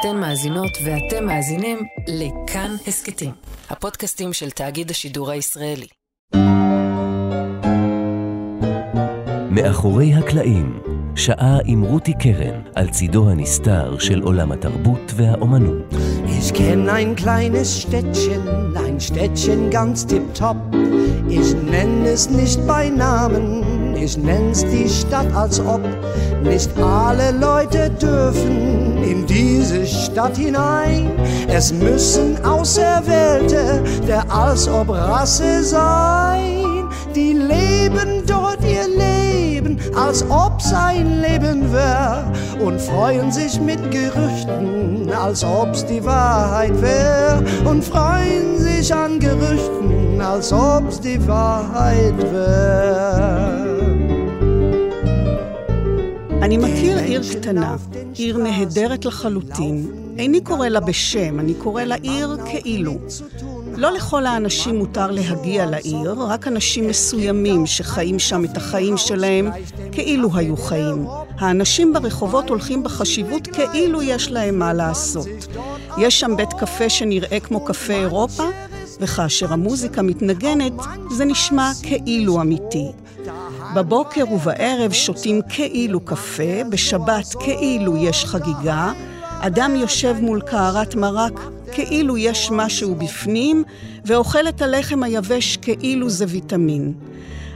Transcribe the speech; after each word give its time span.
אתן 0.00 0.16
מאזינות 0.16 0.78
ואתם 0.84 1.26
מאזינים 1.26 1.78
לכאן 2.06 2.76
הסכתים, 2.86 3.30
הפודקאסטים 3.70 4.32
של 4.32 4.50
תאגיד 4.50 4.90
השידור 4.90 5.30
הישראלי. 5.30 5.86
מאחורי 9.50 10.14
הקלעים, 10.14 10.80
שעה 11.16 11.58
עם 11.64 11.82
רותי 11.82 12.12
קרן 12.20 12.60
על 12.74 12.88
צידו 12.88 13.30
הנסתר 13.30 13.98
של 13.98 14.22
עולם 14.22 14.52
התרבות 14.52 15.12
והאומנות. 15.16 15.94
Ich 16.26 16.54
kenn 16.54 16.88
ein 16.88 17.16
kleines 17.16 17.82
Städtchen, 17.82 18.42
ein 18.76 19.00
Städtchen 19.00 19.70
ganz 19.70 20.06
tipptopp. 20.06 20.56
Ich 21.38 21.50
nenn 21.72 22.04
es 22.14 22.30
nicht 22.30 22.58
bei 22.66 22.84
Namen, 22.88 23.96
ich 24.04 24.16
nenn's 24.16 24.60
die 24.72 24.88
Stadt 24.88 25.30
als 25.34 25.58
ob. 25.60 25.82
Nicht 26.42 26.70
alle 26.78 27.28
Leute 27.46 27.90
dürfen 27.90 28.77
in 29.10 29.26
diese 29.26 29.86
Stadt 29.86 30.36
hinein. 30.36 31.10
Es 31.48 31.72
müssen 31.72 32.44
Auserwählte 32.44 33.82
der 34.06 34.30
als 34.30 34.68
ob 34.68 34.90
Rasse 34.90 35.62
sein. 35.64 36.88
Die 37.14 37.32
leben 37.32 38.22
dort 38.26 38.58
ihr 38.64 38.86
Leben, 38.86 39.78
als 39.94 40.24
ob 40.28 40.60
sein 40.60 41.20
Leben 41.20 41.72
wär. 41.72 42.30
Und 42.60 42.80
freuen 42.80 43.32
sich 43.32 43.60
mit 43.60 43.78
Gerüchten, 43.90 45.10
als 45.12 45.44
ob's 45.44 45.84
die 45.86 46.04
Wahrheit 46.04 46.80
wär. 46.82 47.42
Und 47.64 47.84
freuen 47.84 48.58
sich 48.58 48.92
an 48.92 49.18
Gerüchten, 49.18 50.20
als 50.20 50.52
ob's 50.52 51.00
die 51.00 51.26
Wahrheit 51.26 52.18
wär. 52.32 53.67
אני 56.48 56.56
מכיר 56.56 56.98
עיר 56.98 57.22
קטנה, 57.32 57.76
עיר 58.14 58.38
נהדרת 58.38 59.04
לחלוטין. 59.04 59.86
איני 60.18 60.40
קורא 60.40 60.68
לה 60.68 60.80
בשם, 60.80 61.40
אני 61.40 61.54
קורא 61.54 61.82
לה 61.82 61.94
עיר 61.94 62.36
כאילו. 62.46 62.98
לא 63.76 63.92
לכל 63.92 64.26
האנשים 64.26 64.76
מותר 64.76 65.10
להגיע 65.10 65.66
לעיר, 65.66 66.14
רק 66.18 66.46
אנשים 66.46 66.88
מסוימים 66.88 67.66
שחיים 67.66 68.18
שם 68.18 68.44
את 68.44 68.56
החיים 68.56 68.96
שלהם 68.96 69.50
כאילו 69.92 70.30
היו 70.34 70.56
חיים. 70.56 71.06
האנשים 71.38 71.92
ברחובות 71.92 72.48
הולכים 72.48 72.82
בחשיבות 72.82 73.46
כאילו 73.46 74.02
יש 74.02 74.30
להם 74.30 74.58
מה 74.58 74.72
לעשות. 74.72 75.28
יש 75.98 76.20
שם 76.20 76.36
בית 76.36 76.52
קפה 76.52 76.88
שנראה 76.88 77.40
כמו 77.40 77.64
קפה 77.64 77.92
אירופה, 77.92 78.44
וכאשר 79.00 79.52
המוזיקה 79.52 80.02
מתנגנת, 80.02 80.72
זה 81.10 81.24
נשמע 81.24 81.70
כאילו 81.82 82.40
אמיתי. 82.40 82.86
בבוקר 83.74 84.24
ובערב 84.32 84.92
שותים 84.92 85.40
כאילו 85.48 86.00
קפה, 86.00 86.64
בשבת 86.70 87.34
כאילו 87.40 87.96
יש 87.96 88.24
חגיגה, 88.24 88.92
אדם 89.40 89.76
יושב 89.76 90.16
מול 90.20 90.40
קערת 90.40 90.94
מרק 90.94 91.40
כאילו 91.72 92.16
יש 92.16 92.50
משהו 92.50 92.94
בפנים, 92.94 93.64
ואוכל 94.04 94.48
את 94.48 94.62
הלחם 94.62 95.02
היבש 95.02 95.56
כאילו 95.56 96.10
זה 96.10 96.24
ויטמין. 96.28 96.92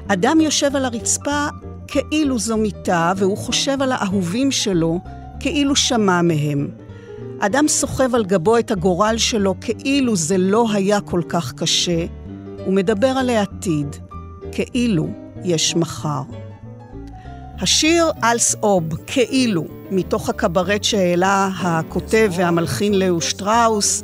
אדם 0.08 0.40
יושב 0.40 0.76
על 0.76 0.84
הרצפה 0.84 1.46
כאילו 1.86 2.38
זו 2.38 2.56
מיטה, 2.56 3.12
והוא 3.16 3.36
חושב 3.38 3.82
על 3.82 3.92
האהובים 3.92 4.50
שלו 4.50 5.00
כאילו 5.40 5.76
שמע 5.76 6.22
מהם. 6.22 6.68
אדם 7.40 7.68
סוחב 7.68 8.14
על 8.14 8.24
גבו 8.24 8.58
את 8.58 8.70
הגורל 8.70 9.14
שלו 9.18 9.54
כאילו 9.60 10.16
זה 10.16 10.38
לא 10.38 10.66
היה 10.72 11.00
כל 11.00 11.22
כך 11.28 11.52
קשה, 11.52 12.04
ומדבר 12.66 13.06
על 13.06 13.30
העתיד, 13.30 13.96
כאילו 14.52 15.21
יש 15.44 15.76
מחר. 15.76 16.22
השיר 17.60 18.10
אלס 18.24 18.56
אוב, 18.62 18.84
כאילו, 19.06 19.64
מתוך 19.90 20.28
הקברט 20.28 20.84
שהעלה 20.84 21.48
הכותב 21.58 22.30
והמלחין 22.36 22.98
לאו 22.98 23.20
שטראוס, 23.20 24.02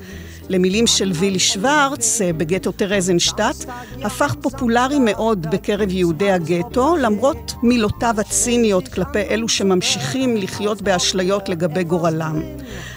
למילים 0.49 0.87
של 0.87 1.13
וילי 1.15 1.39
שוורץ 1.39 2.21
אה, 2.21 2.33
בגטו 2.33 2.73
טרזנשטט, 2.73 3.65
הפך 4.03 4.35
פופולרי 4.41 4.99
מאוד 4.99 5.47
בקרב 5.51 5.93
יהודי 5.93 6.31
הגטו, 6.31 6.97
למרות 6.97 7.55
מילותיו 7.63 8.15
הציניות 8.19 8.89
כלפי 8.89 9.21
אלו 9.31 9.49
שממשיכים 9.49 10.37
לחיות 10.37 10.83
באשליות 10.83 11.49
לגבי 11.49 11.85
גורלם. 11.85 12.43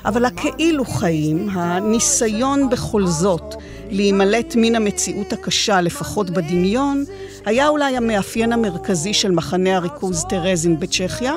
אבל 0.05 0.25
הכאילו 0.25 0.85
חיים, 0.85 1.49
הניסיון 1.51 2.69
בכל 2.69 3.05
זאת 3.05 3.55
להימלט 3.89 4.53
מן 4.57 4.75
המציאות 4.75 5.33
הקשה, 5.33 5.81
לפחות 5.81 6.29
בדמיון, 6.29 7.05
היה 7.45 7.67
אולי 7.67 7.97
המאפיין 7.97 8.53
המרכזי 8.53 9.13
של 9.13 9.31
מחנה 9.31 9.75
הריכוז 9.75 10.25
טרזין 10.29 10.79
בצ'כיה, 10.79 11.33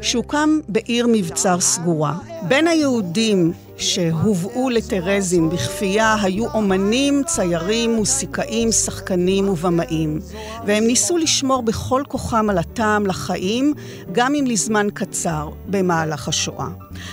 שהוקם 0.00 0.58
בעיר 0.68 1.06
מבצר 1.12 1.60
סגורה. 1.60 2.14
בין 2.48 2.66
היהודים 2.66 3.52
שהובאו 3.76 4.70
לטרזין 4.70 5.50
בכפייה 5.50 6.16
היו 6.22 6.46
אומנים, 6.54 7.22
ציירים, 7.26 7.94
מוסיקאים, 7.94 8.72
שחקנים 8.72 9.48
ובמאים. 9.48 10.20
והם 10.66 10.84
ניסו 10.84 11.16
לשמור 11.16 11.62
בכל 11.62 12.02
כוחם 12.08 12.50
על 12.50 12.58
הטעם 12.58 13.06
לחיים, 13.06 13.74
גם 14.12 14.34
אם 14.34 14.44
לזמן 14.46 14.86
קצר, 14.94 15.48
במהלך 15.66 16.28
השואה. 16.28 16.68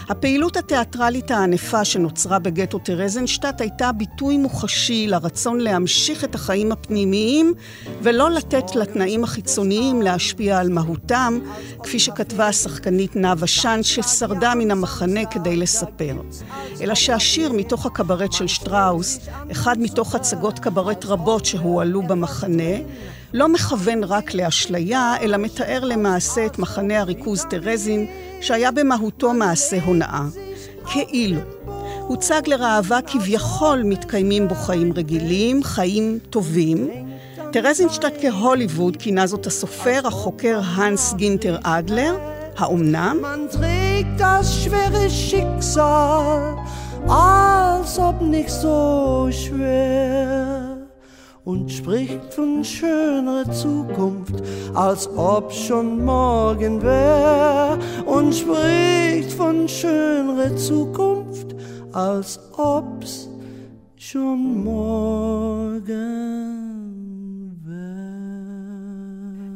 הפעילות 0.09 0.57
התיאטרלית 0.57 1.31
הענפה 1.31 1.85
שנוצרה 1.85 2.39
בגטו 2.39 2.79
טרזנשטט 2.79 3.61
הייתה 3.61 3.91
ביטוי 3.91 4.37
מוחשי 4.37 5.07
לרצון 5.07 5.59
להמשיך 5.59 6.23
את 6.23 6.35
החיים 6.35 6.71
הפנימיים 6.71 7.53
ולא 8.01 8.31
לתת 8.31 8.75
לתנאים 8.75 9.23
החיצוניים 9.23 10.01
להשפיע 10.01 10.59
על 10.59 10.69
מהותם, 10.69 11.39
כפי 11.83 11.99
שכתבה 11.99 12.47
השחקנית 12.47 13.15
נאוה 13.15 13.47
שאן 13.47 13.83
ששרדה 13.83 14.55
מן 14.55 14.71
המחנה 14.71 15.25
כדי 15.25 15.55
לספר. 15.55 16.15
אלא 16.81 16.95
שהשיר 16.95 17.53
מתוך 17.53 17.85
הקברט 17.85 18.33
של 18.33 18.47
שטראוס, 18.47 19.19
אחד 19.51 19.79
מתוך 19.79 20.15
הצגות 20.15 20.59
קברט 20.59 21.05
רבות 21.05 21.45
שהועלו 21.45 22.01
במחנה, 22.01 22.73
לא 23.33 23.49
מכוון 23.49 24.03
רק 24.03 24.33
לאשליה, 24.33 25.15
אלא 25.21 25.37
מתאר 25.37 25.83
למעשה 25.83 26.45
את 26.45 26.59
מחנה 26.59 26.99
הריכוז 26.99 27.45
טרזין, 27.49 28.07
שהיה 28.41 28.71
במהותו 28.71 29.33
מעשה 29.33 29.77
הונאה. 29.83 30.23
כאילו. 30.85 31.41
הוצג 32.07 32.41
לראווה 32.47 32.99
כביכול 33.01 33.83
מתקיימים 33.83 34.47
בו 34.47 34.55
חיים 34.55 34.93
רגילים, 34.93 35.63
חיים 35.63 36.19
טובים. 36.29 36.89
טרזינשטט 37.51 38.13
כהוליווד 38.21 38.97
כינה 38.97 39.27
זאת 39.27 39.45
הסופר, 39.47 40.07
החוקר 40.07 40.59
הנס 40.63 41.13
גינטר 41.13 41.57
אדלר. 41.63 42.15
האומנם? 42.60 43.18
Man 43.22 43.48
trägt 43.50 44.18
das 44.18 44.62
schwere 44.62 45.10
Schicksal, 45.10 46.56
als 47.08 47.98
ob 47.98 48.20
nicht 48.20 48.50
so 48.50 49.28
schwer. 49.30 50.76
Und 51.44 51.70
spricht 51.70 52.34
von 52.34 52.64
schönerer 52.64 53.48
Zukunft, 53.52 54.42
als 54.74 55.08
ob 55.16 55.52
schon 55.52 56.04
morgen 56.04 56.82
wär. 56.82 57.78
Und 58.04 58.34
spricht 58.34 59.32
von 59.32 59.68
schönerer 59.68 60.56
Zukunft, 60.56 61.54
als 61.92 62.40
ob's 62.56 63.28
schon 63.96 64.64
morgen 64.64 65.86
wär. 65.86 66.79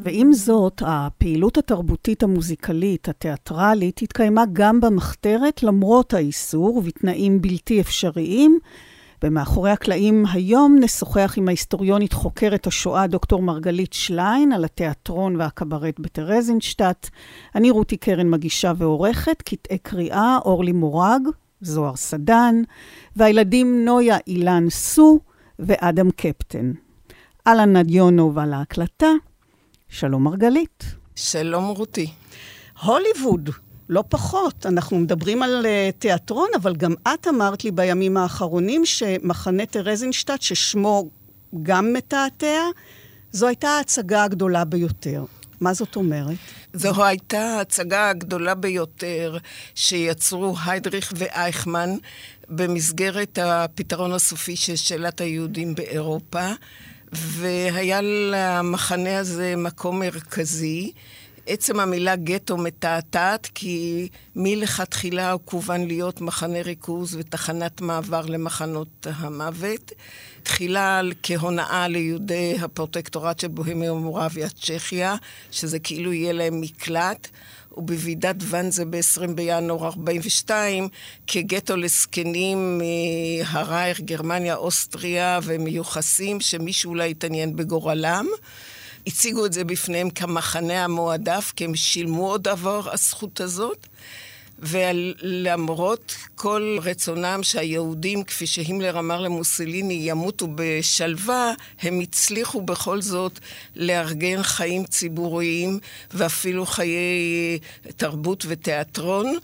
ועם 0.06 0.34
זאת, 0.34 0.82
הפעילות 0.86 1.58
התרבותית 1.58 2.24
המוזיקלית, 2.24 3.10
התיאטרלית, 3.10 4.02
התקיימה 4.02 4.44
גם 4.54 4.82
במחתרת 4.82 5.64
למרות 5.64 6.14
האיסור 6.14 6.78
ובתנאים 6.78 7.42
בלתי 7.42 7.82
אפשריים. 7.82 8.60
ומאחורי 9.24 9.72
הקלעים 9.72 10.26
היום 10.34 10.78
נשוחח 10.80 11.34
עם 11.38 11.48
ההיסטוריונית 11.48 12.14
חוקרת 12.14 12.68
השואה 12.68 13.08
דוקטור 13.08 13.42
מרגלית 13.42 13.94
שליין 13.94 14.52
על 14.52 14.66
התיאטרון 14.66 15.36
והקברט 15.36 16.00
בטרזינשטט. 16.00 17.10
אני 17.56 17.72
רותי 17.72 17.98
קרן 17.98 18.30
מגישה 18.30 18.72
ועורכת, 18.78 19.42
קטעי 19.42 19.78
קריאה 19.78 20.38
אורלי 20.46 20.72
מורג, 20.72 21.22
זוהר 21.62 21.96
סדן, 21.96 22.62
והילדים 23.16 23.86
נויה 23.86 24.18
אילן 24.28 24.70
סו 24.70 25.20
ואדם 25.60 26.12
קפטן. 26.12 26.72
אהלן 27.48 27.78
נדיונוב 27.78 28.40
על 28.40 28.54
ההקלטה, 28.54 29.08
שלום 30.00 30.24
מרגלית. 30.24 30.84
שלום 31.16 31.66
רותי. 31.66 32.12
הוליווד, 32.84 33.50
לא 33.90 34.04
פחות. 34.10 34.66
אנחנו 34.66 34.98
מדברים 35.00 35.44
על 35.44 35.66
uh, 35.66 36.00
תיאטרון, 36.00 36.48
אבל 36.56 36.76
גם 36.76 36.94
את 37.08 37.28
אמרת 37.28 37.64
לי 37.64 37.72
בימים 37.72 38.18
האחרונים 38.18 38.86
שמחנה 38.86 39.66
טרזינשטט, 39.66 40.42
ששמו 40.42 41.10
גם 41.64 41.94
מתעתע, 41.94 42.62
זו 43.32 43.48
הייתה 43.48 43.68
ההצגה 43.68 44.24
הגדולה 44.24 44.66
ביותר. 44.66 45.26
מה 45.62 45.74
זאת 45.74 45.96
אומרת? 45.96 46.38
זו 46.74 47.06
הייתה 47.06 47.40
ההצגה 47.40 48.10
הגדולה 48.10 48.56
ביותר 48.56 49.38
שיצרו 49.76 50.56
היידריך 50.66 51.14
ואייכמן 51.16 51.90
במסגרת 52.50 53.40
הפתרון 53.42 54.12
הסופי 54.12 54.56
של 54.56 54.76
שאלת 54.76 55.22
היהודים 55.22 55.76
באירופה, 55.76 56.52
והיה 57.18 58.00
למחנה 58.02 59.18
הזה 59.18 59.54
מקום 59.58 60.00
מרכזי. 60.00 60.92
עצם 61.48 61.80
המילה 61.80 62.16
גטו 62.16 62.58
מתעתעת, 62.58 63.50
כי 63.54 64.08
מלכתחילה 64.36 65.32
הוא 65.32 65.42
כוון 65.46 65.88
להיות 65.88 66.22
מחנה 66.22 66.62
ריכוז 66.62 67.16
ותחנת 67.16 67.82
מעבר 67.82 68.26
למחנות 68.26 69.08
המוות. 69.10 69.92
תחילה 70.44 71.02
כהונאה 71.24 71.88
ליהודי 71.88 72.58
הפרוטקטורט 72.62 73.40
של 73.40 73.48
בוהמיה 73.48 73.94
ומורביה, 73.94 74.50
צ'כיה, 74.50 75.16
שזה 75.52 75.80
כאילו 75.80 76.14
יהיה 76.14 76.34
להם 76.34 76.62
מקלט. 76.62 77.28
ובוועידת 77.78 78.36
ואנזה 78.40 78.86
ב-20 78.86 79.28
בינואר 79.36 79.86
42, 79.86 80.88
כגטו 81.28 81.76
לזקנים 81.76 82.82
מהרייך, 82.82 84.02
גרמניה, 84.02 84.56
אוסטריה 84.56 85.40
ומיוחסים, 85.44 86.42
שמישהו 86.42 86.90
אולי 86.90 87.12
התעניין 87.12 87.56
בגורלם. 87.56 88.28
הציגו 89.08 89.46
את 89.46 89.54
זה 89.54 89.64
בפניהם 89.64 90.10
כמחנה 90.10 90.84
המועדף, 90.84 91.54
כי 91.56 91.66
הם 91.66 91.76
שילמו 91.76 92.28
עוד 92.28 92.48
עבור 92.48 92.90
הזכות 92.92 93.42
הזאת. 93.42 93.88
ולמרות 94.60 96.16
כל 96.36 96.78
רצונם 96.82 97.40
שהיהודים, 97.44 98.24
כפי 98.24 98.48
שהימלר 98.48 99.00
אמר 99.00 99.22
למוסליני, 99.22 99.94
ימותו 100.02 100.48
בשלווה, 100.56 101.54
הם 101.82 102.00
הצליחו 102.00 102.62
בכל 102.62 103.02
זאת 103.02 103.40
לארגן 103.76 104.44
חיים 104.44 104.86
ציבוריים 104.86 105.80
ואפילו 106.14 106.66
חיי 106.66 107.60
תרבות 107.98 108.46
ותיאטרון. 108.48 109.38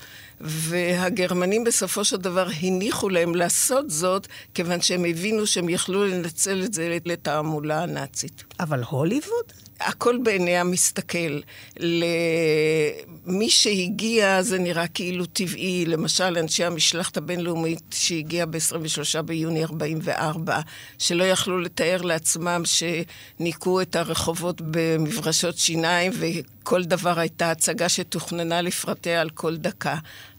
והגרמנים 0.44 1.64
בסופו 1.64 2.06
של 2.06 2.18
דבר 2.18 2.48
הניחו 2.62 3.10
להם 3.10 3.36
לעשות 3.36 3.90
זאת, 3.90 4.28
כיוון 4.54 4.82
שהם 4.82 5.06
הבינו 5.06 5.48
שהם 5.48 5.70
יכלו 5.70 6.06
לנצל 6.06 6.64
את 6.64 6.74
זה 6.74 6.98
לתעמולה 7.06 7.84
הנאצית. 7.84 8.44
אבל 8.60 8.84
הוליווד? 8.90 9.46
הכל 9.86 10.18
בעיני 10.24 10.58
המסתכל. 10.58 11.40
למי 11.78 13.50
שהגיע 13.50 14.42
זה 14.42 14.60
נראה 14.60 14.88
כאילו 14.88 15.26
טבעי, 15.26 15.86
למשל 15.86 16.38
אנשי 16.38 16.64
המשלחת 16.64 17.18
הבינלאומית 17.18 17.84
שהגיעה 17.92 18.46
ב-23 18.46 19.22
ביוני 19.22 19.64
44, 19.64 20.60
שלא 20.98 21.24
יכלו 21.24 21.60
לתאר 21.60 22.02
לעצמם 22.02 22.62
שניקו 22.66 23.82
את 23.82 23.96
הרחובות 23.96 24.62
במברשות 24.72 25.58
שיניים 25.58 26.12
וכל 26.20 26.84
דבר 26.84 27.20
הייתה 27.20 27.52
הצגה 27.52 27.90
שתוכננה 27.90 28.62
לפרטיה 28.62 29.22
על 29.22 29.30
כל 29.30 29.58
דקה. 29.58 29.96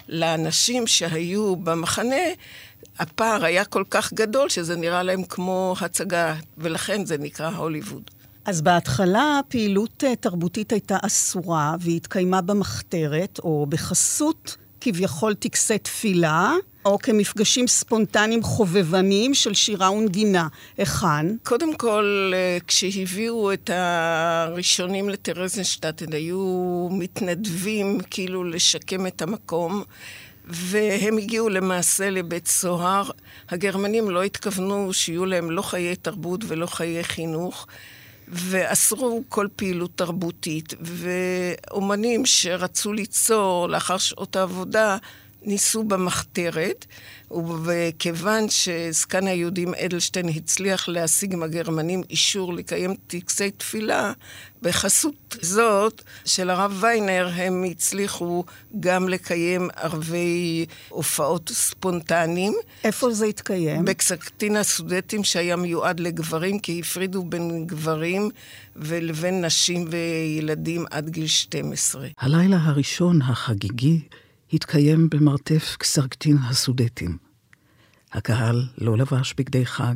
לאנשים 0.08 0.86
שהיו 0.86 1.56
במחנה, 1.56 2.24
הפער 2.98 3.44
היה 3.44 3.64
כל 3.64 3.84
כך 3.90 4.12
גדול 4.12 4.48
שזה 4.48 4.76
נראה 4.76 5.02
להם 5.02 5.24
כמו 5.24 5.74
הצגה, 5.80 6.34
ולכן 6.58 7.04
זה 7.04 7.18
נקרא 7.18 7.48
הוליווד. 7.48 8.10
אז 8.44 8.62
בהתחלה 8.62 9.40
פעילות 9.48 10.04
אה, 10.04 10.16
תרבותית 10.16 10.72
הייתה 10.72 10.96
אסורה, 11.02 11.76
והיא 11.80 11.96
התקיימה 11.96 12.40
במחתרת, 12.40 13.38
או 13.42 13.66
בחסות 13.68 14.56
כביכול 14.80 15.34
טקסי 15.34 15.78
תפילה, 15.78 16.54
או 16.84 16.98
כמפגשים 16.98 17.66
ספונטניים 17.66 18.42
חובבניים 18.42 19.34
של 19.34 19.54
שירה 19.54 19.92
ונגינה. 19.92 20.48
היכן? 20.78 21.36
קודם 21.42 21.76
כל, 21.76 22.32
אה, 22.34 22.58
כשהביאו 22.66 23.52
את 23.52 23.70
הראשונים 23.72 25.08
לטרזנשטט, 25.08 26.02
הם 26.02 26.12
היו 26.12 26.88
מתנדבים 26.90 27.98
כאילו 28.10 28.44
לשקם 28.44 29.06
את 29.06 29.22
המקום. 29.22 29.82
והם 30.44 31.18
הגיעו 31.18 31.48
למעשה 31.48 32.10
לבית 32.10 32.46
סוהר. 32.46 33.10
הגרמנים 33.48 34.10
לא 34.10 34.22
התכוונו 34.22 34.92
שיהיו 34.92 35.26
להם 35.26 35.50
לא 35.50 35.62
חיי 35.62 35.96
תרבות 35.96 36.40
ולא 36.48 36.66
חיי 36.66 37.04
חינוך. 37.04 37.66
ואסרו 38.28 39.22
כל 39.28 39.46
פעילות 39.56 39.90
תרבותית, 39.94 40.74
ואומנים 40.80 42.26
שרצו 42.26 42.92
ליצור 42.92 43.68
לאחר 43.68 43.98
שעות 43.98 44.36
העבודה 44.36 44.96
ניסו 45.44 45.84
במחתרת, 45.84 46.86
וכיוון 47.64 48.46
שזקן 48.48 49.26
היהודים 49.26 49.74
אדלשטיין 49.74 50.28
הצליח 50.28 50.88
להשיג 50.88 51.36
מהגרמנים 51.36 52.02
אישור 52.10 52.54
לקיים 52.54 52.94
טקסי 53.06 53.50
תפילה, 53.50 54.12
בחסות 54.62 55.36
זאת 55.40 56.02
של 56.24 56.50
הרב 56.50 56.78
ויינר 56.80 57.30
הם 57.34 57.64
הצליחו 57.70 58.44
גם 58.80 59.08
לקיים 59.08 59.68
ערבי 59.76 60.66
הופעות 60.88 61.50
ספונטניים. 61.54 62.54
איפה 62.84 63.10
זה 63.10 63.26
התקיים? 63.26 63.84
בקסקטין 63.84 64.56
הסודטים 64.56 65.24
שהיה 65.24 65.56
מיועד 65.56 66.00
לגברים, 66.00 66.58
כי 66.58 66.80
הפרידו 66.80 67.24
בין 67.24 67.66
גברים 67.66 68.30
ולבין 68.76 69.44
נשים 69.44 69.88
וילדים 69.90 70.84
עד 70.90 71.08
גיל 71.10 71.26
12. 71.26 72.08
הלילה 72.18 72.56
הראשון 72.62 73.22
החגיגי 73.22 74.00
התקיים 74.52 75.10
במרתף 75.10 75.76
קסרקטין 75.78 76.36
הסודטים. 76.36 77.18
הקהל 78.12 78.68
לא 78.78 78.96
לבש 78.96 79.34
בגדי 79.36 79.66
חג, 79.66 79.94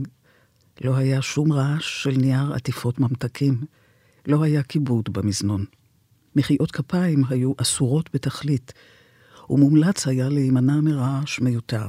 לא 0.81 0.97
היה 0.97 1.23
שום 1.23 1.53
רעש 1.53 2.03
של 2.03 2.11
נייר 2.11 2.53
עטיפות 2.55 2.99
ממתקים, 2.99 3.65
לא 4.27 4.43
היה 4.43 4.63
כיבוד 4.63 5.09
במזנון. 5.13 5.65
מחיאות 6.37 6.71
כפיים 6.71 7.25
היו 7.29 7.53
אסורות 7.57 8.11
בתכלית, 8.15 8.73
ומומלץ 9.51 10.07
היה 10.07 10.29
להימנע 10.29 10.81
מרעש 10.81 11.41
מיותר. 11.41 11.89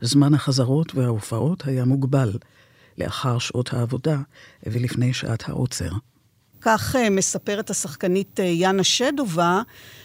זמן 0.00 0.34
החזרות 0.34 0.94
וההופעות 0.94 1.66
היה 1.66 1.84
מוגבל, 1.84 2.32
לאחר 2.98 3.38
שעות 3.38 3.72
העבודה 3.72 4.20
ולפני 4.66 5.12
שעת 5.12 5.48
העוצר. 5.48 5.90
כך 6.60 6.96
אה, 6.96 7.10
מספרת 7.10 7.70
השחקנית 7.70 8.40
אה, 8.40 8.44
יאנה 8.44 8.84
שדובה, 8.84 9.62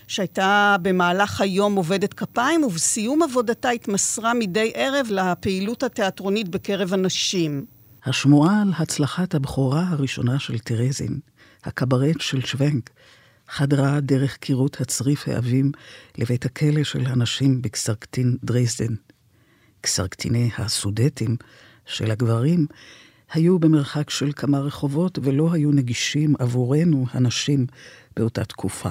שהייתה 0.08 0.76
במהלך 0.82 1.42
היום 1.42 1.76
עובדת 1.76 2.14
כפיים, 2.14 2.64
ובסיום 2.64 3.24
עבודתה 3.24 3.70
התמסרה 3.70 4.34
מדי 4.34 4.72
ערב 4.76 5.08
לפעילות 5.10 5.84
התיאטרונית 5.84 6.50
בקרב 6.50 6.94
הנשים. 6.94 7.66
השמועה 8.06 8.62
על 8.62 8.72
הצלחת 8.78 9.36
הבכורה 9.36 9.84
הראשונה 9.90 10.40
של 10.40 10.60
תרזין, 10.60 11.20
הקברט 11.64 12.22
של 12.22 12.42
שוונק, 12.46 12.90
חדרה 13.50 14.00
דרך 14.00 14.38
קירות 14.38 14.82
הצריף 14.82 15.28
העבים 15.28 15.72
לבית 16.18 16.46
הכלא 16.46 16.84
של 16.84 17.06
הנשים 17.06 17.62
בקסרקטין 17.62 18.38
דרייסדן. 18.44 18.96
קסרקטיני 19.82 20.50
הסודטים 20.58 21.36
של 21.86 22.12
הגברים 22.12 22.66
היו 23.32 23.60
במרחק 23.60 24.10
של 24.10 24.32
כמה 24.36 24.60
רחובות 24.60 25.20
ולא 25.22 25.54
היו 25.54 25.72
נגישים 25.72 26.34
עבורנו, 26.40 27.06
הנשים, 27.12 27.66
באותה 28.18 28.46
תקופה. 28.46 28.90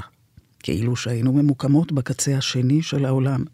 כאילו 0.58 0.96
שהיינו 0.96 1.32
ממוקמות 1.32 1.92
בקצה 1.92 2.36
השני 2.36 2.82
של 2.82 3.04
העולם. 3.04 3.44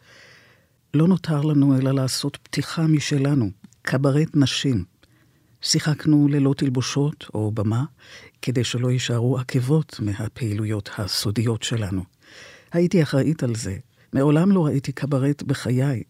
לא 0.94 1.08
נותר 1.08 1.40
לנו 1.40 1.78
אלא 1.78 1.90
לעשות 1.90 2.38
פתיחה 2.42 2.86
משלנו, 2.86 3.50
קברט 3.82 4.28
נשים. 4.34 4.84
שיחקנו 5.62 6.28
ללא 6.28 6.54
תלבושות 6.56 7.24
או 7.34 7.50
במה, 7.50 7.84
כדי 8.42 8.64
שלא 8.64 8.90
יישארו 8.90 9.38
עקבות 9.38 10.00
מהפעילויות 10.02 10.90
הסודיות 10.98 11.62
שלנו. 11.62 12.02
הייתי 12.72 13.02
אחראית 13.02 13.42
על 13.42 13.54
זה. 13.54 13.76
מעולם 14.12 14.52
לא 14.52 14.66
ראיתי 14.66 14.92
קברט 14.92 15.42
בחיי. 15.42 16.02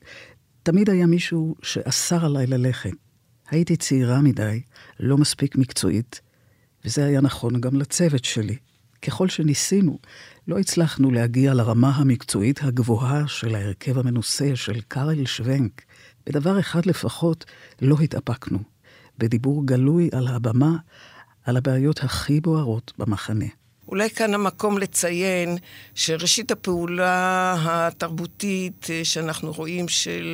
תמיד 0.62 0.90
היה 0.90 1.06
מישהו 1.06 1.54
שאסר 1.62 2.24
עליי 2.24 2.46
ללכת. 2.46 3.09
הייתי 3.50 3.76
צעירה 3.76 4.20
מדי, 4.20 4.62
לא 5.00 5.18
מספיק 5.18 5.56
מקצועית, 5.56 6.20
וזה 6.84 7.04
היה 7.04 7.20
נכון 7.20 7.60
גם 7.60 7.76
לצוות 7.76 8.24
שלי. 8.24 8.56
ככל 9.02 9.28
שניסינו, 9.28 9.98
לא 10.48 10.58
הצלחנו 10.58 11.10
להגיע 11.10 11.54
לרמה 11.54 11.90
המקצועית 11.96 12.62
הגבוהה 12.62 13.28
של 13.28 13.54
ההרכב 13.54 13.98
המנוסה 13.98 14.56
של 14.56 14.80
קארל 14.80 15.26
שוונק. 15.26 15.82
בדבר 16.26 16.60
אחד 16.60 16.86
לפחות 16.86 17.44
לא 17.82 17.96
התאפקנו, 18.00 18.58
בדיבור 19.18 19.66
גלוי 19.66 20.08
על 20.12 20.28
הבמה, 20.28 20.76
על 21.44 21.56
הבעיות 21.56 22.04
הכי 22.04 22.40
בוערות 22.40 22.92
במחנה. 22.98 23.59
אולי 23.90 24.10
כאן 24.10 24.34
המקום 24.34 24.78
לציין 24.78 25.56
שראשית 25.94 26.50
הפעולה 26.50 27.56
התרבותית 27.58 28.86
אה, 28.90 29.00
שאנחנו 29.04 29.52
רואים 29.52 29.88
של 29.88 30.28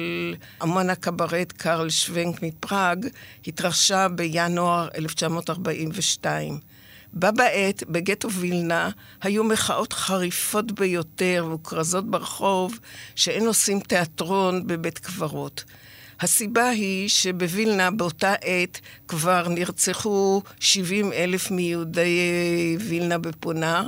אמן 0.63 0.91
הקברט 0.91 1.53
קרל 1.53 1.91
שוונק 1.91 2.43
מפראג 2.43 3.07
התרחשה 3.47 4.09
בינואר 4.09 4.89
1942. 4.95 6.59
בה 7.13 7.31
בעת, 7.31 7.83
בגטו 7.89 8.31
וילנה, 8.31 8.91
היו 9.23 9.45
מחאות 9.45 9.93
חריפות 9.93 10.73
ביותר 10.73 11.49
וכרזות 11.55 12.11
ברחוב 12.11 12.79
שאין 13.15 13.47
עושים 13.47 13.81
תיאטרון 13.81 14.67
בבית 14.67 14.99
קברות. 14.99 15.65
הסיבה 16.21 16.69
היא 16.69 17.09
שבווילנה 17.09 17.91
באותה 17.91 18.33
עת 18.33 18.81
כבר 19.09 19.49
נרצחו 19.49 20.43
70 20.61 21.13
אלף 21.13 21.51
מיהודי 21.51 22.19
וילנה 22.81 23.19
בפונר, 23.19 23.87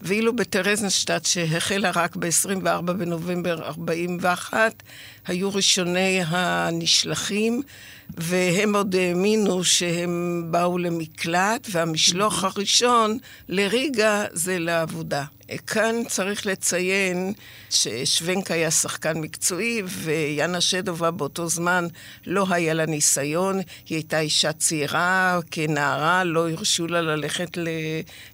ואילו 0.00 0.36
בטרזנשטט, 0.36 1.24
שהחלה 1.24 1.90
רק 1.94 2.16
ב-24 2.16 2.80
בנובמבר 2.80 3.62
41, 3.62 4.82
היו 5.26 5.54
ראשוני 5.54 6.20
הנשלחים, 6.26 7.62
והם 8.10 8.76
עוד 8.76 8.94
האמינו 8.94 9.64
שהם 9.64 10.44
באו 10.50 10.78
למקלט, 10.78 11.68
והמשלוח 11.70 12.44
הראשון 12.44 13.18
לריגה 13.48 14.24
זה 14.32 14.58
לעבודה. 14.58 15.24
כאן 15.56 15.96
צריך 16.08 16.46
לציין 16.46 17.32
ששוונק 17.70 18.50
היה 18.50 18.70
שחקן 18.70 19.18
מקצועי, 19.18 19.82
ויאנה 19.86 20.60
שדובה 20.60 21.10
באותו 21.10 21.48
זמן 21.48 21.86
לא 22.26 22.46
היה 22.50 22.74
לה 22.74 22.86
ניסיון. 22.86 23.56
היא 23.56 23.96
הייתה 23.96 24.20
אישה 24.20 24.52
צעירה, 24.52 25.38
כנערה, 25.50 26.24
לא 26.24 26.50
הרשו 26.50 26.86
לה 26.86 27.02
ללכת 27.02 27.56
ל... 27.56 27.68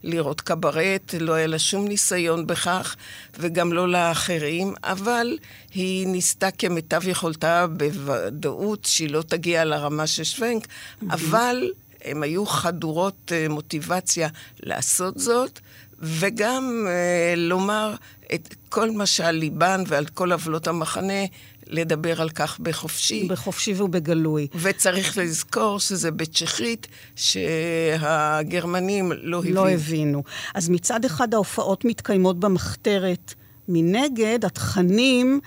לראות 0.03 0.41
קברט, 0.41 1.15
לא 1.21 1.33
היה 1.33 1.47
לה 1.47 1.59
שום 1.59 1.89
ניסיון 1.89 2.47
בכך, 2.47 2.97
וגם 3.39 3.73
לא 3.73 3.89
לאחרים, 3.89 4.75
אבל 4.85 5.39
היא 5.75 6.07
ניסתה 6.07 6.51
כמיטב 6.51 7.09
יכולתה 7.09 7.67
בוודאות 7.67 8.85
שהיא 8.85 9.11
לא 9.11 9.23
תגיע 9.23 9.65
לרמה 9.65 10.07
של 10.07 10.25
שוונק, 10.25 10.67
אבל 11.11 11.71
הן 12.05 12.23
היו 12.23 12.47
חדורות 12.47 13.33
אה, 13.33 13.49
מוטיבציה 13.49 14.29
לעשות 14.61 15.19
זאת. 15.19 15.61
וגם 16.01 16.87
אה, 16.89 17.35
לומר 17.37 17.95
את 18.35 18.55
כל 18.69 18.91
מה 18.91 19.07
שעל 19.07 19.35
ליבן 19.37 19.83
ועל 19.87 20.07
כל 20.07 20.33
עוולות 20.33 20.67
המחנה, 20.67 21.25
לדבר 21.67 22.21
על 22.23 22.31
כך 22.31 22.61
בחופשי. 22.61 23.29
בחופשי 23.29 23.75
ובגלוי. 23.83 24.47
וצריך 24.55 25.19
לזכור 25.19 25.81
שזה 25.81 26.11
בצ'כית, 26.11 26.87
שהגרמנים 27.17 29.13
לא 29.23 29.39
הבינו. 29.39 29.55
לא 29.55 29.71
הבינו. 29.71 30.23
אז 30.55 30.69
מצד 30.69 31.05
אחד 31.05 31.35
ההופעות 31.35 31.85
מתקיימות 31.85 32.41
במחתרת, 32.41 33.35
מנגד 33.69 34.45
התכנים... 34.45 35.41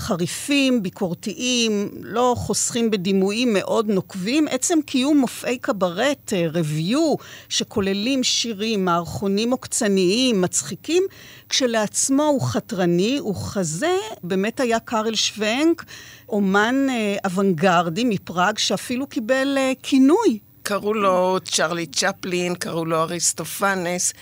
חריפים, 0.00 0.82
ביקורתיים, 0.82 1.88
לא 2.02 2.34
חוסכים 2.36 2.90
בדימויים 2.90 3.52
מאוד 3.52 3.88
נוקבים. 3.88 4.48
עצם 4.48 4.78
קיום 4.86 5.18
מופעי 5.18 5.58
קברט, 5.58 6.32
רביו, 6.52 7.10
אה, 7.10 7.24
שכוללים 7.48 8.24
שירים, 8.24 8.84
מערכונים 8.84 9.50
עוקצניים, 9.50 10.40
מצחיקים, 10.40 11.02
כשלעצמו 11.48 12.22
הוא 12.22 12.42
חתרני, 12.42 13.20
וכזה 13.20 13.96
באמת 14.22 14.60
היה 14.60 14.80
קארל 14.80 15.14
שוונק, 15.14 15.84
אומן 16.28 16.86
אה, 16.90 17.16
אוונגרדי 17.24 18.04
מפראג, 18.04 18.58
שאפילו 18.58 19.06
קיבל 19.06 19.54
אה, 19.58 19.72
כינוי. 19.82 20.38
קראו 20.62 20.94
לו 20.94 21.38
צ'רלי 21.44 21.86
צ'פלין, 21.86 22.54
קראו 22.54 22.84
לו 22.84 22.96
אריסטופנס. 22.96 24.12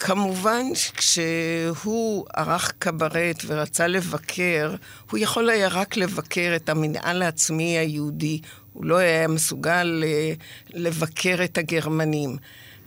כמובן, 0.00 0.66
כשהוא 0.96 2.26
ערך 2.36 2.72
קברט 2.78 3.44
ורצה 3.46 3.86
לבקר, 3.86 4.74
הוא 5.10 5.18
יכול 5.18 5.50
היה 5.50 5.68
רק 5.68 5.96
לבקר 5.96 6.52
את 6.56 6.68
המנהל 6.68 7.22
העצמי 7.22 7.78
היהודי. 7.78 8.40
הוא 8.72 8.84
לא 8.84 8.96
היה 8.96 9.28
מסוגל 9.28 10.04
אה, 10.06 10.32
לבקר 10.70 11.44
את 11.44 11.58
הגרמנים. 11.58 12.36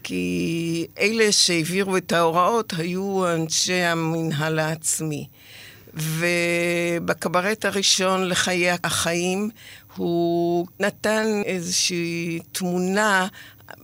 כי 0.03 0.87
אלה 0.99 1.31
שהעבירו 1.31 1.97
את 1.97 2.11
ההוראות 2.11 2.73
היו 2.77 3.33
אנשי 3.35 3.81
המנהל 3.81 4.59
העצמי. 4.59 5.27
ובקברט 5.93 7.65
הראשון 7.65 8.27
לחיי 8.27 8.71
החיים 8.83 9.49
הוא 9.95 10.67
נתן 10.79 11.25
איזושהי 11.45 12.39
תמונה 12.51 13.27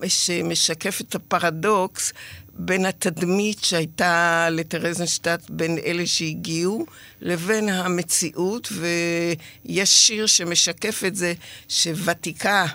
שמשקפת 0.07 1.05
את 1.09 1.15
הפרדוקס 1.15 2.13
בין 2.59 2.85
התדמית 2.85 3.63
שהייתה 3.63 4.47
לטרזנשטט 4.51 5.49
בין 5.49 5.77
אלה 5.85 6.05
שהגיעו 6.05 6.85
לבין 7.21 7.69
המציאות, 7.69 8.69
ויש 8.71 10.07
שיר 10.07 10.25
שמשקף 10.25 11.03
את 11.07 11.15
זה, 11.15 11.33
שוותיקה 11.69 12.65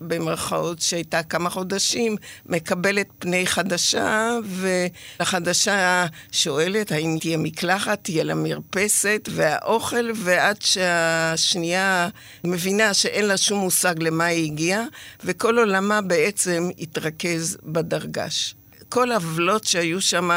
במרכאות, 0.00 0.80
שהייתה 0.80 1.22
כמה 1.22 1.50
חודשים, 1.50 2.16
מקבלת 2.46 3.06
פני 3.18 3.46
חדשה, 3.46 4.30
והחדשה 4.44 6.06
שואלת 6.32 6.92
האם 6.92 7.16
תהיה 7.20 7.36
מקלחת, 7.36 7.98
תהיה 8.02 8.24
לה 8.24 8.34
מרפסת 8.34 9.28
והאוכל, 9.34 10.10
ועד 10.14 10.56
שהשנייה 10.62 12.08
מבינה 12.44 12.94
שאין 12.94 13.24
לה 13.24 13.36
שום 13.36 13.60
מושג 13.60 13.94
למה 13.98 14.24
היא 14.24 14.52
הגיעה, 14.52 14.84
וכל 15.24 15.58
עולמה 15.58 16.00
בעצם 16.00 16.70
התרכז 16.78 17.58
בדרגש. 17.64 18.54
כל 18.88 19.12
העוולות 19.12 19.64
שהיו 19.64 20.00
שם, 20.00 20.30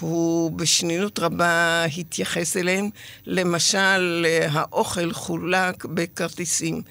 הוא 0.00 0.52
בשנינות 0.52 1.18
רבה 1.18 1.84
התייחס 1.84 2.56
אליהן. 2.56 2.90
למשל, 3.26 4.26
האוכל 4.50 5.12
חולק 5.12 5.84
בכרטיסים. 5.84 6.82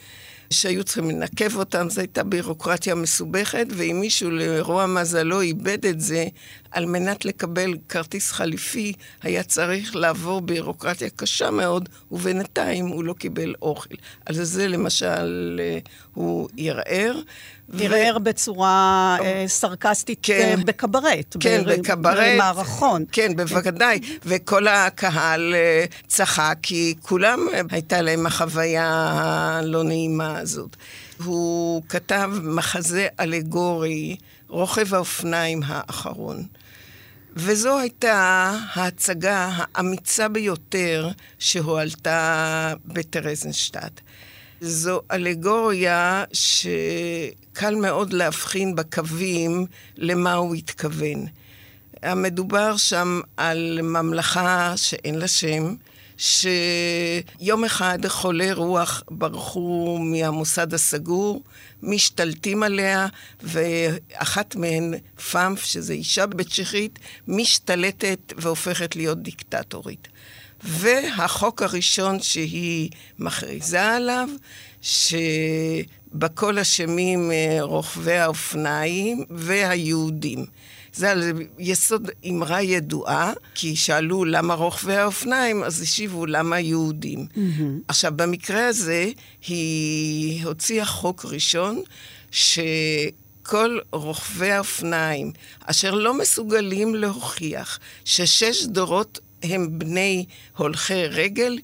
שהיו 0.51 0.83
צריכים 0.83 1.09
לנקב 1.09 1.55
אותם, 1.55 1.89
זו 1.89 2.01
הייתה 2.01 2.23
בירוקרטיה 2.23 2.95
מסובכת, 2.95 3.65
ואם 3.69 3.97
מישהו 3.99 4.31
לרוע 4.31 4.85
מזלו 4.85 5.41
איבד 5.41 5.85
את 5.85 6.01
זה, 6.01 6.25
על 6.71 6.85
מנת 6.85 7.25
לקבל 7.25 7.73
כרטיס 7.89 8.31
חליפי, 8.31 8.93
היה 9.21 9.43
צריך 9.43 9.95
לעבור 9.95 10.41
בירוקרטיה 10.41 11.09
קשה 11.09 11.51
מאוד, 11.51 11.89
ובינתיים 12.11 12.87
הוא 12.87 13.03
לא 13.03 13.13
קיבל 13.13 13.53
אוכל. 13.61 13.95
על 14.25 14.35
זה 14.35 14.67
למשל 14.67 15.59
הוא 16.13 16.49
ערער. 16.57 17.21
ערער 17.79 18.17
ו... 18.17 18.23
בצורה 18.23 19.17
אה, 19.21 19.43
סרקסטית 19.47 20.19
כן, 20.21 20.55
אה, 20.59 20.63
בקברט. 20.65 21.37
כן, 21.39 21.63
בר... 21.65 21.77
בקברט. 21.77 22.17
במערכון. 22.33 23.05
כן, 23.11 23.35
בוודאי. 23.35 23.99
וכל 24.25 24.67
הקהל 24.67 25.55
אה, 25.55 25.85
צחק, 26.07 26.57
כי 26.61 26.95
כולם 27.01 27.39
הייתה 27.69 28.01
להם 28.01 28.25
החוויה 28.25 28.87
הלא 29.13 29.83
נעימה 29.83 30.39
הזאת. 30.39 30.75
הוא 31.23 31.83
כתב 31.89 32.31
מחזה 32.43 33.07
אלגורי, 33.19 34.15
רוכב 34.51 34.93
האופניים 34.93 35.61
האחרון. 35.65 36.43
וזו 37.35 37.79
הייתה 37.79 38.51
ההצגה 38.73 39.49
האמיצה 39.55 40.27
ביותר 40.27 41.09
שהועלתה 41.39 42.73
בטרזנשטט. 42.85 44.01
זו 44.61 45.01
אלגוריה 45.11 46.23
שקל 46.33 47.75
מאוד 47.75 48.13
להבחין 48.13 48.75
בקווים 48.75 49.65
למה 49.97 50.33
הוא 50.33 50.55
התכוון. 50.55 51.25
המדובר 52.03 52.77
שם 52.77 53.21
על 53.37 53.79
ממלכה 53.81 54.73
שאין 54.75 55.15
לה 55.15 55.27
שם, 55.27 55.75
שיום 56.17 57.65
אחד 57.65 57.99
חולי 58.07 58.51
רוח 58.51 59.03
ברחו 59.11 59.97
מהמוסד 60.01 60.73
הסגור, 60.73 61.43
משתלטים 61.83 62.63
עליה, 62.63 63.07
ואחת 63.43 64.55
מהן, 64.55 64.93
פאמפ, 65.31 65.63
שזו 65.63 65.93
אישה 65.93 66.25
בצ'כית, 66.25 66.99
משתלטת 67.27 68.33
והופכת 68.37 68.95
להיות 68.95 69.23
דיקטטורית. 69.23 70.07
והחוק 70.63 71.61
הראשון 71.61 72.19
שהיא 72.19 72.89
מכריזה 73.19 73.83
עליו, 73.83 74.29
שבכל 74.81 76.59
אשמים 76.59 77.31
אה, 77.31 77.57
רוכבי 77.61 78.17
האופניים 78.17 79.25
והיהודים. 79.29 80.45
זה 80.93 81.11
על 81.11 81.23
יסוד 81.59 82.09
אמרה 82.29 82.61
ידועה, 82.61 83.33
כי 83.55 83.75
שאלו 83.75 84.25
למה 84.25 84.53
רוכבי 84.53 84.95
האופניים, 84.95 85.63
אז 85.63 85.81
השיבו 85.81 86.25
למה 86.25 86.59
יהודים. 86.59 87.27
Mm-hmm. 87.35 87.61
עכשיו, 87.87 88.11
במקרה 88.15 88.67
הזה, 88.67 89.09
היא 89.47 90.45
הוציאה 90.45 90.85
חוק 90.85 91.25
ראשון, 91.25 91.81
שכל 92.31 93.79
רוכבי 93.91 94.51
האופניים, 94.51 95.31
אשר 95.65 95.95
לא 95.95 96.13
מסוגלים 96.17 96.95
להוכיח 96.95 97.79
ששש 98.05 98.65
דורות 98.65 99.19
הם 99.43 99.79
בני 99.79 100.25
הולכי 100.57 101.05
רגל, 101.07 101.59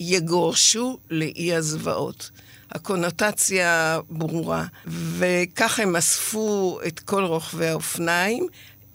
יגורשו 0.00 0.98
לאי 1.10 1.54
הזוועות. 1.54 2.30
הקונוטציה 2.74 4.00
ברורה. 4.10 4.64
וכך 4.86 5.80
הם 5.80 5.96
אספו 5.96 6.78
את 6.86 7.00
כל 7.00 7.24
רוכבי 7.24 7.66
האופניים, 7.66 8.46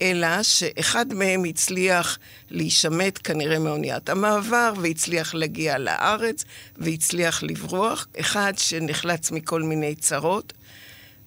אלא 0.01 0.43
שאחד 0.43 1.13
מהם 1.13 1.43
הצליח 1.43 2.17
להישמט 2.49 3.19
כנראה 3.23 3.59
מאוניית 3.59 4.09
המעבר, 4.09 4.73
והצליח 4.81 5.33
להגיע 5.33 5.77
לארץ, 5.77 6.43
והצליח 6.77 7.43
לברוח. 7.43 8.07
אחד 8.19 8.53
שנחלץ 8.57 9.31
מכל 9.31 9.63
מיני 9.63 9.95
צרות, 9.95 10.53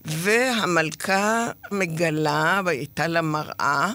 והמלכה 0.05 1.51
מגלה, 1.71 2.61
והייתה 2.65 3.07
לה 3.07 3.23
מראה, 3.23 3.93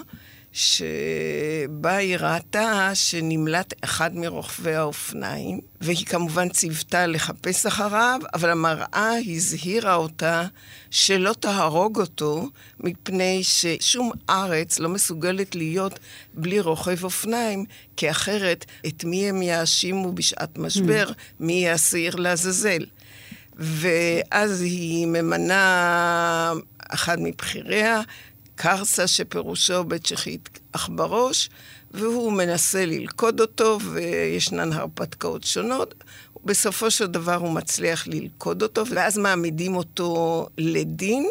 שבה 0.58 1.96
היא 1.96 2.16
ראתה 2.16 2.90
שנמלט 2.94 3.74
אחד 3.84 4.16
מרוכבי 4.16 4.74
האופניים, 4.74 5.60
והיא 5.80 6.06
כמובן 6.06 6.48
ציוותה 6.48 7.06
לחפש 7.06 7.66
אחריו, 7.66 8.20
אבל 8.34 8.50
המראה 8.50 9.12
הזהירה 9.26 9.94
אותה 9.94 10.46
שלא 10.90 11.34
תהרוג 11.40 12.00
אותו, 12.00 12.48
מפני 12.80 13.40
ששום 13.42 14.10
ארץ 14.30 14.78
לא 14.78 14.88
מסוגלת 14.88 15.54
להיות 15.54 15.98
בלי 16.34 16.60
רוכב 16.60 17.04
אופניים, 17.04 17.64
כי 17.96 18.10
אחרת 18.10 18.64
את 18.86 19.04
מי 19.04 19.28
הם 19.28 19.42
יאשימו 19.42 20.12
בשעת 20.12 20.58
משבר, 20.58 21.10
מי 21.40 21.52
יעשיר 21.52 22.16
לעזאזל. 22.16 22.84
ואז 23.56 24.60
היא 24.60 25.06
ממנה 25.06 26.52
אחד 26.88 27.20
מבכיריה, 27.20 28.00
קרסה 28.60 29.06
שפירושו 29.06 29.84
בצ'כית 29.84 30.58
אך 30.72 30.88
בראש, 30.92 31.50
והוא 31.90 32.32
מנסה 32.32 32.86
ללכוד 32.86 33.40
אותו, 33.40 33.78
וישנן 33.92 34.72
הרפתקאות 34.72 35.44
שונות. 35.44 35.94
בסופו 36.44 36.90
של 36.90 37.06
דבר 37.06 37.34
הוא 37.34 37.50
מצליח 37.50 38.06
ללכוד 38.06 38.62
אותו, 38.62 38.84
ואז 38.86 39.18
מעמידים 39.18 39.76
אותו 39.76 40.46
לדין 40.58 41.28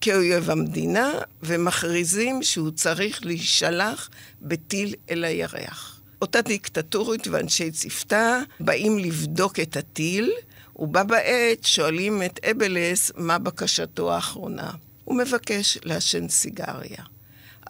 כאויב 0.00 0.50
המדינה, 0.50 1.12
ומכריזים 1.42 2.42
שהוא 2.42 2.70
צריך 2.70 3.26
להישלח 3.26 4.10
בטיל 4.42 4.94
אל 5.10 5.24
הירח. 5.24 6.00
אותה 6.22 6.42
דיקטטורית 6.42 7.26
ואנשי 7.26 7.70
צוותה 7.70 8.40
באים 8.60 8.98
לבדוק 8.98 9.60
את 9.60 9.76
הטיל, 9.76 10.32
ובה 10.76 11.04
בעת 11.04 11.64
שואלים 11.64 12.22
את 12.22 12.40
אבלס 12.44 13.12
מה 13.16 13.38
בקשתו 13.38 14.14
האחרונה. 14.14 14.70
הוא 15.08 15.16
מבקש 15.16 15.78
לעשן 15.84 16.28
סיגריה. 16.28 17.02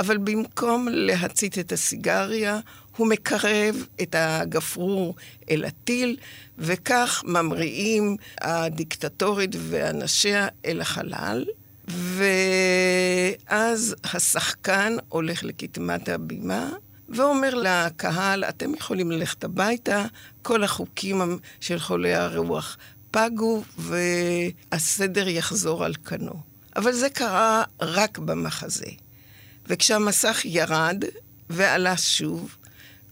אבל 0.00 0.18
במקום 0.18 0.88
להצית 0.90 1.58
את 1.58 1.72
הסיגריה, 1.72 2.60
הוא 2.96 3.06
מקרב 3.06 3.86
את 4.02 4.14
הגפרור 4.18 5.14
אל 5.50 5.64
הטיל, 5.64 6.16
וכך 6.58 7.22
ממריאים 7.26 8.16
הדיקטטורית 8.40 9.50
ואנשיה 9.58 10.48
אל 10.64 10.80
החלל. 10.80 11.44
ואז 11.88 13.94
השחקן 14.04 14.96
הולך 15.08 15.44
לקדמת 15.44 16.08
הבימה 16.08 16.70
ואומר 17.08 17.54
לקהל, 17.54 18.44
אתם 18.44 18.74
יכולים 18.74 19.10
ללכת 19.10 19.44
הביתה, 19.44 20.04
כל 20.42 20.64
החוקים 20.64 21.38
של 21.60 21.78
חולי 21.78 22.14
הרוח 22.14 22.76
פגו 23.10 23.62
והסדר 23.78 25.28
יחזור 25.28 25.84
על 25.84 25.94
כנו. 26.04 26.47
אבל 26.78 26.92
זה 26.92 27.10
קרה 27.10 27.62
רק 27.80 28.18
במחזה. 28.18 28.86
וכשהמסך 29.66 30.40
ירד 30.44 31.04
ועלה 31.50 31.96
שוב, 31.96 32.56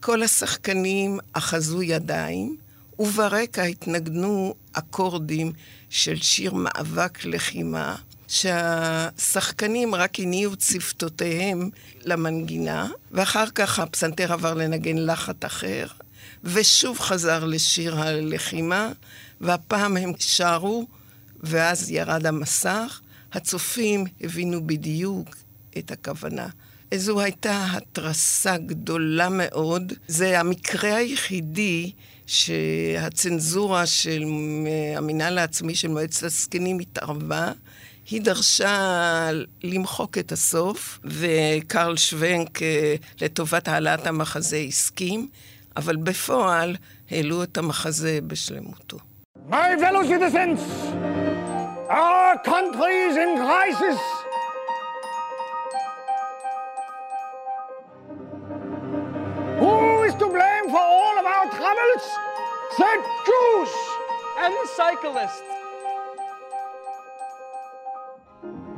כל 0.00 0.23
השחקנים 0.23 1.18
אחזו 1.32 1.82
ידיים, 1.82 2.56
וברקע 2.99 3.62
התנגנו 3.62 4.54
אקורדים 4.73 5.52
של 5.90 6.16
שיר 6.16 6.54
מאבק 6.54 7.25
לחימה, 7.25 7.96
שהשחקנים 8.28 9.94
רק 9.94 10.20
הניעו 10.20 10.52
שפתותיהם 10.61 11.70
למנגינה, 12.04 12.88
ואחר 13.12 13.46
כך 13.54 13.78
הפסנתר 13.78 14.32
עבר 14.32 14.54
לנגן 14.54 14.99
לחת 14.99 15.44
אחר, 15.44 15.87
ושוב 16.44 16.99
חזר 16.99 17.44
לשיר 17.44 18.00
הלחימה, 18.00 18.88
והפעם 19.40 19.96
הם 19.96 20.12
שרו, 20.18 20.87
ואז 21.40 21.90
ירד 21.90 22.26
המסך. 22.26 23.00
הצופים 23.37 24.05
הבינו 24.21 24.66
בדיוק 24.66 25.28
את 25.78 25.90
הכוונה. 25.90 26.49
זו 26.95 27.21
הייתה 27.21 27.66
התרסה 27.73 28.57
גדולה 28.57 29.28
מאוד. 29.28 29.93
זה 30.09 30.40
המקרה 30.40 30.97
היחידי 30.97 31.93
שהצנזורה 32.26 33.87
של 33.87 34.25
המינהל 34.97 35.38
העצמי 35.38 35.75
של 35.75 35.88
מועצת 35.88 36.23
הזקנים 36.23 36.78
התערבה. 36.78 37.52
היא 38.11 38.23
דרשה 38.23 39.31
למחוק 39.64 40.19
את 40.19 40.33
הסוף, 40.33 40.99
וקרל 41.05 41.97
שוונק, 41.97 42.62
אה, 42.62 42.95
לטובת 43.21 43.69
העלאת 43.69 44.07
המחזה, 44.07 44.57
הסכים, 44.69 45.28
אבל 45.76 45.97
בפועל 45.97 46.76
העלו 47.11 47.43
את 47.43 47.59
המחזה 47.59 48.19
בשלמותו. 48.26 48.99
My 49.50 49.52
fellow 49.52 50.02
citizens, 50.09 50.61
our 51.88 52.38
country 52.38 52.97
is 53.02 53.16
in 53.16 53.37
crisis. 53.37 54.00
Who 59.59 60.02
is 60.02 60.14
to 60.14 60.26
blame 60.26 60.71
for 60.71 60.78
all 60.78 61.19
of 61.19 61.25
our 61.25 61.50
troubles? 61.50 62.02
The 62.78 63.02
Jews 63.26 63.75
and 64.38 64.52
the 64.52 64.69
cyclists. 64.75 65.43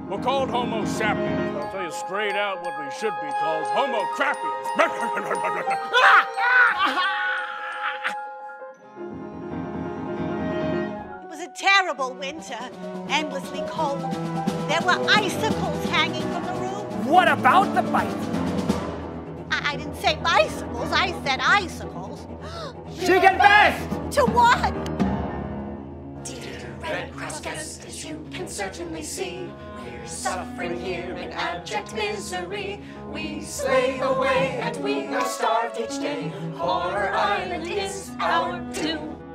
We're 0.08 0.22
called 0.22 0.50
Homo 0.50 0.84
sapiens. 0.84 1.56
I'll 1.56 1.72
tell 1.72 1.84
you 1.84 1.90
straight 1.92 2.34
out 2.34 2.62
what 2.62 2.78
we 2.82 2.90
should 2.92 3.14
be 3.22 3.30
called 3.40 3.64
Homo 3.66 4.00
crapiens. 4.16 4.66
a 11.48 11.50
terrible 11.50 12.12
winter, 12.14 12.58
endlessly 13.08 13.62
cold. 13.68 14.00
There 14.68 14.80
were 14.82 14.98
icicles 15.10 15.84
hanging 15.86 16.22
from 16.22 16.44
the 16.44 16.52
roof. 16.52 17.06
What 17.06 17.28
about 17.28 17.74
the 17.74 17.82
bite? 17.90 18.06
I 19.50 19.76
didn't 19.76 19.96
say 19.96 20.16
bicycles, 20.16 20.92
I 20.92 21.12
said 21.24 21.40
icicles. 21.40 22.26
Second 23.00 23.38
best! 23.38 24.16
To 24.16 24.26
what? 24.26 24.74
Dear 26.24 26.76
Red 26.80 27.14
Cross 27.14 27.40
guest, 27.40 27.86
as 27.86 28.04
you 28.04 28.26
can 28.30 28.46
certainly 28.46 29.02
see, 29.02 29.50
we're 29.76 30.06
suffering 30.06 30.78
here 30.78 31.16
in 31.16 31.32
abject 31.32 31.94
misery. 31.94 32.82
We 33.10 33.40
slave 33.42 34.02
away 34.02 34.58
and 34.62 34.76
we 34.84 35.06
are 35.06 35.24
starved 35.24 35.78
each 35.78 35.98
day. 35.98 36.28
Horror 36.56 37.12
Island 37.14 37.68
is 37.68 38.10
our 38.20 38.60
doom. 38.74 39.27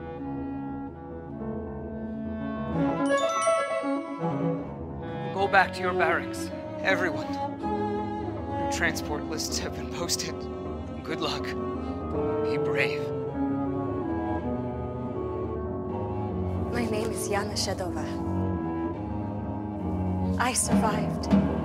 Go 5.33 5.47
back 5.47 5.73
to 5.73 5.81
your 5.81 5.93
barracks, 5.93 6.49
everyone 6.81 7.27
transport 8.73 9.23
lists 9.29 9.59
have 9.59 9.75
been 9.75 9.91
posted. 9.93 10.33
Good 11.03 11.21
luck. 11.21 11.43
Be 11.43 12.57
brave. 12.57 13.07
My 16.71 16.85
name 16.89 17.11
is 17.11 17.29
Yana 17.29 17.53
Shedova. 17.53 18.03
I 20.39 20.53
survived. 20.53 21.62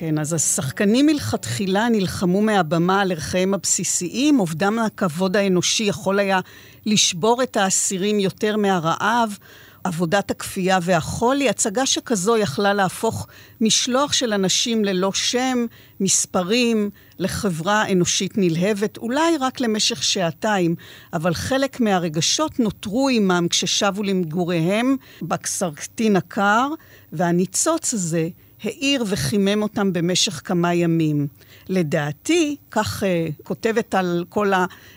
כן, 0.00 0.18
אז 0.18 0.32
השחקנים 0.32 1.06
מלכתחילה 1.06 1.88
נלחמו 1.88 2.42
מהבמה 2.42 3.00
על 3.00 3.12
ערכיהם 3.12 3.54
הבסיסיים, 3.54 4.40
אובדן 4.40 4.78
הכבוד 4.78 5.36
האנושי 5.36 5.82
יכול 5.82 6.18
היה 6.18 6.40
לשבור 6.86 7.42
את 7.42 7.56
האסירים 7.56 8.20
יותר 8.20 8.56
מהרעב. 8.56 9.38
עבודת 9.84 10.30
הכפייה 10.30 10.78
והחולי, 10.82 11.48
הצגה 11.48 11.86
שכזו 11.86 12.36
יכלה 12.36 12.72
להפוך 12.72 13.26
משלוח 13.60 14.12
של 14.12 14.32
אנשים 14.32 14.84
ללא 14.84 15.12
שם, 15.12 15.66
מספרים, 16.00 16.90
לחברה 17.18 17.92
אנושית 17.92 18.32
נלהבת, 18.36 18.98
אולי 18.98 19.36
רק 19.40 19.60
למשך 19.60 20.02
שעתיים, 20.02 20.74
אבל 21.12 21.34
חלק 21.34 21.80
מהרגשות 21.80 22.60
נותרו 22.60 23.08
עמם 23.08 23.46
כששבו 23.50 24.02
למגוריהם 24.02 24.96
בקסרקטין 25.22 26.16
הקר, 26.16 26.68
והניצוץ 27.12 27.94
הזה 27.94 28.28
האיר 28.64 29.04
וחימם 29.06 29.62
אותם 29.62 29.92
במשך 29.92 30.40
כמה 30.44 30.74
ימים. 30.74 31.26
לדעתי, 31.68 32.56
כך 32.70 33.02
uh, 33.02 33.42
כותבת 33.42 33.94
על 33.94 34.24
כל 34.28 34.52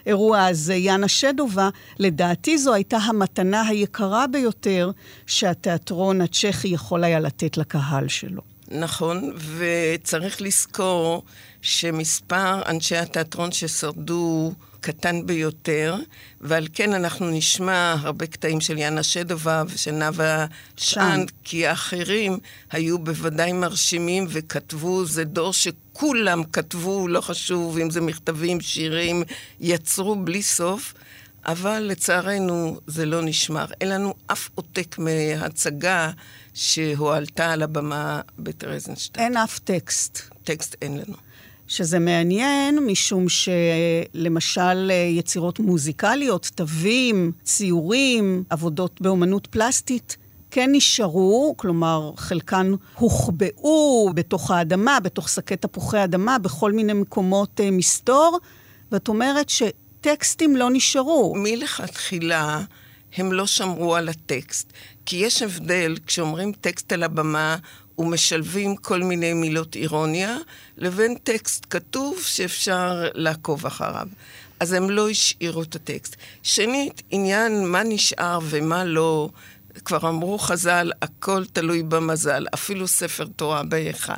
האירוע 0.06 0.46
הזה 0.46 0.76
יאנה 0.76 1.08
שדובה, 1.08 1.70
לדעתי 2.00 2.58
זו 2.58 2.74
הייתה 2.74 2.98
המתנה 2.98 3.62
היקרה 3.62 4.28
ביותר 4.28 4.92
שהתיאטרון 5.28 6.22
הצ'כי 6.22 6.68
יכול 6.68 7.04
היה 7.04 7.20
לתת 7.20 7.58
לקהל 7.58 8.08
שלו. 8.08 8.42
נכון, 8.72 9.34
וצריך 9.58 10.42
לזכור 10.42 11.24
שמספר 11.62 12.62
אנשי 12.70 12.98
התיאטרון 12.98 13.52
ששרדו 13.52 14.54
קטן 14.84 15.26
ביותר, 15.26 15.96
ועל 16.42 16.68
כן 16.74 16.94
אנחנו 16.94 17.30
נשמע 17.30 17.96
הרבה 18.00 18.28
קטעים 18.28 18.62
של 18.62 18.78
יאנה 18.78 19.04
שדובה 19.04 19.64
ושל 19.68 19.92
נאוה 19.92 20.46
שאנט, 20.78 21.32
כי 21.44 21.68
האחרים 21.68 22.40
היו 22.72 23.00
בוודאי 23.00 23.54
מרשימים 23.54 24.26
וכתבו, 24.30 25.06
זה 25.06 25.24
דור 25.24 25.54
שכולם 25.54 26.44
כתבו, 26.44 27.08
לא 27.08 27.22
חשוב 27.22 27.78
אם 27.78 27.90
זה 27.90 28.02
מכתבים, 28.02 28.62
שירים, 28.62 29.24
יצרו 29.60 30.16
בלי 30.16 30.44
סוף. 30.44 30.94
אבל 31.46 31.80
לצערנו 31.80 32.80
זה 32.88 33.06
לא 33.06 33.22
נשמר. 33.22 33.66
אין 33.82 33.90
לנו 33.90 34.14
אף 34.28 34.50
עותק 34.56 34.96
מהצגה 34.98 36.12
שהועלתה 36.54 37.52
על 37.52 37.64
הבמה 37.64 38.22
בטרזנשטיין. 38.40 39.26
אין 39.26 39.38
אף 39.38 39.60
טקסט. 39.60 40.22
טקסט 40.44 40.76
אין 40.82 40.98
לנו. 40.98 41.16
שזה 41.68 42.00
מעניין, 42.00 42.80
משום 42.80 43.26
שלמשל 43.30 44.92
יצירות 45.18 45.60
מוזיקליות, 45.60 46.52
תווים, 46.56 47.32
ציורים, 47.44 48.44
עבודות 48.50 49.02
באומנות 49.02 49.48
פלסטית, 49.48 50.18
כן 50.52 50.70
נשארו, 50.72 51.54
כלומר, 51.58 52.12
חלקן 52.18 52.74
הוחבאו 52.96 54.12
בתוך 54.16 54.52
האדמה, 54.52 55.00
בתוך 55.00 55.30
שקי 55.30 55.56
תפוחי 55.56 56.04
אדמה, 56.04 56.40
בכל 56.40 56.72
מיני 56.72 56.94
מקומות 56.94 57.60
uh, 57.60 57.64
מסתור, 57.72 58.40
ואת 58.92 59.08
אומרת 59.08 59.50
שטקסטים 59.50 60.56
לא 60.56 60.70
נשארו. 60.72 61.36
מלכתחילה 61.38 62.62
הם 63.18 63.34
לא 63.34 63.48
שמרו 63.48 63.96
על 63.96 64.10
הטקסט. 64.10 64.74
כי 65.06 65.16
יש 65.16 65.42
הבדל 65.42 65.96
כשאומרים 66.08 66.52
טקסט 66.62 66.94
על 66.94 67.04
הבמה 67.04 67.58
ומשלבים 68.04 68.76
כל 68.76 69.04
מיני 69.04 69.34
מילות 69.34 69.76
אירוניה, 69.76 70.38
לבין 70.78 71.16
טקסט 71.24 71.66
כתוב 71.70 72.20
שאפשר 72.22 73.10
לעקוב 73.14 73.66
אחריו. 73.66 74.08
אז 74.60 74.74
הם 74.74 74.90
לא 74.90 75.10
השאירו 75.10 75.64
את 75.64 75.76
הטקסט. 75.76 76.16
שנית, 76.44 77.02
עניין 77.10 77.68
מה 77.68 77.84
נשאר 77.84 78.40
ומה 78.44 78.86
לא, 78.86 79.30
כבר 79.86 80.10
אמרו 80.10 80.38
חז"ל, 80.38 80.92
הכל 81.02 81.46
תלוי 81.46 81.84
במזל, 81.84 82.46
אפילו 82.54 82.88
ספר 82.88 83.26
תורה 83.36 83.64
בהיכל. 83.64 84.14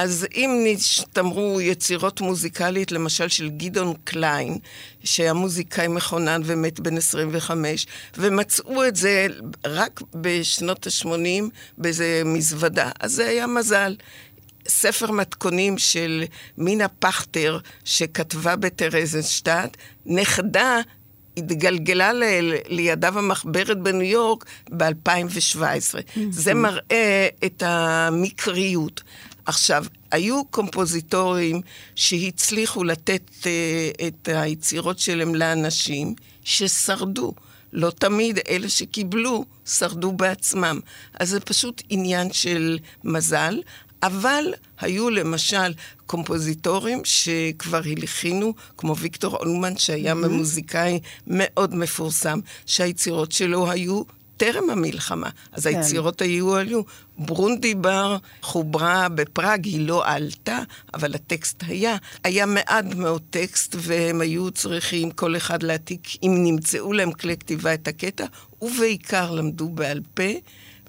אז 0.00 0.26
אם 0.34 0.60
נשתמרו 0.64 1.60
יצירות 1.60 2.20
מוזיקלית, 2.20 2.92
למשל 2.92 3.28
של 3.28 3.48
גדעון 3.48 3.94
קליין, 4.04 4.58
שהיה 5.04 5.32
מוזיקאי 5.32 5.88
מכונן 5.88 6.40
ומת 6.44 6.80
בן 6.80 6.96
25, 6.96 7.86
ומצאו 8.18 8.86
את 8.86 8.96
זה 8.96 9.26
רק 9.66 10.00
בשנות 10.14 10.86
ה-80 10.86 11.44
באיזה 11.78 12.22
מזוודה, 12.24 12.90
אז 13.00 13.12
זה 13.12 13.28
היה 13.28 13.46
מזל. 13.46 13.96
ספר 14.68 15.10
מתכונים 15.10 15.78
של 15.78 16.24
מינה 16.58 16.88
פכטר, 16.88 17.58
שכתבה 17.84 18.56
בטרזנשטט, 18.56 19.76
נכדה 20.06 20.80
התגלגלה 21.36 22.12
ל- 22.12 22.54
לידיו 22.68 23.18
המחברת 23.18 23.78
בניו 23.78 24.02
יורק 24.02 24.44
ב-2017. 24.70 25.60
Mm-hmm. 25.60 26.18
זה 26.30 26.54
מראה 26.54 27.28
את 27.44 27.62
המקריות. 27.66 29.02
עכשיו, 29.48 29.84
היו 30.10 30.44
קומפוזיטורים 30.44 31.60
שהצליחו 31.94 32.84
לתת 32.84 33.22
uh, 33.40 33.46
את 34.06 34.28
היצירות 34.32 34.98
שלהם 34.98 35.34
לאנשים 35.34 36.14
ששרדו. 36.44 37.34
לא 37.72 37.90
תמיד 37.90 38.38
אלה 38.48 38.68
שקיבלו 38.68 39.44
שרדו 39.66 40.12
בעצמם. 40.12 40.80
אז 41.20 41.30
זה 41.30 41.40
פשוט 41.40 41.82
עניין 41.88 42.32
של 42.32 42.78
מזל, 43.04 43.60
אבל 44.02 44.44
היו 44.80 45.10
למשל 45.10 45.72
קומפוזיטורים 46.06 47.00
שכבר 47.04 47.80
הלחינו, 47.84 48.54
כמו 48.76 48.96
ויקטור 48.96 49.36
אולמן, 49.36 49.76
שהיה 49.76 50.12
mm-hmm. 50.12 50.28
מוזיקאי 50.28 51.00
מאוד 51.26 51.74
מפורסם, 51.74 52.40
שהיצירות 52.66 53.32
שלו 53.32 53.70
היו 53.70 54.02
טרם 54.38 54.70
המלחמה. 54.70 55.30
אז 55.52 55.66
כן. 55.66 55.76
היצירות 55.76 56.22
היו 56.22 56.56
עלו. 56.56 56.84
ברונדי 57.18 57.74
בר 57.74 58.16
חוברה 58.42 59.08
בפראג, 59.08 59.64
היא 59.64 59.88
לא 59.88 60.06
עלתה, 60.06 60.58
אבל 60.94 61.14
הטקסט 61.14 61.64
היה. 61.66 61.96
היה 62.24 62.46
מעט 62.46 62.84
מאוד 62.96 63.22
טקסט, 63.30 63.76
והם 63.78 64.20
היו 64.20 64.50
צריכים 64.50 65.10
כל 65.10 65.36
אחד 65.36 65.62
להעתיק, 65.62 66.08
אם 66.22 66.34
נמצאו 66.44 66.92
להם 66.92 67.12
כלי 67.12 67.36
כתיבה 67.36 67.74
את 67.74 67.88
הקטע, 67.88 68.26
ובעיקר 68.62 69.30
למדו 69.30 69.68
בעל 69.68 70.00
פה. 70.14 70.22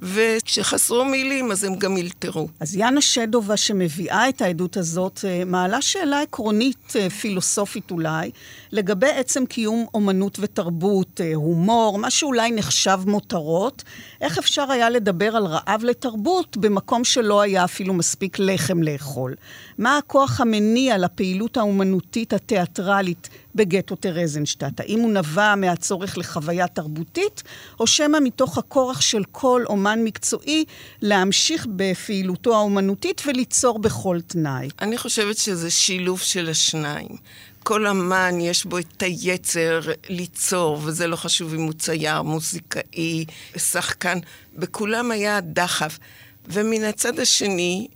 וכשחסרו 0.01 1.05
מילים, 1.05 1.51
אז 1.51 1.63
הם 1.63 1.75
גם 1.75 1.97
אלתרו. 1.97 2.47
אז 2.59 2.75
יאנה 2.75 3.01
שדובה, 3.01 3.57
שמביאה 3.57 4.29
את 4.29 4.41
העדות 4.41 4.77
הזאת, 4.77 5.19
אה, 5.27 5.45
מעלה 5.45 5.81
שאלה 5.81 6.21
עקרונית, 6.21 6.93
אה, 6.95 7.09
פילוסופית 7.09 7.91
אולי, 7.91 8.31
לגבי 8.71 9.09
עצם 9.09 9.45
קיום 9.45 9.85
אומנות 9.93 10.37
ותרבות, 10.41 11.21
אה, 11.21 11.35
הומור, 11.35 11.99
מה 11.99 12.09
שאולי 12.09 12.51
נחשב 12.51 12.99
מותרות. 13.05 13.83
איך 14.21 14.37
אפשר 14.37 14.71
היה 14.71 14.89
לדבר 14.89 15.35
על 15.35 15.45
רעב 15.45 15.83
לתרבות 15.83 16.57
במקום 16.57 17.03
שלא 17.03 17.41
היה 17.41 17.63
אפילו 17.63 17.93
מספיק 17.93 18.39
לחם 18.39 18.83
לאכול? 18.83 19.35
מה 19.77 19.97
הכוח 19.97 20.41
המניע 20.41 20.97
לפעילות 20.97 21.57
האומנותית 21.57 22.33
התיאטרלית 22.33 23.29
בגטו 23.55 23.95
טרזנשטט? 23.95 24.79
האם 24.79 24.99
הוא 24.99 25.11
נבע 25.11 25.55
מהצורך 25.55 26.17
לחוויה 26.17 26.67
תרבותית, 26.67 27.43
או 27.79 27.87
שמא 27.87 28.17
מתוך 28.23 28.57
הכורח 28.57 29.01
של 29.01 29.23
כל 29.31 29.63
אומן 29.65 29.99
מקצועי 30.03 30.65
להמשיך 31.01 31.67
בפעילותו 31.75 32.55
האומנותית 32.55 33.21
וליצור 33.25 33.79
בכל 33.79 34.19
תנאי? 34.27 34.69
אני 34.81 34.97
חושבת 34.97 35.37
שזה 35.37 35.71
שילוב 35.71 36.19
של 36.19 36.49
השניים. 36.49 37.15
כל 37.63 37.87
אמן 37.87 38.41
יש 38.41 38.65
בו 38.65 38.77
את 38.77 39.01
היצר 39.01 39.79
ליצור, 40.09 40.79
וזה 40.83 41.07
לא 41.07 41.15
חשוב 41.15 41.53
אם 41.53 41.61
הוא 41.61 41.73
צייר, 41.73 42.21
מוזיקאי, 42.21 43.25
שחקן, 43.57 44.19
בכולם 44.55 45.11
היה 45.11 45.41
דחף. 45.41 45.99
ומן 46.47 46.83
הצד 46.83 47.19
השני, 47.19 47.87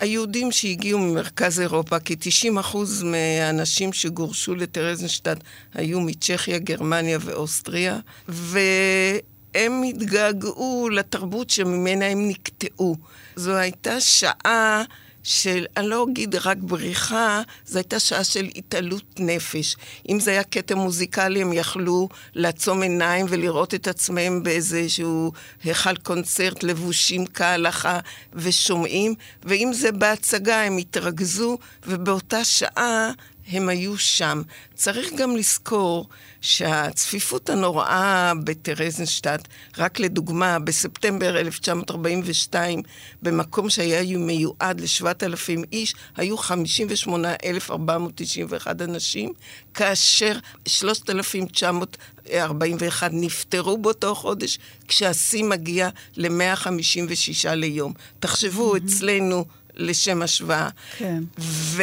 היהודים 0.00 0.52
שהגיעו 0.52 0.98
ממרכז 0.98 1.60
אירופה, 1.60 1.98
כי 1.98 2.16
90 2.18 2.58
אחוז 2.58 3.02
מהאנשים 3.02 3.92
שגורשו 3.92 4.54
לטרזנשטט 4.54 5.38
היו 5.74 6.00
מצ'כיה, 6.00 6.58
גרמניה 6.58 7.18
ואוסטריה, 7.20 7.98
והם 8.28 9.82
התגעגעו 9.88 10.88
לתרבות 10.92 11.50
שממנה 11.50 12.06
הם 12.06 12.28
נקטעו. 12.28 12.96
זו 13.36 13.56
הייתה 13.56 14.00
שעה 14.00 14.82
של, 15.22 15.66
אני 15.76 15.88
לא 15.88 16.06
אגיד 16.10 16.34
רק 16.34 16.56
בריחה, 16.60 17.42
זו 17.66 17.78
הייתה 17.78 17.98
שעה 17.98 18.24
של 18.24 18.48
התעלות 18.56 19.04
נפש. 19.18 19.76
אם 20.08 20.20
זה 20.20 20.30
היה 20.30 20.44
קטע 20.44 20.74
מוזיקלי, 20.74 21.42
הם 21.42 21.52
יכלו 21.52 22.08
לעצום 22.34 22.82
עיניים 22.82 23.26
ולראות 23.28 23.74
את 23.74 23.88
עצמם 23.88 24.42
באיזשהו 24.42 25.32
היכל 25.64 25.96
קונצרט, 25.96 26.62
לבושים 26.62 27.26
כהלכה 27.26 27.98
ושומעים, 28.32 29.14
ואם 29.44 29.70
זה 29.72 29.92
בהצגה, 29.92 30.62
הם 30.62 30.76
התרכזו, 30.76 31.58
ובאותה 31.86 32.44
שעה 32.44 33.10
הם 33.50 33.68
היו 33.68 33.98
שם. 33.98 34.42
צריך 34.74 35.12
גם 35.12 35.36
לזכור 35.36 36.08
שהצפיפות 36.40 37.50
הנוראה 37.50 38.32
בטרזנשטט, 38.44 39.48
רק 39.78 40.00
לדוגמה, 40.00 40.58
בספטמבר 40.58 41.38
1942, 41.38 42.82
במקום 43.22 43.70
שהיה 43.70 44.18
מיועד 44.18 44.80
ל-7,000 44.80 45.64
איש, 45.72 45.94
היו 46.16 46.38
58,491 46.38 48.82
אנשים, 48.82 49.32
כאשר 49.74 50.38
3,941 50.68 53.10
נפטרו 53.14 53.78
באותו 53.78 54.14
חודש, 54.14 54.58
כשהשיא 54.88 55.44
מגיע 55.44 55.88
ל-156 56.16 57.54
ליום. 57.54 57.92
תחשבו, 58.20 58.76
mm-hmm. 58.76 58.78
אצלנו, 58.78 59.44
לשם 59.74 60.22
השוואה. 60.22 60.68
כן. 60.98 61.22
ו... 61.38 61.82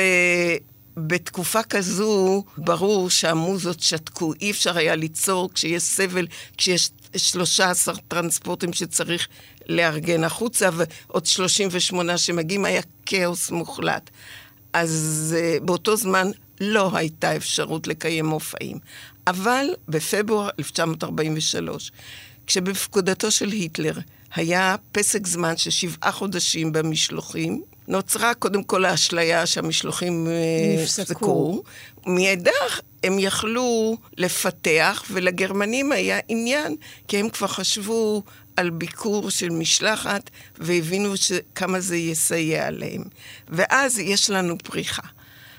בתקופה 0.97 1.63
כזו, 1.63 2.43
ברור 2.57 3.09
שהמוזות 3.09 3.79
שתקו. 3.79 4.33
אי 4.41 4.51
אפשר 4.51 4.77
היה 4.77 4.95
ליצור 4.95 5.49
כשיש 5.53 5.83
סבל, 5.83 6.27
כשיש 6.57 6.89
13 7.15 7.95
טרנספורטים 8.07 8.73
שצריך 8.73 9.27
לארגן 9.69 10.23
החוצה, 10.23 10.69
ועוד 10.73 11.25
38 11.25 12.17
שמגיעים, 12.17 12.65
היה 12.65 12.81
כאוס 13.05 13.51
מוחלט. 13.51 14.09
אז 14.73 15.35
uh, 15.37 15.63
באותו 15.63 15.95
זמן 15.95 16.27
לא 16.61 16.91
הייתה 16.93 17.35
אפשרות 17.35 17.87
לקיים 17.87 18.25
מופעים. 18.25 18.79
אבל 19.27 19.67
בפברואר 19.87 20.49
1943, 20.59 21.91
כשבפקודתו 22.47 23.31
של 23.31 23.49
היטלר 23.49 23.93
היה 24.35 24.75
פסק 24.91 25.27
זמן 25.27 25.57
של 25.57 25.69
שבעה 25.69 26.11
חודשים 26.11 26.71
במשלוחים, 26.71 27.63
נוצרה 27.87 28.33
קודם 28.33 28.63
כל 28.63 28.85
האשליה 28.85 29.45
שהמשלוחים 29.45 30.27
אה, 30.27 30.83
נפסקו. 30.83 31.63
מאידך, 32.05 32.79
הם 33.03 33.19
יכלו 33.19 33.97
לפתח, 34.17 35.03
ולגרמנים 35.11 35.91
היה 35.91 36.19
עניין, 36.27 36.75
כי 37.07 37.17
הם 37.17 37.29
כבר 37.29 37.47
חשבו 37.47 38.23
על 38.55 38.69
ביקור 38.69 39.29
של 39.29 39.49
משלחת, 39.49 40.29
והבינו 40.57 41.13
כמה 41.55 41.79
זה 41.79 41.97
יסייע 41.97 42.71
להם. 42.71 43.03
ואז 43.49 43.99
יש 43.99 44.29
לנו 44.29 44.57
פריחה. 44.57 45.07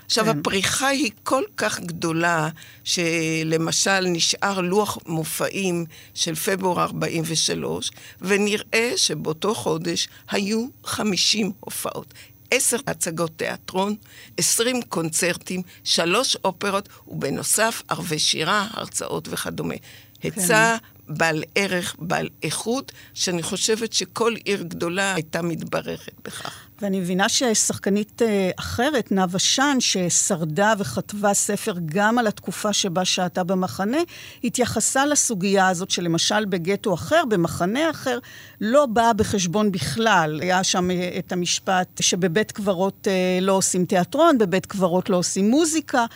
עכשיו, 0.09 0.25
כן. 0.25 0.39
הפריחה 0.39 0.89
היא 0.89 1.11
כל 1.23 1.43
כך 1.57 1.81
גדולה, 1.81 2.49
שלמשל 2.85 4.01
נשאר 4.01 4.61
לוח 4.61 4.99
מופעים 5.07 5.85
של 6.15 6.35
פברואר 6.35 6.83
43, 6.83 7.91
ונראה 8.21 8.93
שבאותו 8.97 9.55
חודש 9.55 10.09
היו 10.31 10.67
50 10.85 11.53
הופעות. 11.61 12.15
עשר 12.51 12.77
הצגות 12.87 13.31
תיאטרון, 13.37 13.97
עשרים 14.37 14.83
קונצרטים, 14.83 15.63
שלוש 15.85 16.37
אופרות, 16.45 16.89
ובנוסף 17.09 17.83
ערבי 17.89 18.19
שירה, 18.19 18.67
הרצאות 18.71 19.29
וכדומה. 19.31 19.75
כן. 20.21 20.29
היצע 20.29 20.77
בעל 21.09 21.45
ערך, 21.55 21.97
בעל 21.99 22.29
איכות, 22.43 22.93
שאני 23.15 23.43
חושבת 23.43 23.93
שכל 23.93 24.35
עיר 24.45 24.63
גדולה 24.63 25.15
הייתה 25.15 25.43
מתברכת 25.43 26.13
בכך. 26.25 26.68
ואני 26.83 27.01
מבינה 27.01 27.29
ששחקנית 27.29 28.23
אה, 28.23 28.51
אחרת, 28.59 29.13
נאוה 29.13 29.39
שן, 29.39 29.77
ששרדה 29.81 30.73
וכתבה 30.79 31.35
ספר 31.35 31.75
גם 31.85 32.19
על 32.19 32.27
התקופה 32.27 32.73
שבה 32.73 33.05
שהתה 33.05 33.45
במחנה, 33.45 33.99
התייחסה 34.45 35.07
לסוגיה 35.07 35.69
הזאת 35.69 35.91
שלמשל 35.91 36.45
בגטו 36.45 36.95
אחר, 36.95 37.23
במחנה 37.29 37.91
אחר, 37.91 38.19
לא 38.61 38.87
באה 38.87 39.13
בחשבון 39.13 39.73
בכלל. 39.73 40.41
היה 40.43 40.65
שם 40.65 40.91
אה, 40.91 41.11
את 41.19 41.33
המשפט 41.33 41.89
שבבית 42.01 42.53
קברות 42.53 43.09
אה, 43.09 43.39
לא 43.41 43.53
עושים 43.53 43.85
תיאטרון, 43.85 44.39
בבית 44.39 44.67
קברות 44.67 45.11
לא 45.11 45.17
עושים 45.17 45.51
מוזיקה. 45.51 46.07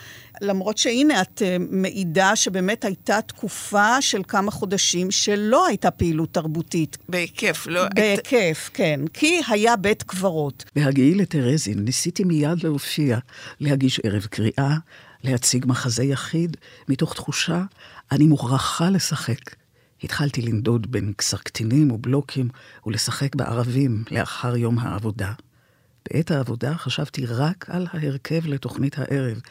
למרות 0.41 0.77
שהנה, 0.77 1.21
את 1.21 1.41
אה, 1.41 1.57
מעידה 1.69 2.35
שבאמת 2.35 2.85
הייתה 2.85 3.21
תקופה 3.21 4.01
של 4.01 4.21
כמה 4.27 4.51
חודשים 4.51 5.11
שלא 5.11 5.67
הייתה 5.67 5.91
פעילות 5.91 6.33
תרבותית. 6.33 6.97
בהיקף, 7.09 7.67
לא... 7.69 7.83
בהיקף, 7.95 8.69
כן. 8.73 8.99
כי 9.13 9.41
היה 9.47 9.75
בית 9.75 10.03
קברות. 10.03 10.65
בהגיעי 10.75 11.15
לטרזין 11.15 11.79
ניסיתי 11.79 12.23
מיד 12.23 12.63
להופיע, 12.63 13.17
להגיש 13.59 13.99
ערב 14.03 14.25
קריאה, 14.25 14.77
להציג 15.23 15.65
מחזה 15.67 16.03
יחיד, 16.03 16.57
מתוך 16.87 17.13
תחושה, 17.13 17.63
אני 18.11 18.27
מוכרחה 18.27 18.89
לשחק. 18.89 19.55
התחלתי 20.03 20.41
לנדוד 20.41 20.91
בין 20.91 21.13
קסרקטינים 21.17 21.91
ובלוקים 21.91 22.49
ולשחק 22.85 23.35
בערבים 23.35 24.03
לאחר 24.11 24.57
יום 24.57 24.79
העבודה. 24.79 25.31
בעת 26.09 26.31
העבודה 26.31 26.73
חשבתי 26.75 27.25
רק 27.25 27.65
על 27.69 27.87
ההרכב 27.93 28.41
לתוכנית 28.45 28.99
הערב, 28.99 29.41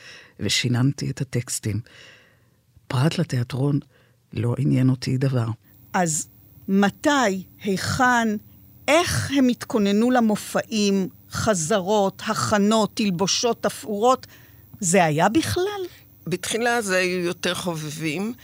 ושיננתי 0.42 1.10
את 1.10 1.20
הטקסטים. 1.20 1.80
פרט 2.88 3.18
לתיאטרון, 3.18 3.80
לא 4.32 4.54
עניין 4.58 4.88
אותי 4.88 5.16
דבר. 5.16 5.46
אז 5.92 6.28
מתי, 6.68 7.42
היכן, 7.62 8.28
איך 8.88 9.30
הם 9.36 9.48
התכוננו 9.48 10.10
למופעים, 10.10 11.08
חזרות, 11.30 12.22
הכנות, 12.26 12.90
תלבושות, 12.94 13.62
תפאורות? 13.62 14.26
זה 14.80 15.04
היה 15.04 15.28
בכלל? 15.28 15.82
בתחילה 16.26 16.82
זה 16.82 16.96
היו 16.96 17.18
יותר 17.18 17.54
חובבים. 17.54 18.34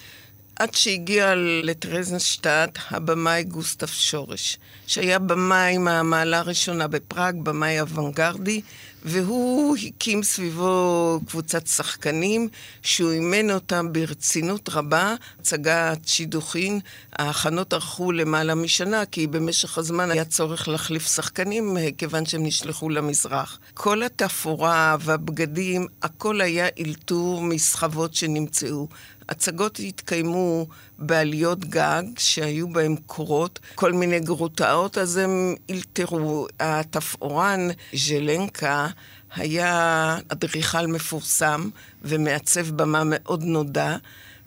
עד 0.58 0.74
שהגיע 0.74 1.32
לטרזנשטט 1.62 2.78
הבמאי 2.90 3.44
גוסטף 3.44 3.90
שורש, 3.90 4.58
שהיה 4.86 5.18
במאי 5.18 5.78
מהמעלה 5.78 6.38
הראשונה 6.38 6.88
בפראג, 6.88 7.36
במאי 7.42 7.80
אוונגרדי, 7.80 8.60
והוא 9.04 9.76
הקים 9.76 10.22
סביבו 10.22 11.20
קבוצת 11.26 11.66
שחקנים 11.66 12.48
שהוא 12.82 13.12
אימן 13.12 13.50
אותם 13.50 13.92
ברצינות 13.92 14.68
רבה. 14.68 15.14
הצגת 15.40 15.98
שידוכין, 16.08 16.80
ההכנות 17.12 17.74
ארכו 17.74 18.12
למעלה 18.12 18.54
משנה, 18.54 19.06
כי 19.06 19.26
במשך 19.26 19.78
הזמן 19.78 20.10
היה 20.10 20.24
צורך 20.24 20.68
להחליף 20.68 21.08
שחקנים, 21.14 21.76
כיוון 21.98 22.26
שהם 22.26 22.42
נשלחו 22.42 22.90
למזרח. 22.90 23.58
כל 23.74 24.02
התפאורה 24.02 24.96
והבגדים, 25.00 25.86
הכל 26.02 26.40
היה 26.40 26.66
אלתור 26.78 27.42
מסחבות 27.42 28.14
שנמצאו. 28.14 28.88
הצגות 29.28 29.78
התקיימו 29.78 30.66
בעליות 30.98 31.64
גג, 31.64 32.02
שהיו 32.18 32.68
בהן 32.68 32.96
קורות, 33.06 33.58
כל 33.74 33.92
מיני 33.92 34.20
גרוטאות, 34.20 34.98
אז 34.98 35.16
הם 35.16 35.54
אלתרו. 35.70 36.46
התפאורן, 36.60 37.68
ז'לנקה, 37.94 38.88
היה 39.34 40.16
אדריכל 40.28 40.86
מפורסם 40.86 41.68
ומעצב 42.02 42.70
במה 42.70 43.02
מאוד 43.04 43.42
נודע. 43.42 43.96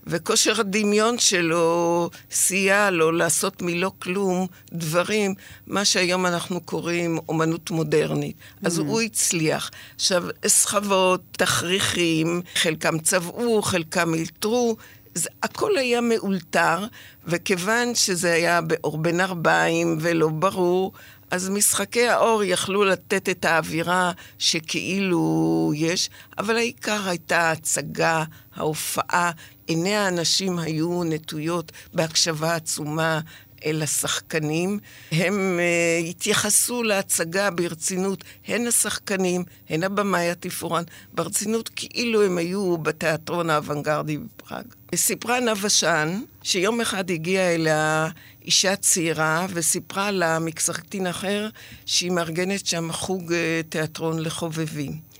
וכושר 0.07 0.59
הדמיון 0.59 1.19
שלו 1.19 2.09
סייע 2.31 2.89
לו 2.89 3.11
לעשות 3.11 3.61
מלא 3.61 3.91
כלום 3.99 4.47
דברים, 4.73 5.33
מה 5.67 5.85
שהיום 5.85 6.25
אנחנו 6.25 6.61
קוראים 6.61 7.19
אומנות 7.29 7.71
מודרנית. 7.71 8.35
Mm-hmm. 8.35 8.67
אז 8.67 8.77
הוא 8.77 9.01
הצליח. 9.01 9.71
עכשיו, 9.95 10.23
סחבות, 10.47 11.21
תכריכים, 11.31 12.41
חלקם 12.55 12.99
צבעו, 12.99 13.61
חלקם 13.61 14.13
אלתרו. 14.13 14.77
זה, 15.15 15.29
הכל 15.43 15.77
היה 15.77 16.01
מאולתר, 16.01 16.85
וכיוון 17.25 17.95
שזה 17.95 18.33
היה 18.33 18.61
באור 18.61 18.97
בין 18.97 19.21
ארבעים 19.21 19.97
ולא 20.01 20.27
ברור, 20.27 20.91
אז 21.31 21.49
משחקי 21.49 22.07
האור 22.07 22.43
יכלו 22.43 22.83
לתת 22.83 23.29
את 23.29 23.45
האווירה 23.45 24.11
שכאילו 24.37 25.71
יש, 25.75 26.09
אבל 26.37 26.55
העיקר 26.55 27.07
הייתה 27.07 27.39
ההצגה, 27.41 28.23
ההופעה. 28.55 29.31
עיני 29.67 29.95
האנשים 29.95 30.59
היו 30.59 31.03
נטויות 31.03 31.71
בהקשבה 31.93 32.55
עצומה 32.55 33.19
אל 33.65 33.83
השחקנים. 33.83 34.79
הם 35.11 35.59
uh, 35.59 36.09
התייחסו 36.09 36.83
להצגה 36.83 37.49
ברצינות, 37.51 38.23
הן 38.47 38.67
השחקנים, 38.67 39.43
הן 39.69 39.83
הבמאי 39.83 40.29
התפאורן, 40.29 40.83
ברצינות 41.13 41.69
כאילו 41.75 42.23
הם 42.23 42.37
היו 42.37 42.77
בתיאטרון 42.77 43.49
האוונגרדי 43.49 44.17
בפראג. 44.17 44.65
סיפרה 44.95 45.39
נאוה 45.39 45.69
שן, 45.69 46.21
שיום 46.43 46.81
אחד 46.81 47.11
הגיעה 47.11 47.55
אליה 47.55 48.09
אישה 48.45 48.75
צעירה 48.75 49.45
וסיפרה 49.53 50.11
לה 50.11 50.39
מקסרקטין 50.39 51.07
אחר 51.07 51.49
שהיא 51.85 52.11
מארגנת 52.11 52.65
שם 52.65 52.91
חוג 52.91 53.33
אה, 53.33 53.61
תיאטרון 53.69 54.19
לחובבים. 54.19 55.11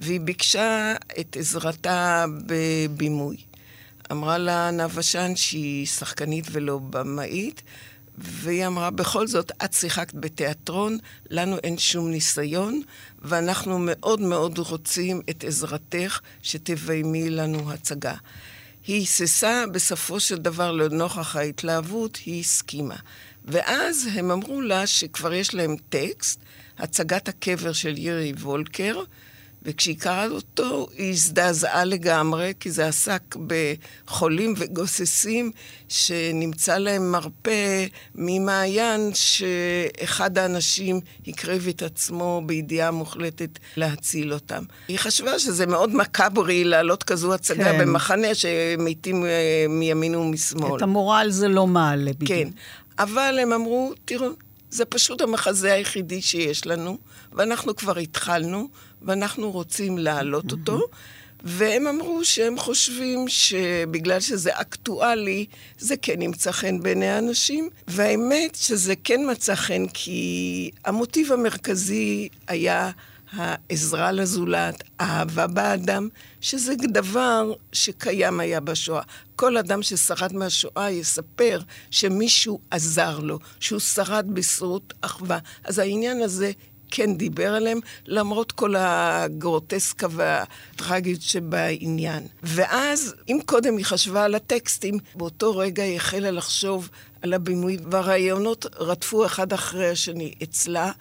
והיא 0.00 0.20
ביקשה 0.20 0.94
את 1.20 1.36
עזרתה 1.36 2.24
בבימוי. 2.46 3.36
אמרה 4.12 4.38
לה 4.38 4.70
נאוה 4.70 5.02
שן 5.02 5.36
שהיא 5.36 5.86
שחקנית 5.86 6.44
ולא 6.52 6.78
במאית, 6.78 7.62
והיא 8.20 8.66
אמרה, 8.66 8.90
בכל 8.90 9.26
זאת, 9.26 9.52
את 9.64 9.72
שיחקת 9.72 10.14
בתיאטרון, 10.14 10.98
לנו 11.30 11.56
אין 11.56 11.78
שום 11.78 12.10
ניסיון, 12.10 12.82
ואנחנו 13.22 13.78
מאוד 13.78 14.20
מאוד 14.20 14.58
רוצים 14.58 15.20
את 15.30 15.44
עזרתך 15.44 16.20
שתביימי 16.42 17.30
לנו 17.30 17.72
הצגה. 17.72 18.14
היא 18.86 18.96
היססה, 18.96 19.64
בסופו 19.72 20.20
של 20.20 20.36
דבר, 20.36 20.72
לנוכח 20.72 21.36
ההתלהבות, 21.36 22.18
היא 22.26 22.40
הסכימה. 22.40 22.96
ואז 23.44 24.08
הם 24.14 24.30
אמרו 24.30 24.60
לה 24.60 24.86
שכבר 24.86 25.32
יש 25.32 25.54
להם 25.54 25.76
טקסט, 25.88 26.40
הצגת 26.78 27.28
הקבר 27.28 27.72
של 27.72 27.98
ירי 27.98 28.32
וולקר, 28.32 29.02
וכשהיא 29.62 29.96
קראה 29.98 30.26
אותו, 30.26 30.86
היא 30.96 31.10
הזדעזעה 31.10 31.84
לגמרי, 31.84 32.52
כי 32.60 32.70
זה 32.70 32.86
עסק 32.86 33.22
בחולים 33.46 34.54
וגוססים 34.56 35.50
שנמצא 35.88 36.78
להם 36.78 37.12
מרפא 37.12 37.86
ממעיין 38.14 39.10
שאחד 39.14 40.38
האנשים 40.38 41.00
הקריב 41.26 41.68
את 41.68 41.82
עצמו 41.82 42.42
בידיעה 42.46 42.90
מוחלטת 42.90 43.58
להציל 43.76 44.32
אותם. 44.32 44.62
היא 44.88 44.98
חשבה 44.98 45.38
שזה 45.38 45.66
מאוד 45.66 45.94
מקאברי 45.94 46.64
להעלות 46.64 47.02
כזו 47.02 47.34
הצגה 47.34 47.72
כן. 47.72 47.78
במחנה 47.78 48.34
שמתים 48.34 49.24
אה, 49.24 49.66
מימין 49.68 50.14
ומשמאל. 50.14 50.76
את 50.76 50.82
המורל 50.82 51.26
זה 51.30 51.48
לא 51.48 51.66
מעלה 51.66 52.12
בדיוק. 52.12 52.30
כן, 52.30 52.48
אבל 52.98 53.38
הם 53.42 53.52
אמרו, 53.52 53.92
תראו, 54.04 54.28
זה 54.70 54.84
פשוט 54.84 55.20
המחזה 55.20 55.72
היחידי 55.72 56.22
שיש 56.22 56.66
לנו, 56.66 56.98
ואנחנו 57.32 57.76
כבר 57.76 57.98
התחלנו. 57.98 58.68
ואנחנו 59.02 59.50
רוצים 59.50 59.98
להעלות 59.98 60.52
אותו. 60.52 60.80
והם 61.44 61.86
אמרו 61.86 62.24
שהם 62.24 62.58
חושבים 62.58 63.28
שבגלל 63.28 64.20
שזה 64.20 64.50
אקטואלי, 64.54 65.46
זה 65.78 65.96
כן 65.96 66.22
ימצא 66.22 66.52
חן 66.52 66.80
בעיני 66.80 67.08
האנשים. 67.08 67.68
והאמת 67.88 68.54
שזה 68.54 68.94
כן 69.04 69.20
מצא 69.30 69.54
חן 69.54 69.86
כי 69.94 70.70
המוטיב 70.84 71.32
המרכזי 71.32 72.28
היה 72.48 72.90
העזרה 73.32 74.12
לזולת, 74.12 74.82
אהבה 75.00 75.46
באדם, 75.46 76.08
שזה 76.40 76.74
דבר 76.74 77.52
שקיים 77.72 78.40
היה 78.40 78.60
בשואה. 78.60 79.02
כל 79.36 79.56
אדם 79.56 79.82
ששרד 79.82 80.32
מהשואה 80.32 80.90
יספר 80.90 81.60
שמישהו 81.90 82.60
עזר 82.70 83.18
לו, 83.18 83.38
שהוא 83.60 83.80
שרד 83.80 84.26
בזכות 84.28 84.94
אחווה. 85.00 85.38
אז 85.64 85.78
העניין 85.78 86.22
הזה 86.22 86.52
כן 86.90 87.14
דיבר 87.14 87.54
עליהם, 87.54 87.80
למרות 88.06 88.52
כל 88.52 88.74
הגרוטסקה 88.78 90.06
והטרגיות 90.10 91.22
שבעניין. 91.22 92.26
ואז, 92.42 93.14
אם 93.28 93.38
קודם 93.46 93.76
היא 93.76 93.84
חשבה 93.84 94.24
על 94.24 94.34
הטקסטים, 94.34 94.98
באותו 95.14 95.56
רגע 95.56 95.82
היא 95.82 95.96
החלה 95.96 96.30
לחשוב 96.30 96.88
על 97.22 97.32
הבימוי, 97.32 97.76
והרעיונות 97.90 98.66
רדפו 98.78 99.26
אחד 99.26 99.52
אחרי 99.52 99.90
השני 99.90 100.34
אצלה. 100.42 100.92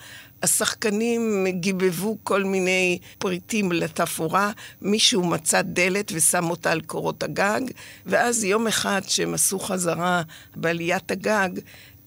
השחקנים 0.44 1.48
גיבבו 1.50 2.18
כל 2.24 2.44
מיני 2.44 3.00
פריטים 3.18 3.72
לתפאורה, 3.72 4.52
מישהו 4.82 5.24
מצא 5.24 5.62
דלת 5.62 6.12
ושם 6.16 6.50
אותה 6.50 6.72
על 6.72 6.82
קורות 6.82 7.24
הגג, 7.24 7.62
ואז 8.06 8.44
יום 8.44 8.68
אחד 8.68 9.02
שהם 9.08 9.34
עשו 9.34 9.60
חזרה 9.60 10.22
בעליית 10.56 11.12
הגג, 11.12 11.50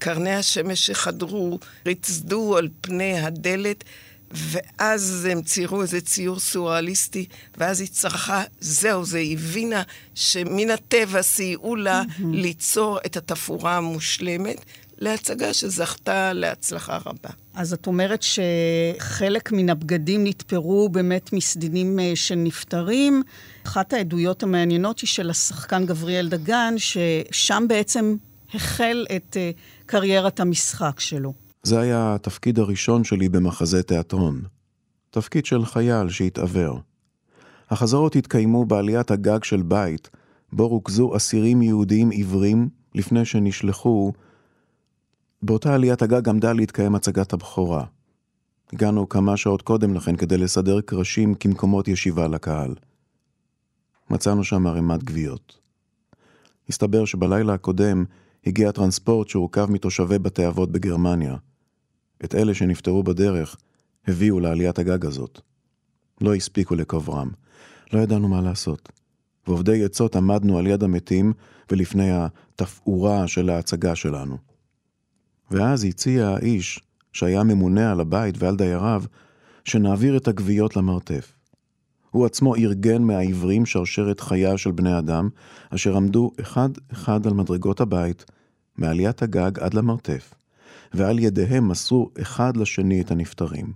קרני 0.02 0.34
השמש 0.34 0.86
שחדרו, 0.86 1.58
ריצדו 1.86 2.56
על 2.56 2.68
פני 2.80 3.20
הדלת, 3.20 3.84
ואז 4.30 5.28
הם 5.30 5.42
ציירו 5.42 5.82
איזה 5.82 6.00
ציור 6.00 6.40
סוריאליסטי, 6.40 7.26
ואז 7.58 7.80
היא 7.80 7.88
צרחה, 7.88 8.42
זהו, 8.60 9.04
זה, 9.04 9.18
היא 9.18 9.36
הבינה 9.38 9.82
שמן 10.14 10.70
הטבע 10.70 11.22
סייעו 11.22 11.76
לה 11.76 12.02
mm-hmm. 12.02 12.22
ליצור 12.32 12.98
את 13.06 13.16
התפאורה 13.16 13.76
המושלמת. 13.76 14.64
להצגה 14.98 15.54
שזכתה 15.54 16.32
להצלחה 16.32 16.98
רבה. 17.06 17.30
אז 17.54 17.72
את 17.72 17.86
אומרת 17.86 18.22
שחלק 18.22 19.52
מן 19.52 19.70
הבגדים 19.70 20.26
נתפרו 20.26 20.88
באמת 20.88 21.32
מסדינים 21.32 21.98
אה, 22.00 22.12
של 22.14 22.34
נפטרים. 22.34 23.22
אחת 23.66 23.92
העדויות 23.92 24.42
המעניינות 24.42 25.00
היא 25.00 25.08
של 25.08 25.30
השחקן 25.30 25.86
גבריאל 25.86 26.28
דגן, 26.28 26.74
ששם 26.78 27.64
בעצם 27.68 28.16
החל 28.54 29.06
את 29.16 29.36
אה, 29.36 29.50
קריירת 29.86 30.40
המשחק 30.40 31.00
שלו. 31.00 31.32
זה 31.62 31.80
היה 31.80 32.14
התפקיד 32.14 32.58
הראשון 32.58 33.04
שלי 33.04 33.28
במחזה 33.28 33.82
תיאטרון. 33.82 34.42
תפקיד 35.10 35.46
של 35.46 35.64
חייל 35.64 36.08
שהתעוור. 36.08 36.80
החזרות 37.70 38.16
התקיימו 38.16 38.64
בעליית 38.64 39.10
הגג 39.10 39.44
של 39.44 39.62
בית, 39.62 40.10
בו 40.52 40.68
רוכזו 40.68 41.16
אסירים 41.16 41.62
יהודיים 41.62 42.10
עיוורים 42.10 42.68
לפני 42.94 43.24
שנשלחו. 43.24 44.12
באותה 45.42 45.74
עליית 45.74 46.02
הגג 46.02 46.28
עמדה 46.28 46.52
להתקיים 46.52 46.94
הצגת 46.94 47.32
הבכורה. 47.32 47.84
הגענו 48.72 49.08
כמה 49.08 49.36
שעות 49.36 49.62
קודם 49.62 49.94
לכן 49.94 50.16
כדי 50.16 50.38
לסדר 50.38 50.80
קרשים 50.80 51.34
כמקומות 51.34 51.88
ישיבה 51.88 52.28
לקהל. 52.28 52.74
מצאנו 54.10 54.44
שם 54.44 54.66
ערימת 54.66 55.04
גוויות. 55.04 55.58
הסתבר 56.68 57.04
שבלילה 57.04 57.54
הקודם 57.54 58.04
הגיע 58.46 58.72
טרנספורט 58.72 59.28
שהורכב 59.28 59.70
מתושבי 59.70 60.18
בתי 60.18 60.46
אבות 60.46 60.72
בגרמניה. 60.72 61.36
את 62.24 62.34
אלה 62.34 62.54
שנפטרו 62.54 63.02
בדרך 63.02 63.56
הביאו 64.08 64.40
לעליית 64.40 64.78
הגג 64.78 65.06
הזאת. 65.06 65.40
לא 66.20 66.34
הספיקו 66.34 66.74
לקוברם. 66.74 67.30
לא 67.92 67.98
ידענו 68.00 68.28
מה 68.28 68.40
לעשות. 68.40 68.88
ועובדי 69.46 69.84
עצות 69.84 70.16
עמדנו 70.16 70.58
על 70.58 70.66
יד 70.66 70.82
המתים 70.82 71.32
ולפני 71.70 72.10
התפאורה 72.12 73.28
של 73.28 73.50
ההצגה 73.50 73.96
שלנו. 73.96 74.38
ואז 75.50 75.84
הציע 75.84 76.28
האיש, 76.28 76.80
שהיה 77.12 77.42
ממונה 77.42 77.92
על 77.92 78.00
הבית 78.00 78.34
ועל 78.38 78.56
דייריו, 78.56 79.02
שנעביר 79.64 80.16
את 80.16 80.28
הגוויות 80.28 80.76
למרתף. 80.76 81.34
הוא 82.12 82.26
עצמו 82.26 82.54
ארגן 82.56 83.02
מהעברים 83.02 83.66
שרשרת 83.66 84.20
חיה 84.20 84.58
של 84.58 84.70
בני 84.70 84.98
אדם, 84.98 85.28
אשר 85.70 85.96
עמדו 85.96 86.32
אחד-אחד 86.40 87.26
על 87.26 87.34
מדרגות 87.34 87.80
הבית, 87.80 88.24
מעליית 88.76 89.22
הגג 89.22 89.58
עד 89.58 89.74
למרתף, 89.74 90.34
ועל 90.94 91.18
ידיהם 91.18 91.68
מסרו 91.68 92.10
אחד 92.20 92.56
לשני 92.56 93.00
את 93.00 93.10
הנפטרים. 93.10 93.72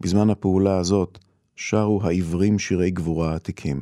בזמן 0.00 0.30
הפעולה 0.30 0.78
הזאת 0.78 1.18
שרו 1.56 2.02
העברים 2.02 2.58
שירי 2.58 2.90
גבורה 2.90 3.34
עתיקים. 3.34 3.80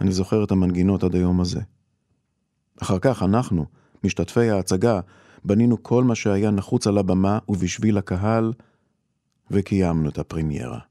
אני 0.00 0.12
זוכר 0.12 0.44
את 0.44 0.50
המנגינות 0.50 1.04
עד 1.04 1.14
היום 1.14 1.40
הזה. 1.40 1.60
אחר 2.82 2.98
כך 2.98 3.22
אנחנו, 3.22 3.66
משתתפי 4.04 4.50
ההצגה, 4.50 5.00
בנינו 5.44 5.82
כל 5.82 6.04
מה 6.04 6.14
שהיה 6.14 6.50
נחוץ 6.50 6.86
על 6.86 6.98
הבמה 6.98 7.38
ובשביל 7.48 7.98
הקהל, 7.98 8.52
וקיימנו 9.50 10.08
את 10.08 10.18
הפרימיירה. 10.18 10.89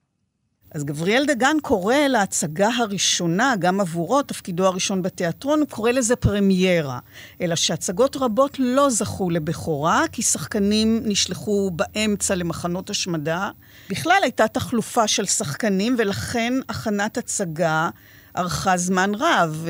אז 0.71 0.83
גבריאל 0.83 1.25
דגן 1.25 1.57
קורא 1.61 1.95
להצגה 1.95 2.69
הראשונה, 2.77 3.53
גם 3.59 3.81
עבורו, 3.81 4.21
תפקידו 4.21 4.65
הראשון 4.65 5.01
בתיאטרון, 5.01 5.59
הוא 5.59 5.67
קורא 5.67 5.91
לזה 5.91 6.15
פרמיירה. 6.15 6.99
אלא 7.41 7.55
שהצגות 7.55 8.15
רבות 8.15 8.55
לא 8.59 8.89
זכו 8.89 9.29
לבכורה, 9.29 10.03
כי 10.11 10.21
שחקנים 10.21 11.01
נשלחו 11.05 11.71
באמצע 11.71 12.35
למחנות 12.35 12.89
השמדה. 12.89 13.49
בכלל 13.89 14.19
הייתה 14.23 14.47
תחלופה 14.47 15.07
של 15.07 15.25
שחקנים, 15.25 15.95
ולכן 15.97 16.53
הכנת 16.69 17.17
הצגה 17.17 17.89
ארכה 18.37 18.77
זמן 18.77 19.11
רב. 19.15 19.67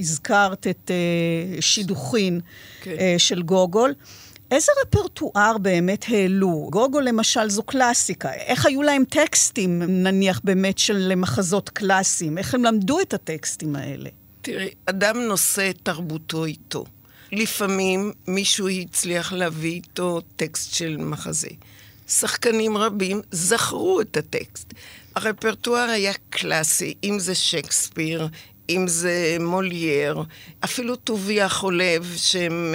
הזכרת 0.00 0.66
את 0.66 0.90
uh, 0.90 1.62
שידוכין 1.62 2.40
כן. 2.82 2.96
uh, 2.96 3.18
של 3.18 3.42
גוגול. 3.42 3.94
איזה 4.52 4.72
רפרטואר 4.82 5.58
באמת 5.58 6.04
העלו? 6.08 6.68
גוגו 6.70 7.00
למשל 7.00 7.50
זו 7.50 7.62
קלאסיקה. 7.62 8.32
איך 8.32 8.66
היו 8.66 8.82
להם 8.82 9.04
טקסטים, 9.04 9.82
נניח 9.82 10.40
באמת 10.44 10.78
של 10.78 11.12
מחזות 11.16 11.68
קלאסיים? 11.68 12.38
איך 12.38 12.54
הם 12.54 12.64
למדו 12.64 13.00
את 13.00 13.14
הטקסטים 13.14 13.76
האלה? 13.76 14.10
תראי, 14.42 14.70
אדם 14.86 15.18
נושא 15.20 15.70
את 15.70 15.78
תרבותו 15.82 16.44
איתו. 16.44 16.84
לפעמים 17.32 18.12
מישהו 18.26 18.68
הצליח 18.68 19.32
להביא 19.32 19.72
איתו 19.72 20.20
טקסט 20.36 20.74
של 20.74 20.96
מחזה. 20.96 21.48
שחקנים 22.08 22.76
רבים 22.76 23.20
זכרו 23.30 24.00
את 24.00 24.16
הטקסט. 24.16 24.74
הרפרטואר 25.14 25.90
היה 25.90 26.12
קלאסי, 26.30 26.94
אם 27.04 27.18
זה 27.18 27.34
שייקספיר, 27.34 28.28
אם 28.76 28.88
זה 28.88 29.36
מולייר, 29.40 30.22
אפילו 30.64 30.96
טוביה 30.96 31.48
חולב, 31.48 32.14
שהם 32.16 32.74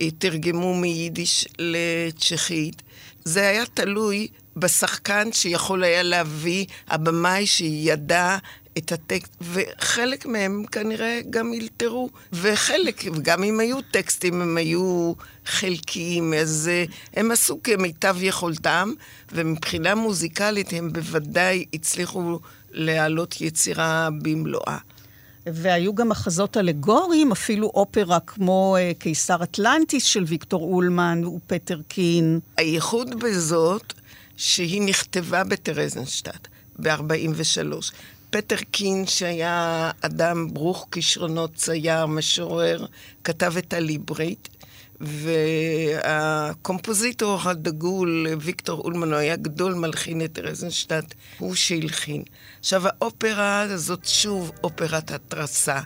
אה, 0.00 0.10
תרגמו 0.10 0.74
מיידיש 0.74 1.48
לצ'כית. 1.58 2.82
זה 3.24 3.48
היה 3.48 3.66
תלוי 3.66 4.28
בשחקן 4.56 5.32
שיכול 5.32 5.84
היה 5.84 6.02
להביא, 6.02 6.66
הבמאי 6.88 7.46
שידע 7.46 8.36
את 8.78 8.92
הטקסט, 8.92 9.36
וחלק 9.40 10.26
מהם 10.26 10.64
כנראה 10.72 11.20
גם 11.30 11.52
אלתרו, 11.54 12.10
וחלק, 12.32 13.04
גם 13.22 13.42
אם 13.42 13.60
היו 13.60 13.80
טקסטים, 13.90 14.40
הם 14.40 14.56
היו 14.56 15.12
חלקיים, 15.46 16.34
אז 16.34 16.70
אה, 16.72 16.84
הם 17.14 17.30
עשו 17.30 17.60
כמיטב 17.64 18.16
יכולתם, 18.20 18.92
ומבחינה 19.32 19.94
מוזיקלית 19.94 20.72
הם 20.72 20.92
בוודאי 20.92 21.64
הצליחו 21.74 22.38
להעלות 22.70 23.40
יצירה 23.40 24.08
במלואה. 24.22 24.78
והיו 25.46 25.94
גם 25.94 26.08
מחזות 26.08 26.56
אלגוריים, 26.56 27.32
אפילו 27.32 27.66
אופרה 27.66 28.20
כמו 28.20 28.76
uh, 28.76 28.98
קיסר 28.98 29.42
אטלנטיס 29.42 30.04
של 30.04 30.24
ויקטור 30.26 30.62
אולמן 30.62 31.24
ופטר 31.24 31.80
קין. 31.88 32.40
הייחוד 32.56 33.20
בזאת 33.20 33.92
שהיא 34.36 34.82
נכתבה 34.82 35.44
בטרזנשטט 35.44 36.48
ב-43. 36.78 37.92
פטר 38.30 38.56
קין, 38.70 39.06
שהיה 39.06 39.90
אדם 40.00 40.54
ברוך 40.54 40.88
כישרונות, 40.90 41.54
צייר, 41.54 42.06
משורר, 42.06 42.86
כתב 43.24 43.52
את 43.58 43.72
הליברית, 43.72 44.48
והקומפוזיטור 45.02 47.38
הדגול, 47.44 48.26
ויקטור 48.40 48.80
אולמן, 48.80 49.12
הוא 49.12 49.18
היה 49.18 49.36
גדול 49.36 49.74
מלחין 49.74 50.24
את 50.24 50.38
רזנשטט, 50.42 51.14
הוא 51.38 51.54
שהלחין. 51.54 52.22
עכשיו, 52.60 52.82
האופרה 52.86 53.60
הזאת 53.60 54.04
שוב 54.04 54.52
אופרת 54.64 55.10
התרסה. 55.10 55.80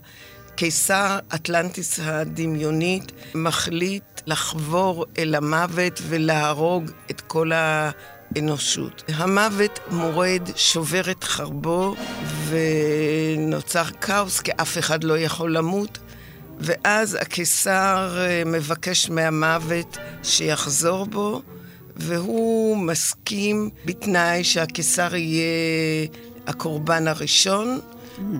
קיסר 0.56 1.18
אטלנטיס 1.34 2.00
הדמיונית 2.02 3.12
מחליט 3.34 4.20
לחבור 4.26 5.06
אל 5.18 5.34
המוות 5.34 6.00
ולהרוג 6.08 6.90
את 7.10 7.20
כל 7.20 7.50
האנושות. 7.54 9.02
המוות 9.08 9.78
מורד, 9.90 10.42
שובר 10.56 11.10
את 11.10 11.24
חרבו, 11.24 11.94
ונוצר 12.48 13.84
כאוס, 13.84 14.40
כי 14.40 14.52
אף 14.60 14.78
אחד 14.78 15.04
לא 15.04 15.18
יכול 15.18 15.56
למות. 15.56 15.98
ואז 16.60 17.18
הקיסר 17.20 18.16
אה, 18.18 18.42
מבקש 18.46 19.10
מהמוות 19.10 19.98
שיחזור 20.22 21.06
בו, 21.06 21.42
והוא 21.96 22.76
מסכים 22.76 23.70
בתנאי 23.84 24.44
שהקיסר 24.44 25.14
יהיה 25.14 26.06
הקורבן 26.46 27.08
הראשון, 27.08 27.80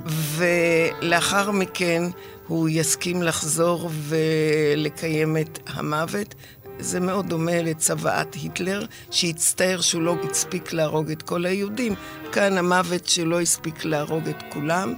ולאחר 0.07 1.50
מכן 1.50 2.02
הוא 2.46 2.68
יסכים 2.68 3.22
לחזור 3.22 3.90
ולקיים 4.09 5.37
את 5.37 5.59
המוות. 5.66 6.35
זה 6.79 7.00
מאוד 7.00 7.29
דומה 7.29 7.62
לצוואת 7.62 8.35
היטלר, 8.35 8.85
שהצטער 9.11 9.81
שהוא 9.81 10.02
לא 10.02 10.16
הספיק 10.31 10.72
להרוג 10.72 11.11
את 11.11 11.22
כל 11.22 11.46
היהודים. 11.46 11.94
כאן 12.33 12.59
המוות 12.59 13.09
שלא 13.09 13.40
הספיק 13.40 13.85
להרוג 13.85 14.29
את 14.29 14.42
כולם. 14.52 14.94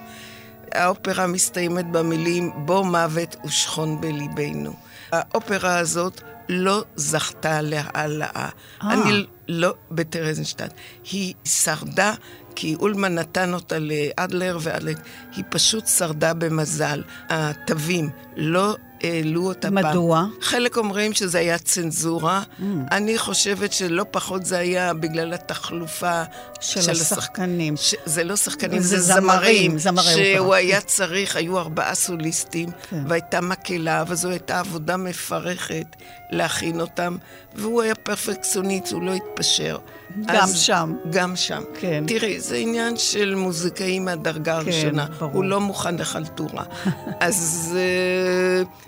האופרה 0.79 1.27
מסתיימת 1.27 1.87
במילים 1.87 2.51
בוא 2.57 2.85
מוות 2.85 3.37
ושכון 3.45 4.01
בליבנו. 4.01 4.73
האופרה 5.12 5.79
הזאת 5.79 6.21
לא 6.49 6.85
זכתה 6.97 7.61
להעלאה. 7.62 8.49
אה. 8.83 8.93
אני 8.93 9.27
לא 9.49 9.75
בטרזנשטט. 9.91 10.73
היא 11.12 11.35
שרדה 11.45 12.14
כי 12.55 12.75
אולמן 12.75 13.14
נתן 13.14 13.55
אותה 13.55 13.77
לאדלר, 13.79 14.59
ואדלר, 14.61 14.95
היא 15.37 15.45
פשוט 15.51 15.87
שרדה 15.87 16.35
במזל. 16.35 17.03
התווים 17.29 18.11
לא 18.37 18.77
העלו 19.03 19.49
אותה 19.49 19.71
מדוע? 19.71 19.83
פעם. 19.83 19.93
מדוע? 19.93 20.27
חלק 20.41 20.77
אומרים 20.77 21.13
שזה 21.13 21.39
היה 21.39 21.59
צנזורה. 21.59 22.43
Mm. 22.43 22.63
אני 22.91 23.19
חושבת 23.19 23.73
שלא 23.73 24.05
פחות 24.11 24.47
זה 24.47 24.59
היה 24.59 24.95
בגלל 24.95 25.35
התחלופה 25.35 26.23
של, 26.61 26.81
של 26.81 26.91
השחקנים. 26.91 27.77
ש... 27.77 27.95
זה 28.05 28.25
לא 28.25 28.37
שחקנים, 28.37 28.81
זה, 28.81 29.01
זה 29.01 29.15
זמרים. 29.15 29.79
זמרים. 29.79 30.37
שהוא 30.37 30.55
היה 30.55 30.81
צריך, 30.81 31.37
היו 31.37 31.59
ארבעה 31.59 31.95
סוליסטים, 31.95 32.69
כן. 32.91 33.03
והייתה 33.09 33.41
מקהלה, 33.41 34.05
וזו 34.09 34.29
הייתה 34.29 34.61
עבודה 34.61 34.97
מפרכת 34.97 35.87
להכין 36.31 36.81
אותם, 36.81 37.17
והוא 37.55 37.83
היה 37.83 37.95
פרפקציוניסט, 37.95 38.93
הוא 38.93 39.03
לא 39.03 39.13
התפשר. 39.15 39.79
גם 40.27 40.49
שם. 40.55 40.94
גם 41.11 41.37
שם. 41.37 41.63
כן. 41.81 42.04
תראי, 42.06 42.40
זה 42.40 42.56
עניין 42.56 42.96
של 42.96 43.35
מוזיקאים 43.35 44.04
מהדרגה 44.04 44.52
כן, 44.52 44.59
הראשונה. 44.59 45.06
ברור. 45.19 45.33
הוא 45.33 45.44
לא 45.44 45.61
מוכן 45.61 45.96
לחלטורה. 45.96 46.65
אז... 47.21 47.77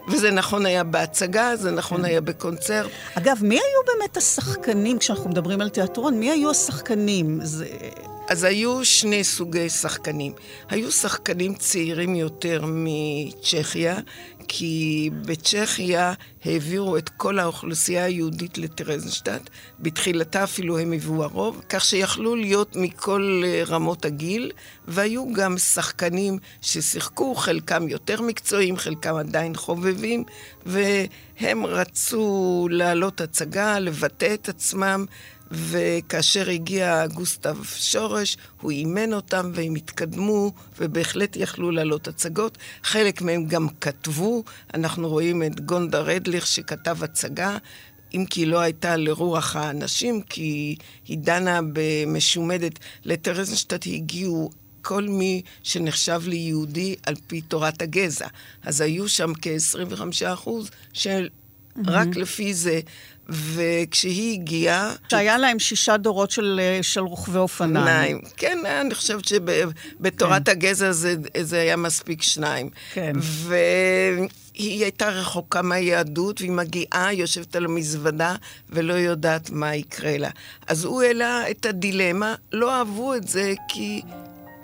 וזה 0.09 0.31
נכון 0.31 0.66
היה 0.66 0.85
בהצגה, 0.85 1.57
זה 1.57 1.71
נכון 1.71 1.99
כן. 1.99 2.05
היה 2.05 2.21
בקונצרט. 2.21 2.91
אגב, 3.14 3.39
מי 3.43 3.55
היו 3.55 3.95
באמת 3.97 4.16
השחקנים, 4.16 4.99
כשאנחנו 4.99 5.31
מדברים 5.31 5.61
על 5.61 5.68
תיאטרון, 5.68 6.18
מי 6.18 6.31
היו 6.31 6.51
השחקנים? 6.51 7.41
זה... 7.43 7.66
אז 8.29 8.45
היו 8.45 8.85
שני 8.85 9.25
סוגי 9.25 9.68
שחקנים. 9.68 10.33
היו 10.68 10.93
שחקנים 10.93 11.55
צעירים 11.55 12.14
יותר 12.14 12.64
מצ'כיה, 12.66 13.99
כי 14.53 15.11
בצ'כיה 15.27 16.13
העבירו 16.45 16.97
את 16.97 17.09
כל 17.09 17.39
האוכלוסייה 17.39 18.05
היהודית 18.05 18.59
לטרזנשטט. 18.59 19.51
בתחילתה 19.81 20.45
אפילו 20.45 20.79
הם 20.79 20.93
היוו 20.93 21.23
הרוב, 21.25 21.63
כך 21.69 21.85
שיכלו 21.85 22.37
להיות 22.37 22.77
מכל 22.77 23.43
אה, 23.45 23.63
רמות 23.67 24.05
הגיל, 24.05 24.53
והיו 24.89 25.33
גם 25.33 25.59
שחקנים 25.59 26.39
ששיחקו, 26.63 27.35
חלקם 27.35 27.89
יותר 27.89 28.23
מקצועיים, 28.23 28.77
חלקם 28.77 29.15
עדיין 29.15 29.55
חובבים, 29.55 30.25
והם 30.67 31.67
רצו 31.67 32.69
להעלות 32.71 33.21
הצגה, 33.21 33.79
לבטא 33.79 34.35
את 34.35 34.49
עצמם. 34.49 35.07
וכאשר 35.51 36.51
הגיע 36.51 37.07
גוסטב 37.07 37.57
שורש, 37.65 38.37
הוא 38.61 38.71
אימן 38.71 39.13
אותם 39.13 39.51
והם 39.55 39.75
התקדמו, 39.75 40.53
ובהחלט 40.79 41.37
יכלו 41.37 41.71
לעלות 41.71 42.09
הצגות. 42.09 42.59
חלק 42.83 43.23
מהם 43.23 43.47
גם 43.47 43.69
כתבו, 43.81 44.45
אנחנו 44.75 45.09
רואים 45.09 45.43
את 45.43 45.61
גונדה 45.61 46.01
רדליך 46.01 46.47
שכתב 46.47 47.05
הצגה, 47.05 47.59
אם 48.15 48.25
כי 48.31 48.47
לא 48.47 48.61
הייתה 48.61 48.97
לרוח 48.97 49.57
האנשים, 49.57 50.23
כי 50.23 50.77
היא 51.07 51.19
דנה 51.19 51.61
במשומדת. 51.73 52.79
לטרזנשטט 53.05 53.87
הגיעו 53.87 54.51
כל 54.83 55.09
מי 55.09 55.43
שנחשב 55.63 56.23
ליהודי 56.27 56.97
על 57.07 57.15
פי 57.27 57.41
תורת 57.41 57.83
הגזע. 57.83 58.27
אז 58.63 58.81
היו 58.81 59.09
שם 59.09 59.33
כ-25 59.43 60.03
אחוז 60.33 60.71
של... 60.93 61.29
Mm-hmm. 61.71 61.81
רק 61.87 62.17
לפי 62.17 62.55
זה 62.55 62.81
וכשהיא 63.31 64.41
הגיעה... 64.41 64.95
שהיה 65.11 65.39
להם 65.39 65.59
שישה 65.59 65.97
דורות 65.97 66.31
של, 66.31 66.61
של 66.83 67.01
רוכבי 67.01 67.39
אופניים. 67.39 68.20
כן, 68.37 68.59
אני 68.81 68.95
חושבת 68.95 69.24
שבתורת 69.24 70.47
כן. 70.47 70.53
הגזע 70.53 70.93
זה, 70.93 71.14
זה 71.41 71.61
היה 71.61 71.76
מספיק 71.76 72.22
שניים. 72.22 72.70
כן. 72.93 73.12
והיא 73.22 74.83
הייתה 74.83 75.09
רחוקה 75.09 75.62
מהיהדות, 75.62 76.41
והיא 76.41 76.53
מגיעה, 76.53 77.12
יושבת 77.12 77.57
על 77.57 77.64
המזוודה, 77.64 78.35
ולא 78.70 78.95
יודעת 78.95 79.51
מה 79.51 79.74
יקרה 79.74 80.18
לה. 80.18 80.31
אז 80.66 80.85
הוא 80.85 81.03
העלה 81.03 81.51
את 81.51 81.66
הדילמה, 81.66 82.35
לא 82.53 82.74
אהבו 82.74 83.14
את 83.14 83.28
זה 83.28 83.55
כי... 83.68 84.03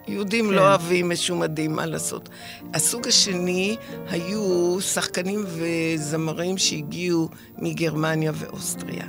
יהודים 0.08 0.46
כן. 0.46 0.54
לא 0.54 0.60
אוהבים 0.60 1.08
משומדים, 1.10 1.72
מה 1.72 1.86
לעשות. 1.86 2.28
הסוג 2.74 3.08
השני 3.08 3.76
היו 4.08 4.76
שחקנים 4.80 5.44
וזמרים 5.46 6.58
שהגיעו 6.58 7.28
מגרמניה 7.58 8.32
ואוסטריה. 8.34 9.06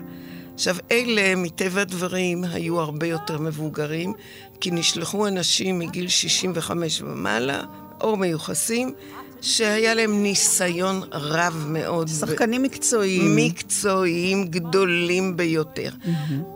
עכשיו, 0.54 0.76
אלה, 0.91 1.36
מטבע 1.36 1.82
הדברים, 1.82 2.43
היו 2.43 2.80
הרבה 2.80 3.08
יותר 3.08 3.39
מבוגרים, 3.39 4.14
כי 4.62 4.72
נשלחו 4.72 5.28
אנשים 5.28 5.80
מגיל 5.80 6.08
65 6.08 7.02
ומעלה, 7.02 7.64
או 8.02 8.16
מיוחסים, 8.18 8.93
שהיה 9.42 9.94
להם 9.94 10.24
ניסיון 10.24 11.02
רב 11.12 11.66
מאוד. 11.68 12.08
שחקנים 12.08 12.64
מקצועיים. 12.64 13.36
מקצועיים 13.36 14.48
גדולים 14.48 15.38
ביותר. 15.38 15.90
Mm-hmm. 15.90 16.10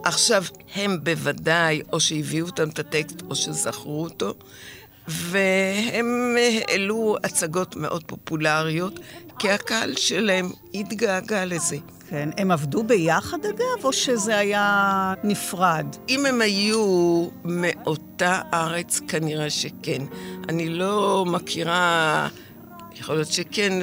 עכשיו, 0.04 0.44
הם 0.76 0.98
בוודאי, 1.04 1.82
או 1.94 2.00
שהביאו 2.00 2.46
אותם 2.46 2.70
את 2.70 2.80
הטקסט, 2.80 3.22
או 3.30 3.36
שזכרו 3.36 4.04
אותו, 4.04 4.34
והם 5.08 6.36
העלו 6.68 7.18
הצגות 7.24 7.76
מאוד 7.76 8.04
פופולריות, 8.04 9.00
כי 9.40 9.50
הקהל 9.50 9.96
שלהם 9.96 10.50
התגעגע 10.74 11.46
לזה. 11.46 11.78
כן. 12.10 12.30
הם 12.38 12.52
עבדו 12.52 12.84
ביחד, 12.84 13.46
אגב, 13.46 13.84
או 13.86 13.94
שזה 13.94 14.38
היה 14.38 15.14
נפרד? 15.24 15.86
אם 16.10 16.26
הם 16.26 16.42
היו 16.42 17.28
מאותה 17.46 18.42
ארץ, 18.54 19.00
כנראה 19.08 19.50
שכן. 19.50 20.02
אני 20.50 20.70
לא 20.70 21.26
מכירה... 21.28 22.28
יכול 23.02 23.16
להיות 23.16 23.32
שכן, 23.32 23.74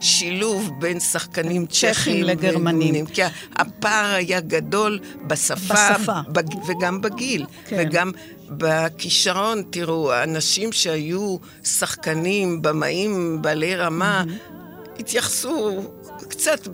שילוב 0.00 0.70
בין 0.78 1.00
שחקנים 1.00 1.66
צ'כים 1.66 2.24
לגרמנים. 2.24 3.06
כי 3.06 3.22
הפער 3.56 4.14
היה 4.14 4.40
גדול 4.40 5.00
בשפה, 5.26 5.74
בשפה. 5.74 6.20
בג, 6.28 6.54
וגם 6.68 7.00
בגיל, 7.00 7.46
כן. 7.66 7.76
וגם 7.78 8.10
בכישרון. 8.48 9.62
תראו, 9.70 10.12
האנשים 10.12 10.72
שהיו 10.72 11.36
שחקנים, 11.64 12.62
במאים, 12.62 13.42
בעלי 13.42 13.76
רמה, 13.76 14.24
mm-hmm. 14.26 15.00
התייחסו 15.00 15.82
קצת 16.28 16.68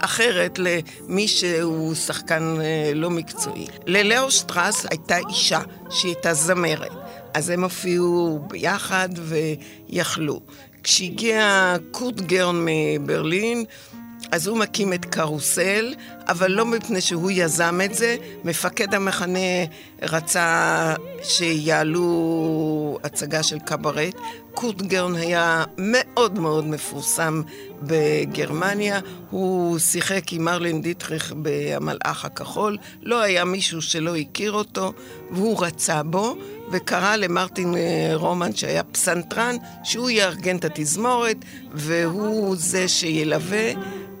אחרת 0.00 0.58
למי 0.58 1.28
שהוא 1.28 1.94
שחקן 1.94 2.56
אה, 2.60 2.92
לא 2.94 3.10
מקצועי. 3.10 3.66
ללאו 3.86 4.30
שטרס 4.30 4.86
הייתה 4.90 5.16
אישה 5.28 5.60
שהיא 5.90 6.14
הייתה 6.14 6.34
זמרת. 6.34 6.92
אז 7.34 7.50
הם 7.50 7.64
הופיעו 7.64 8.40
ביחד 8.48 9.08
ויכלו. 9.14 10.40
כשהגיע 10.88 11.76
קורט 11.90 12.20
גרן 12.20 12.66
מברלין, 12.66 13.64
אז 14.32 14.46
הוא 14.46 14.58
מקים 14.58 14.92
את 14.92 15.04
קרוסל, 15.04 15.94
אבל 16.28 16.50
לא 16.50 16.66
מפני 16.66 17.00
שהוא 17.00 17.30
יזם 17.30 17.80
את 17.84 17.94
זה. 17.94 18.16
מפקד 18.44 18.94
המחנה 18.94 19.38
רצה 20.02 20.94
שיעלו 21.22 22.98
הצגה 23.04 23.42
של 23.42 23.58
קברט. 23.58 24.14
קורט 24.54 24.82
גרן 24.82 25.14
היה 25.14 25.64
מאוד 25.78 26.38
מאוד 26.38 26.66
מפורסם 26.66 27.42
בגרמניה. 27.82 29.00
הוא 29.30 29.78
שיחק 29.78 30.32
עם 30.32 30.44
מרלין 30.44 30.82
דיטריך 30.82 31.34
ב"המלאך 31.42 32.24
הכחול". 32.24 32.78
לא 33.02 33.20
היה 33.20 33.44
מישהו 33.44 33.82
שלא 33.82 34.16
הכיר 34.16 34.52
אותו, 34.52 34.92
והוא 35.30 35.64
רצה 35.64 36.02
בו. 36.02 36.36
וקרא 36.72 37.16
למרטין 37.16 37.74
אה, 37.74 38.10
רומן, 38.14 38.54
שהיה 38.54 38.82
פסנתרן, 38.82 39.56
שהוא 39.84 40.10
יארגן 40.10 40.56
את 40.56 40.64
התזמורת, 40.64 41.36
והוא 41.72 42.56
זה 42.56 42.88
שילווה, 42.88 43.72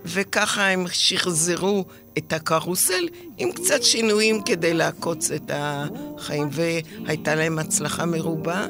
וככה 0.04 0.68
הם 0.68 0.84
שחזרו 0.92 1.84
את 2.18 2.32
הקרוסל 2.32 3.08
עם 3.38 3.52
קצת 3.52 3.82
שינויים 3.82 4.42
כדי 4.42 4.74
לעקוץ 4.74 5.30
את 5.30 5.50
החיים, 5.54 6.48
והייתה 6.52 7.34
להם 7.34 7.58
הצלחה 7.58 8.06
מרובה, 8.06 8.66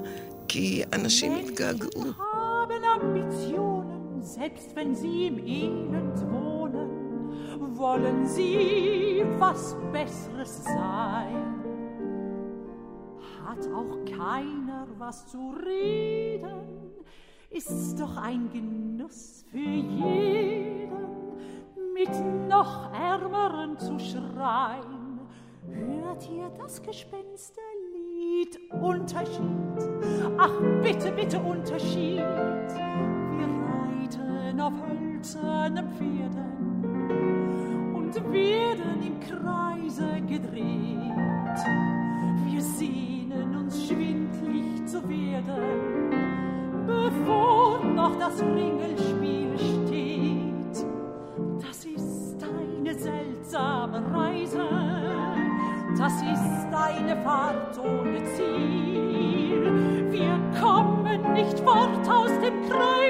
כי 0.49 0.83
אנשים 0.93 1.37
התגעגעו. 1.37 2.03
Selbst 4.39 4.77
wenn 4.77 4.95
sie 4.95 5.27
im 5.27 5.39
Elend 5.39 6.19
wohnen, 6.31 6.91
wollen 7.77 8.27
sie 8.27 9.25
was 9.39 9.75
Besseres 9.91 10.63
sein. 10.65 11.58
Hat 13.49 13.67
auch 13.73 14.05
keiner 14.05 14.87
was 14.99 15.27
zu 15.27 15.55
reden, 15.65 16.93
ist 17.51 17.99
doch 17.99 18.17
ein 18.19 18.51
Genuss 18.53 19.45
für 19.51 19.57
jeden, 19.57 20.93
mit 21.95 22.11
noch 22.47 22.93
Ärmeren 22.93 23.79
zu 23.79 23.99
schreien. 23.99 25.21
Hört 25.67 26.29
ihr 26.31 26.51
das 26.59 26.83
Gespensterlied? 26.83 28.59
Unterschied, 28.83 29.41
ach 30.37 30.53
bitte, 30.83 31.11
bitte 31.13 31.41
Unterschied. 31.41 32.19
Wir 32.19 33.49
reiten 33.65 34.61
auf 34.61 34.75
hölzernen 34.87 35.89
Pferden 35.97 37.95
und 37.95 38.15
werden 38.31 39.03
im 39.07 39.19
Kreise 39.21 40.21
gedreht. 40.27 41.09
Wir 42.47 42.63
sehen 42.63 43.18
schwindlig 43.71 44.87
zu 44.87 45.03
werden, 45.09 46.11
bevor 46.87 47.85
noch 47.85 48.19
das 48.19 48.41
Ringelspiel 48.43 49.59
steht. 49.59 50.87
Das 51.61 51.85
ist 51.85 52.37
eine 52.43 52.95
seltsame 52.95 54.03
Reise, 54.13 54.69
das 55.97 56.15
ist 56.23 56.67
eine 56.73 57.17
Fahrt 57.23 57.79
ohne 57.79 58.25
Ziel. 58.35 60.11
Wir 60.11 60.61
kommen 60.61 61.33
nicht 61.33 61.59
fort 61.61 62.09
aus 62.09 62.31
dem 62.41 62.69
Kreise 62.69 63.08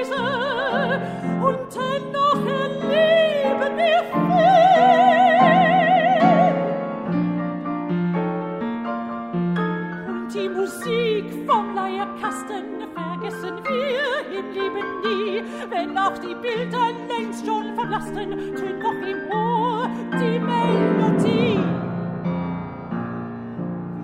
wenn 15.79 15.97
auch 15.97 16.17
die 16.17 16.35
Bilder 16.35 16.91
längst 17.07 17.45
schon 17.45 17.73
verlassen, 17.75 18.31
tönt 18.55 18.83
doch 18.83 19.01
im 19.07 19.31
Ohr 19.31 19.89
die 20.11 20.39
Melodie. 20.39 21.59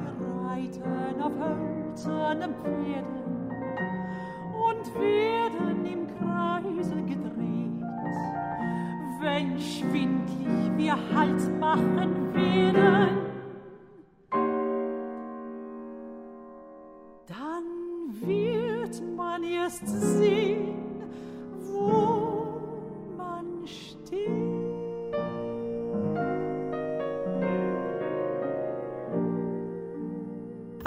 Wir 0.01 0.13
reiten 0.47 1.21
auf 1.21 1.33
hölzernen 1.37 2.53
Pferden, 2.63 3.34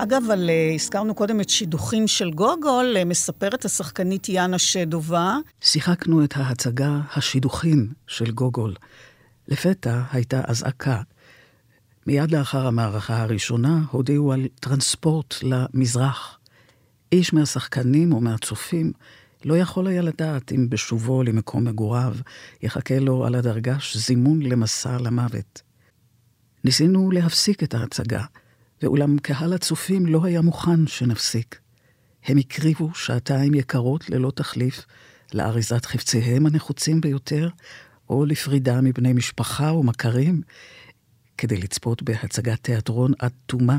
אגב, 0.00 0.30
על, 0.30 0.50
אה, 0.50 0.74
הזכרנו 0.74 1.14
קודם 1.14 1.40
את 1.40 1.48
שידוכים 1.48 2.08
של 2.08 2.30
גוגול, 2.30 2.96
אה, 2.96 3.04
מספרת 3.04 3.64
השחקנית 3.64 4.28
יאנה 4.28 4.58
שדובה. 4.58 5.36
שיחקנו 5.60 6.24
את 6.24 6.36
ההצגה 6.36 7.00
השידוכים 7.16 7.88
של 8.06 8.30
גוגול. 8.30 8.74
לפתע 9.48 10.02
הייתה 10.12 10.40
אזעקה. 10.44 11.02
מיד 12.06 12.30
לאחר 12.30 12.66
המערכה 12.66 13.22
הראשונה 13.22 13.80
הודיעו 13.90 14.32
על 14.32 14.46
טרנספורט 14.60 15.34
למזרח. 15.42 16.38
איש 17.12 17.32
מהשחקנים 17.32 18.12
או 18.12 18.20
מהצופים 18.20 18.92
לא 19.44 19.58
יכול 19.58 19.86
היה 19.86 20.02
לדעת 20.02 20.52
אם 20.52 20.70
בשובו 20.70 21.22
למקום 21.22 21.64
מגוריו 21.64 22.14
יחכה 22.62 22.98
לו 22.98 23.26
על 23.26 23.34
הדרגש 23.34 23.96
זימון 23.96 24.42
למסע 24.42 24.98
למוות. 24.98 25.62
ניסינו 26.64 27.10
להפסיק 27.10 27.62
את 27.62 27.74
ההצגה, 27.74 28.24
ואולם 28.82 29.18
קהל 29.18 29.52
הצופים 29.52 30.06
לא 30.06 30.24
היה 30.24 30.40
מוכן 30.40 30.86
שנפסיק. 30.86 31.60
הם 32.24 32.38
הקריבו 32.38 32.94
שעתיים 32.94 33.54
יקרות 33.54 34.10
ללא 34.10 34.30
תחליף 34.30 34.86
לאריזת 35.34 35.86
חפציהם 35.86 36.46
הנחוצים 36.46 37.00
ביותר, 37.00 37.48
או 38.10 38.26
לפרידה 38.26 38.80
מבני 38.80 39.12
משפחה 39.12 39.72
ומכרים, 39.72 40.42
כדי 41.38 41.56
לצפות 41.56 42.02
בהצגת 42.02 42.62
תיאטרון 42.62 43.12
עד 43.18 43.32
תומה 43.46 43.78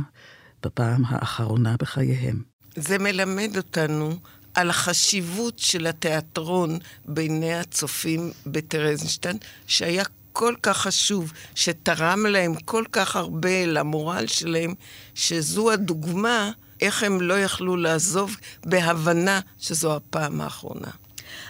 בפעם 0.64 1.04
האחרונה 1.06 1.76
בחייהם. 1.80 2.44
זה 2.76 2.98
מלמד 2.98 3.58
אותנו 3.58 4.20
על 4.54 4.70
החשיבות 4.70 5.60
של 5.60 5.88
התיאטרון 5.88 6.80
בעיני 7.06 7.54
הצופים 7.54 8.32
בטרזנשטיין, 8.46 9.38
שהיה 9.68 10.04
כל 10.40 10.54
כך 10.64 10.78
חשוב, 10.78 11.34
שתרם 11.56 12.26
להם 12.26 12.56
כל 12.56 12.84
כך 12.92 13.16
הרבה 13.16 13.66
למורל 13.66 14.28
שלהם, 14.28 14.74
שזו 15.16 15.72
הדוגמה 15.72 16.52
איך 16.82 17.04
הם 17.04 17.22
לא 17.22 17.40
יכלו 17.40 17.78
לעזוב 17.78 18.36
בהבנה 18.66 19.40
שזו 19.60 19.96
הפעם 19.96 20.42
האחרונה. 20.42 20.88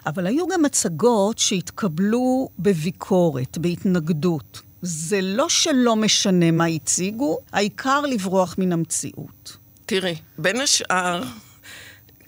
אבל 0.05 0.27
היו 0.27 0.47
גם 0.47 0.65
הצגות 0.65 1.39
שהתקבלו 1.39 2.49
בביקורת, 2.59 3.57
בהתנגדות. 3.57 4.61
זה 4.81 5.21
לא 5.21 5.49
שלא 5.49 5.95
משנה 5.95 6.51
מה 6.51 6.65
הציגו, 6.65 7.37
העיקר 7.51 8.01
לברוח 8.01 8.55
מן 8.57 8.71
המציאות. 8.73 9.57
תראי, 9.85 10.15
בין 10.37 10.61
השאר, 10.61 11.23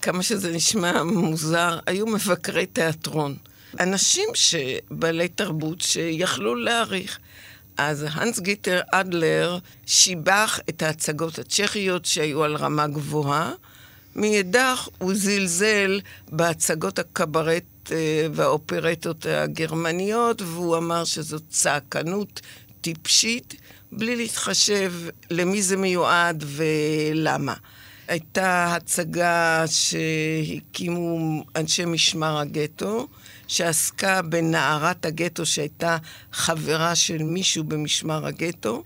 כמה 0.02 0.24
שזה 0.24 0.52
נשמע 0.52 1.04
מוזר, 1.04 1.80
היו 1.86 2.08
מבקרי 2.08 2.66
תיאטרון. 2.66 3.36
אנשים 3.80 4.30
בעלי 4.92 5.28
תרבות 5.28 5.82
שיכלו 5.82 6.56
להעריך. 6.56 7.20
אז 7.78 8.06
הנס 8.10 8.40
גיטר 8.40 8.82
אדלר 8.92 9.58
שיבח 9.86 10.60
את 10.70 10.82
ההצגות 10.82 11.40
הצ'כיות 11.40 12.06
שהיו 12.06 12.44
על 12.44 12.56
רמה 12.56 12.88
גבוהה. 12.88 13.54
מאידך 14.16 14.88
הוא 14.98 15.14
זלזל 15.16 16.00
בהצגות 16.32 17.00
הקברט 17.00 17.92
אה, 17.92 18.28
והאופרטות 18.34 19.26
הגרמניות, 19.26 20.42
והוא 20.42 20.78
אמר 20.78 21.04
שזאת 21.04 21.44
צעקנות 21.50 22.42
טיפשית, 22.82 23.56
בלי 23.92 24.16
להתחשב 24.16 24.94
למי 25.30 25.62
זה 25.62 25.78
מיועד 25.78 26.44
ולמה. 26.48 27.54
הייתה 28.08 28.76
הצגה 28.76 29.64
שהקימו 29.68 31.44
אנשי 31.56 31.86
משמר 31.86 32.38
הגטו, 32.38 33.08
שעסקה 33.52 34.22
בנערת 34.22 35.06
הגטו 35.06 35.46
שהייתה 35.46 35.98
חברה 36.32 36.96
של 36.96 37.24
מישהו 37.24 37.64
במשמר 37.64 38.26
הגטו, 38.26 38.84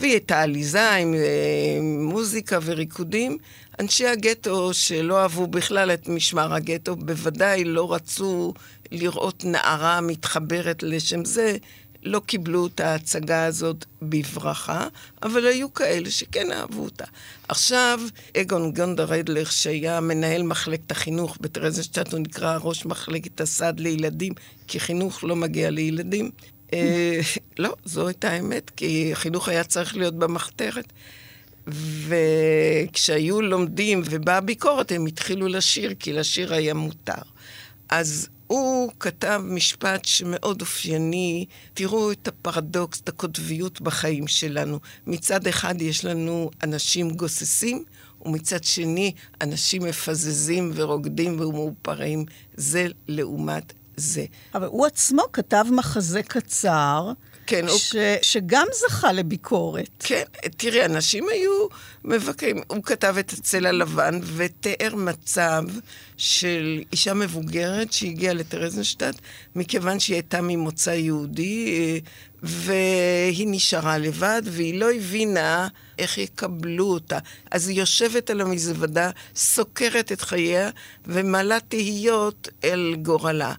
והיא 0.00 0.12
הייתה 0.12 0.40
עליזה 0.40 0.90
עם 0.90 1.14
אה, 1.14 1.78
מוזיקה 1.82 2.58
וריקודים. 2.64 3.38
אנשי 3.80 4.06
הגטו 4.06 4.74
שלא 4.74 5.22
אהבו 5.22 5.46
בכלל 5.46 5.90
את 5.90 6.08
משמר 6.08 6.54
הגטו, 6.54 6.96
בוודאי 6.96 7.64
לא 7.64 7.94
רצו 7.94 8.54
לראות 8.92 9.44
נערה 9.44 10.00
מתחברת 10.00 10.82
לשם 10.82 11.24
זה, 11.24 11.56
לא 12.02 12.20
קיבלו 12.26 12.66
את 12.66 12.80
ההצגה 12.80 13.44
הזאת 13.44 13.84
בברכה, 14.02 14.88
אבל 15.22 15.46
היו 15.46 15.74
כאלה 15.74 16.10
שכן 16.10 16.52
אהבו 16.52 16.84
אותה. 16.84 17.04
עכשיו, 17.48 18.00
אגון 18.36 18.72
גונדר 18.72 19.04
רדלך, 19.04 19.52
שהיה 19.52 20.00
מנהל 20.00 20.42
מחלקת 20.42 20.90
החינוך 20.90 21.38
בטרזנשטט, 21.40 22.12
הוא 22.12 22.20
נקרא 22.20 22.58
ראש 22.62 22.86
מחלקת 22.86 23.40
הסד 23.40 23.80
לילדים, 23.80 24.32
כי 24.66 24.80
חינוך 24.80 25.24
לא 25.24 25.36
מגיע 25.36 25.70
לילדים. 25.70 26.30
אה, 26.72 27.20
לא, 27.58 27.76
זו 27.84 28.08
הייתה 28.08 28.30
האמת, 28.30 28.70
כי 28.76 29.12
החינוך 29.12 29.48
היה 29.48 29.64
צריך 29.64 29.96
להיות 29.96 30.14
במחתרת. 30.14 30.92
וכשהיו 32.06 33.42
לומדים 33.42 34.02
ובאה 34.10 34.40
ביקורת, 34.40 34.92
הם 34.92 35.06
התחילו 35.06 35.48
לשיר, 35.48 35.94
כי 35.98 36.12
לשיר 36.12 36.54
היה 36.54 36.74
מותר. 36.74 37.22
אז 37.88 38.28
הוא 38.50 38.92
כתב 39.00 39.42
משפט 39.44 40.04
שמאוד 40.04 40.60
אופייני, 40.60 41.46
תראו 41.74 42.12
את 42.12 42.28
הפרדוקס, 42.28 43.00
את 43.00 43.08
הקוטביות 43.08 43.80
בחיים 43.80 44.26
שלנו. 44.26 44.78
מצד 45.06 45.46
אחד 45.46 45.82
יש 45.82 46.04
לנו 46.04 46.50
אנשים 46.62 47.10
גוססים, 47.10 47.84
ומצד 48.26 48.64
שני 48.64 49.12
אנשים 49.40 49.82
מפזזים 49.82 50.72
ורוקדים 50.74 51.40
ומאופרים, 51.40 52.24
זה 52.54 52.86
לעומת 53.08 53.72
זה. 53.96 54.24
אבל 54.54 54.66
הוא 54.66 54.86
עצמו 54.86 55.22
כתב 55.32 55.64
מחזה 55.72 56.22
קצר. 56.22 57.12
כן, 57.50 57.66
ש... 57.68 57.94
הוא... 57.94 58.02
שגם 58.22 58.66
זכה 58.72 59.12
לביקורת. 59.12 59.88
כן, 59.98 60.22
תראי, 60.56 60.84
אנשים 60.84 61.26
היו 61.32 61.66
מבקרים. 62.04 62.56
הוא 62.66 62.82
כתב 62.84 63.14
את 63.20 63.32
הצל 63.32 63.66
הלבן 63.66 64.20
ותיאר 64.36 64.94
מצב 64.94 65.62
של 66.16 66.82
אישה 66.92 67.14
מבוגרת 67.14 67.92
שהגיעה 67.92 68.34
לטרזנשטט, 68.34 69.14
מכיוון 69.56 70.00
שהיא 70.00 70.14
הייתה 70.14 70.40
ממוצא 70.40 70.90
יהודי, 70.90 72.00
והיא 72.42 73.46
נשארה 73.50 73.98
לבד, 73.98 74.42
והיא 74.44 74.80
לא 74.80 74.92
הבינה 74.92 75.68
איך 75.98 76.18
יקבלו 76.18 76.86
אותה. 76.86 77.18
אז 77.50 77.68
היא 77.68 77.78
יושבת 77.78 78.30
על 78.30 78.40
המזוודה, 78.40 79.10
סוקרת 79.36 80.12
את 80.12 80.20
חייה, 80.20 80.70
ומעלה 81.06 81.58
תהיות 81.68 82.48
אל 82.64 82.96
גורלה. 83.02 83.54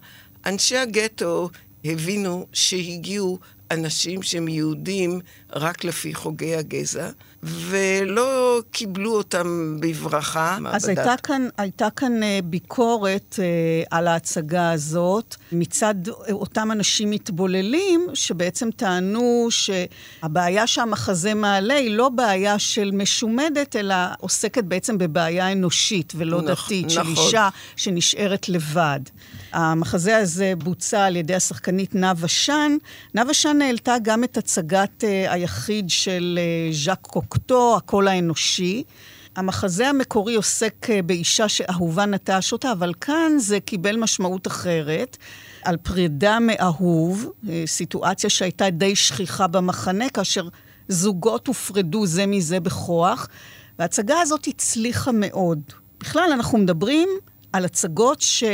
אנשי 0.46 0.76
הגטו 0.76 1.50
הבינו 1.84 2.46
שהגיעו 2.52 3.38
אנשים 3.72 4.22
שהם 4.22 4.48
יהודים 4.48 5.20
רק 5.52 5.84
לפי 5.84 6.14
חוגי 6.14 6.56
הגזע, 6.56 7.10
ולא 7.42 8.60
קיבלו 8.70 9.16
אותם 9.16 9.76
בברכה. 9.80 10.58
אז 10.66 10.88
הייתה 10.88 11.14
כאן, 11.22 11.48
הייתה 11.58 11.88
כאן 11.96 12.22
אה, 12.22 12.38
ביקורת 12.44 13.38
אה, 13.38 13.44
על 13.90 14.08
ההצגה 14.08 14.72
הזאת 14.72 15.36
מצד 15.52 15.94
אותם 16.30 16.72
אנשים 16.72 17.10
מתבוללים, 17.10 18.06
שבעצם 18.14 18.70
טענו 18.70 19.48
שהבעיה 19.50 20.66
שהמחזה 20.66 21.34
מעלה 21.34 21.74
היא 21.74 21.90
לא 21.90 22.08
בעיה 22.08 22.58
של 22.58 22.90
משומדת, 22.90 23.76
אלא 23.76 23.94
עוסקת 24.18 24.64
בעצם 24.64 24.98
בבעיה 24.98 25.52
אנושית 25.52 26.12
ולא 26.16 26.42
נכ, 26.42 26.64
דתית, 26.64 26.86
נכון. 26.86 27.14
של 27.14 27.22
אישה 27.22 27.48
שנשארת 27.76 28.48
לבד. 28.48 29.00
המחזה 29.52 30.16
הזה 30.16 30.52
בוצע 30.58 31.04
על 31.04 31.16
ידי 31.16 31.34
השחקנית 31.34 31.94
נאוה 31.94 32.28
שאן. 32.28 32.76
נאוה 33.14 33.34
שאן 33.34 33.62
העלתה 33.62 33.96
גם 34.02 34.24
את 34.24 34.36
הצגת 34.36 35.04
uh, 35.04 35.30
היחיד 35.32 35.90
של 35.90 36.38
uh, 36.70 36.74
ז'אק 36.74 37.00
קוקטו, 37.00 37.76
הקול 37.76 38.08
האנושי. 38.08 38.82
המחזה 39.36 39.88
המקורי 39.88 40.34
עוסק 40.34 40.74
uh, 40.82 41.02
באישה 41.06 41.48
שאהובה 41.48 42.06
נטש 42.06 42.52
אותה, 42.52 42.72
אבל 42.72 42.92
כאן 43.00 43.32
זה 43.38 43.60
קיבל 43.60 43.96
משמעות 43.96 44.46
אחרת. 44.46 45.16
על 45.64 45.76
פרידה 45.76 46.38
מאהוב, 46.40 47.32
סיטואציה 47.66 48.30
שהייתה 48.30 48.70
די 48.70 48.96
שכיחה 48.96 49.46
במחנה, 49.46 50.08
כאשר 50.08 50.48
זוגות 50.88 51.46
הופרדו 51.46 52.06
זה 52.06 52.26
מזה 52.26 52.60
בכוח, 52.60 53.28
וההצגה 53.78 54.20
הזאת 54.20 54.46
הצליחה 54.46 55.12
מאוד. 55.12 55.60
בכלל, 56.00 56.30
אנחנו 56.32 56.58
מדברים 56.58 57.08
על 57.52 57.64
הצגות 57.64 58.20
ש... 58.20 58.44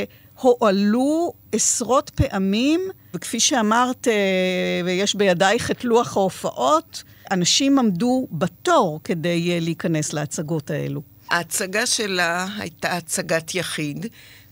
הועלו 0.40 1.32
עשרות 1.52 2.10
פעמים, 2.10 2.80
וכפי 3.14 3.40
שאמרת, 3.40 4.08
אה, 4.08 4.80
ויש 4.84 5.14
בידייך 5.14 5.70
את 5.70 5.84
לוח 5.84 6.16
ההופעות, 6.16 7.02
אנשים 7.30 7.78
עמדו 7.78 8.26
בתור 8.32 9.00
כדי 9.04 9.50
אה, 9.52 9.60
להיכנס 9.60 10.12
להצגות 10.12 10.70
האלו. 10.70 11.02
ההצגה 11.30 11.86
שלה 11.86 12.46
הייתה 12.58 12.96
הצגת 12.96 13.54
יחיד, 13.54 14.06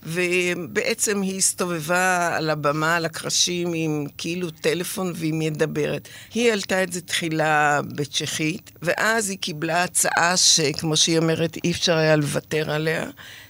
ובעצם 0.06 1.22
היא 1.22 1.38
הסתובבה 1.38 2.36
על 2.36 2.50
הבמה, 2.50 2.96
על 2.96 3.04
הקרשים, 3.04 3.72
עם 3.74 4.06
כאילו 4.18 4.50
טלפון 4.50 5.12
והיא 5.14 5.34
מדברת. 5.34 6.08
היא 6.34 6.50
העלתה 6.50 6.82
את 6.82 6.92
זה 6.92 7.00
תחילה 7.00 7.80
בצ'כית, 7.96 8.70
ואז 8.82 9.30
היא 9.30 9.38
קיבלה 9.38 9.84
הצעה 9.84 10.36
שכמו 10.36 10.96
שהיא 10.96 11.18
אומרת, 11.18 11.56
אי 11.64 11.70
אפשר 11.70 11.96
היה 11.96 12.16
לוותר 12.16 12.70
עליה, 12.70 13.04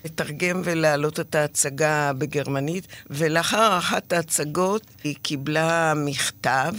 לתרגם 0.05 0.63
ולהעלות 0.65 1.21
את 1.21 1.35
ההצגה 1.35 2.13
בגרמנית, 2.19 2.87
ולאחר 3.11 3.79
אחת 3.79 4.13
ההצגות 4.13 4.83
היא 5.05 5.15
קיבלה 5.23 5.95
מכתב. 5.97 6.73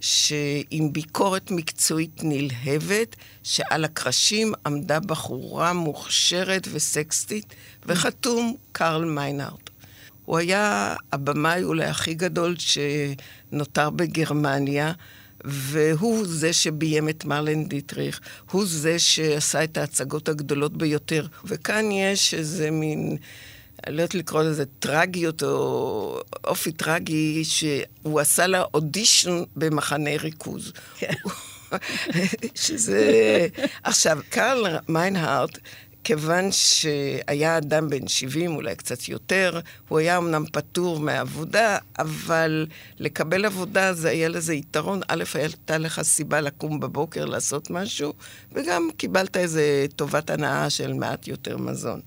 שעם 0.00 0.92
ביקורת 0.92 1.50
מקצועית 1.50 2.20
נלהבת, 2.22 3.16
שעל 3.42 3.84
הקרשים 3.84 4.52
עמדה 4.66 5.00
בחורה 5.00 5.72
מוכשרת 5.72 6.68
וסקסטית, 6.72 7.54
וחתום 7.86 8.56
קרל 8.72 9.04
מיינארט. 9.04 9.70
הוא 10.24 10.38
היה 10.38 10.94
הבמאי 11.12 11.62
אולי 11.62 11.84
הכי 11.84 12.14
גדול 12.14 12.54
שנותר 12.58 13.90
בגרמניה, 13.90 14.92
והוא 15.44 16.26
זה 16.26 16.52
שביים 16.52 17.08
את 17.08 17.24
מרלן 17.24 17.64
דיטריך, 17.64 18.20
הוא 18.50 18.64
זה 18.66 18.98
שעשה 18.98 19.64
את 19.64 19.76
ההצגות 19.76 20.28
הגדולות 20.28 20.76
ביותר. 20.76 21.26
וכאן 21.44 21.92
יש 21.92 22.34
איזה 22.34 22.70
מין... 22.70 23.16
אני 23.86 23.96
לא 23.96 24.02
יודעת 24.02 24.14
לקרוא 24.14 24.42
לזה 24.42 24.64
טרגיות 24.78 25.42
או 25.42 26.20
אופי 26.44 26.72
טרגי, 26.72 27.44
שהוא 27.44 28.20
עשה 28.20 28.46
לה 28.46 28.62
אודישן 28.74 29.42
במחנה 29.56 30.10
ריכוז. 30.20 30.72
כן. 30.98 31.12
שזה... 32.54 33.46
עכשיו, 33.82 34.18
קרל 34.28 34.76
מיינהארט, 34.88 35.58
כיוון 36.04 36.52
שהיה 36.52 37.58
אדם 37.58 37.88
בן 37.90 38.08
70, 38.08 38.54
אולי 38.54 38.76
קצת 38.76 39.08
יותר, 39.08 39.60
הוא 39.88 39.98
היה 39.98 40.18
אמנם 40.18 40.44
פטור 40.52 41.00
מעבודה, 41.00 41.78
אבל 41.98 42.66
לקבל 42.98 43.44
עבודה 43.44 43.94
זה 43.94 44.08
היה 44.08 44.28
לזה 44.28 44.54
יתרון. 44.54 45.00
א', 45.08 45.24
הייתה 45.34 45.78
לך 45.78 46.02
סיבה 46.02 46.40
לקום 46.40 46.80
בבוקר 46.80 47.24
לעשות 47.24 47.70
משהו, 47.70 48.12
וגם 48.52 48.88
קיבלת 48.96 49.36
איזה 49.36 49.86
טובת 49.96 50.30
הנאה 50.30 50.70
של 50.70 50.92
מעט 50.92 51.28
יותר 51.28 51.58
מזון. 51.58 52.00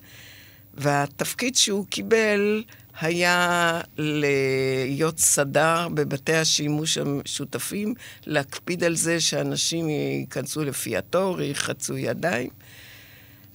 והתפקיד 0.73 1.55
שהוא 1.55 1.85
קיבל 1.89 2.63
היה 3.01 3.81
להיות 3.97 5.19
סדר 5.19 5.87
בבתי 5.93 6.33
השימוש 6.33 6.97
המשותפים, 6.97 7.93
להקפיד 8.25 8.83
על 8.83 8.95
זה 8.95 9.19
שאנשים 9.19 9.89
ייכנסו 9.89 10.63
לפי 10.63 10.97
התור, 10.97 11.41
יחצו 11.41 11.97
ידיים. 11.97 12.49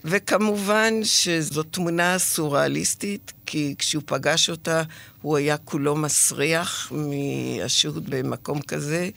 וכמובן 0.05 0.95
שזו 1.05 1.63
תמונה 1.63 2.19
סוריאליסטית, 2.19 3.33
כי 3.47 3.75
כשהוא 3.79 4.03
פגש 4.07 4.51
אותה, 4.51 4.83
הוא 5.23 5.37
היה 5.37 5.57
כולו 5.57 5.97
מסריח 5.97 6.93
מהשהות 6.93 8.05
במקום 8.09 8.63
כזה, 8.63 9.11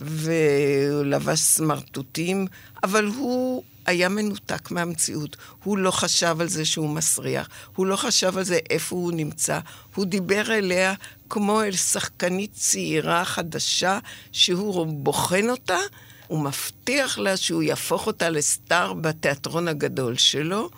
והוא 0.00 1.04
לבש 1.04 1.40
סמרטוטים, 1.40 2.46
אבל 2.84 3.06
הוא 3.06 3.62
היה 3.86 4.08
מנותק 4.08 4.70
מהמציאות. 4.70 5.36
הוא 5.64 5.78
לא 5.78 5.90
חשב 5.90 6.36
על 6.40 6.48
זה 6.48 6.64
שהוא 6.64 6.88
מסריח, 6.88 7.48
הוא 7.76 7.86
לא 7.86 7.96
חשב 7.96 8.38
על 8.38 8.44
זה 8.44 8.58
איפה 8.70 8.96
הוא 8.96 9.12
נמצא. 9.12 9.58
הוא 9.94 10.04
דיבר 10.04 10.52
אליה 10.52 10.94
כמו 11.30 11.62
אל 11.62 11.72
שחקנית 11.72 12.52
צעירה 12.52 13.24
חדשה, 13.24 13.98
שהוא 14.32 14.86
בוחן 14.86 15.50
אותה, 15.50 15.78
הוא 16.32 16.40
מבטיח 16.40 17.18
לה 17.18 17.36
שהוא 17.36 17.62
יהפוך 17.62 18.06
אותה 18.06 18.30
לסטאר 18.30 18.92
בתיאטרון 18.92 19.68
הגדול 19.68 20.16
שלו. 20.16 20.70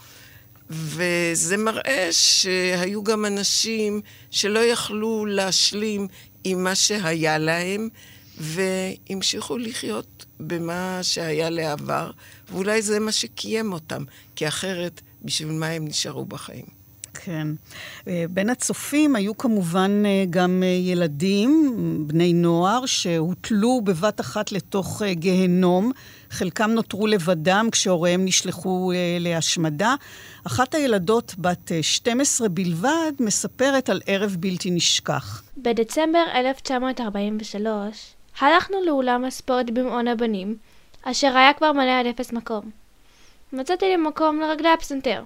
וזה 0.70 1.56
מראה 1.56 2.08
שהיו 2.10 3.04
גם 3.04 3.24
אנשים 3.24 4.00
שלא 4.30 4.58
יכלו 4.58 5.26
להשלים 5.26 6.08
עם 6.44 6.64
מה 6.64 6.74
שהיה 6.74 7.38
להם, 7.38 7.88
והמשיכו 8.38 9.58
לחיות 9.58 10.24
במה 10.40 10.98
שהיה 11.02 11.50
לעבר, 11.50 12.10
ואולי 12.50 12.82
זה 12.82 13.00
מה 13.00 13.12
שקיים 13.12 13.72
אותם, 13.72 14.04
כי 14.36 14.48
אחרת, 14.48 15.00
בשביל 15.22 15.52
מה 15.52 15.66
הם 15.66 15.88
נשארו 15.88 16.24
בחיים? 16.24 16.73
כן. 17.14 17.48
אה, 18.08 18.24
בין 18.30 18.50
הצופים 18.50 19.16
היו 19.16 19.38
כמובן 19.38 20.02
אה, 20.06 20.24
גם 20.30 20.62
אה, 20.62 20.68
ילדים, 20.68 21.74
בני 22.06 22.32
נוער, 22.32 22.86
שהוטלו 22.86 23.80
בבת 23.84 24.20
אחת 24.20 24.52
לתוך 24.52 25.02
גיהנום. 25.10 25.92
חלקם 26.30 26.70
נותרו 26.70 27.06
לבדם 27.06 27.68
כשהוריהם 27.72 28.24
נשלחו 28.24 28.92
להשמדה. 29.20 29.94
אחת 30.46 30.74
הילדות, 30.74 31.34
בת 31.38 31.72
12 31.82 32.48
בלבד, 32.48 33.12
מספרת 33.20 33.90
על 33.90 34.00
ערב 34.06 34.36
בלתי 34.40 34.70
נשכח. 34.70 35.42
בדצמבר 35.56 36.24
1943 36.34 38.14
הלכנו 38.40 38.76
לאולם 38.86 39.24
הספורט 39.24 39.70
במעון 39.70 40.08
הבנים, 40.08 40.56
אשר 41.02 41.36
היה 41.36 41.52
כבר 41.52 41.72
מלא 41.72 42.00
עד 42.00 42.06
אפס 42.06 42.32
מקום. 42.32 42.70
מצאתי 43.52 43.86
לי 43.86 43.96
מקום 43.96 44.40
לרגלי 44.40 44.68
הפסנתר. 44.68 45.22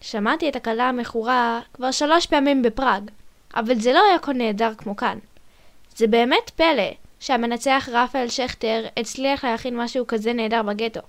שמעתי 0.00 0.48
את 0.48 0.56
הכלה 0.56 0.88
המכורה 0.88 1.60
כבר 1.74 1.90
שלוש 1.90 2.26
פעמים 2.26 2.62
בפראג, 2.62 3.10
אבל 3.54 3.74
זה 3.74 3.92
לא 3.92 4.02
היה 4.08 4.18
כה 4.18 4.32
נהדר 4.32 4.74
כמו 4.78 4.96
כאן. 4.96 5.18
זה 5.96 6.06
באמת 6.06 6.50
פלא 6.56 6.90
שהמנצח 7.20 7.88
רפאל 7.92 8.28
שכטר 8.28 8.86
הצליח 8.96 9.44
להכין 9.44 9.76
משהו 9.76 10.06
כזה 10.06 10.32
נהדר 10.32 10.62
בגטו. 10.62 11.00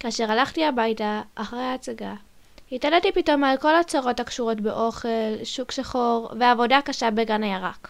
כאשר 0.00 0.32
הלכתי 0.32 0.64
הביתה, 0.64 1.22
אחרי 1.34 1.62
ההצגה, 1.62 2.14
התעליתי 2.72 3.12
פתאום 3.12 3.44
על 3.44 3.56
כל 3.56 3.76
הצרות 3.76 4.20
הקשורות 4.20 4.60
באוכל, 4.60 5.44
שוק 5.44 5.72
שחור 5.72 6.30
ועבודה 6.38 6.80
קשה 6.84 7.10
בגן 7.10 7.42
הירק. 7.42 7.88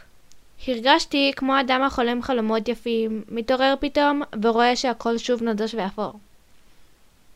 הרגשתי 0.68 1.32
כמו 1.36 1.60
אדם 1.60 1.82
החולם 1.82 2.22
חלומות 2.22 2.68
יפים, 2.68 3.22
מתעורר 3.28 3.74
פתאום 3.80 4.22
ורואה 4.42 4.76
שהכל 4.76 5.18
שוב 5.18 5.42
נדוש 5.42 5.74
ואפור. 5.74 6.12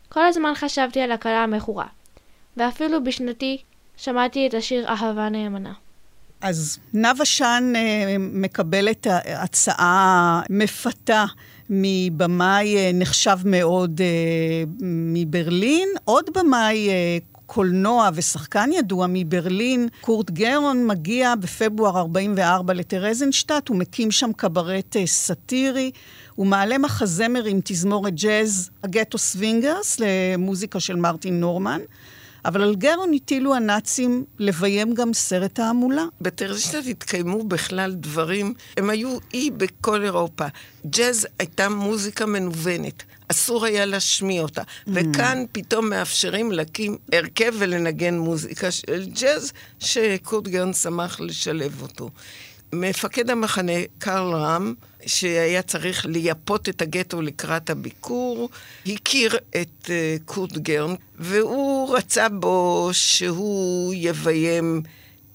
כל 0.08 0.24
הזמן 0.24 0.52
חשבתי 0.54 1.00
על 1.00 1.12
הכלה 1.12 1.42
המכורה, 1.42 1.86
ואפילו 2.56 3.04
בשנתי 3.04 3.58
שמעתי 3.96 4.46
את 4.46 4.54
השיר 4.54 4.88
אהבה 4.88 5.28
נאמנה. 5.28 5.72
אז 6.40 6.78
נאוה 6.94 7.24
שאן 7.24 7.72
אה, 7.76 8.16
מקבלת 8.18 9.06
הצעה 9.26 10.42
מפתה 10.50 11.24
מבמאי 11.70 12.76
אה, 12.76 12.90
נחשב 12.94 13.36
מאוד 13.44 14.00
אה, 14.00 14.64
מברלין, 14.82 15.88
עוד 16.04 16.30
במאי 16.34 16.88
קולנוע 17.46 18.10
ושחקן 18.14 18.70
ידוע 18.72 19.06
מברלין, 19.08 19.88
קורט 20.00 20.30
גרון, 20.30 20.86
מגיע 20.86 21.34
בפברואר 21.34 21.98
44 21.98 22.72
לטרזנשטט, 22.72 23.68
הוא 23.68 23.76
מקים 23.76 24.10
שם 24.10 24.30
קברט 24.36 24.96
סאטירי, 25.04 25.90
הוא 26.34 26.46
מעלה 26.46 26.78
מחזמר 26.78 27.44
עם 27.44 27.60
תזמורת 27.64 28.14
ג'אז, 28.14 28.70
ה 28.84 28.89
Ghetto 28.89 29.18
Swingers, 29.18 30.00
למוזיקה 30.00 30.80
של 30.80 30.96
מרטין 30.96 31.40
רומן. 31.40 31.80
אבל 32.44 32.62
על 32.62 32.74
גרון 32.74 33.14
הטילו 33.14 33.54
הנאצים 33.54 34.24
לביים 34.38 34.94
גם 34.94 35.12
סרט 35.12 35.54
תעמולה. 35.54 36.04
בטרזשטט 36.20 36.86
התקיימו 36.90 37.44
בכלל 37.44 37.94
דברים, 37.94 38.54
הם 38.76 38.90
היו 38.90 39.18
אי 39.34 39.50
בכל 39.50 40.02
אירופה. 40.02 40.46
ג'אז 40.86 41.26
הייתה 41.38 41.68
מוזיקה 41.68 42.26
מנוונת. 42.26 43.02
אסור 43.28 43.64
היה 43.64 43.84
להשמיע 43.84 44.42
אותה. 44.42 44.62
Mm. 44.62 44.90
וכאן 44.94 45.44
פתאום 45.52 45.88
מאפשרים 45.88 46.52
להקים 46.52 46.96
הרכב 47.12 47.54
ולנגן 47.58 48.18
מוזיקה 48.18 48.70
של 48.70 49.04
ג'אז, 49.20 49.52
שקורט 49.78 50.48
גרן 50.48 50.72
שמח 50.72 51.20
לשלב 51.20 51.82
אותו. 51.82 52.10
מפקד 52.74 53.30
המחנה, 53.30 53.72
קרל 53.98 54.34
רם, 54.34 54.74
שהיה 55.06 55.62
צריך 55.62 56.06
לייפות 56.06 56.68
את 56.68 56.82
הגטו 56.82 57.22
לקראת 57.22 57.70
הביקור, 57.70 58.48
הכיר 58.86 59.36
את 59.36 59.84
uh, 59.84 59.88
קורט 60.24 60.52
גרן, 60.52 60.94
והוא 61.18 61.96
רצה 61.96 62.28
בו 62.28 62.88
שהוא 62.92 63.94
יביים 63.96 64.82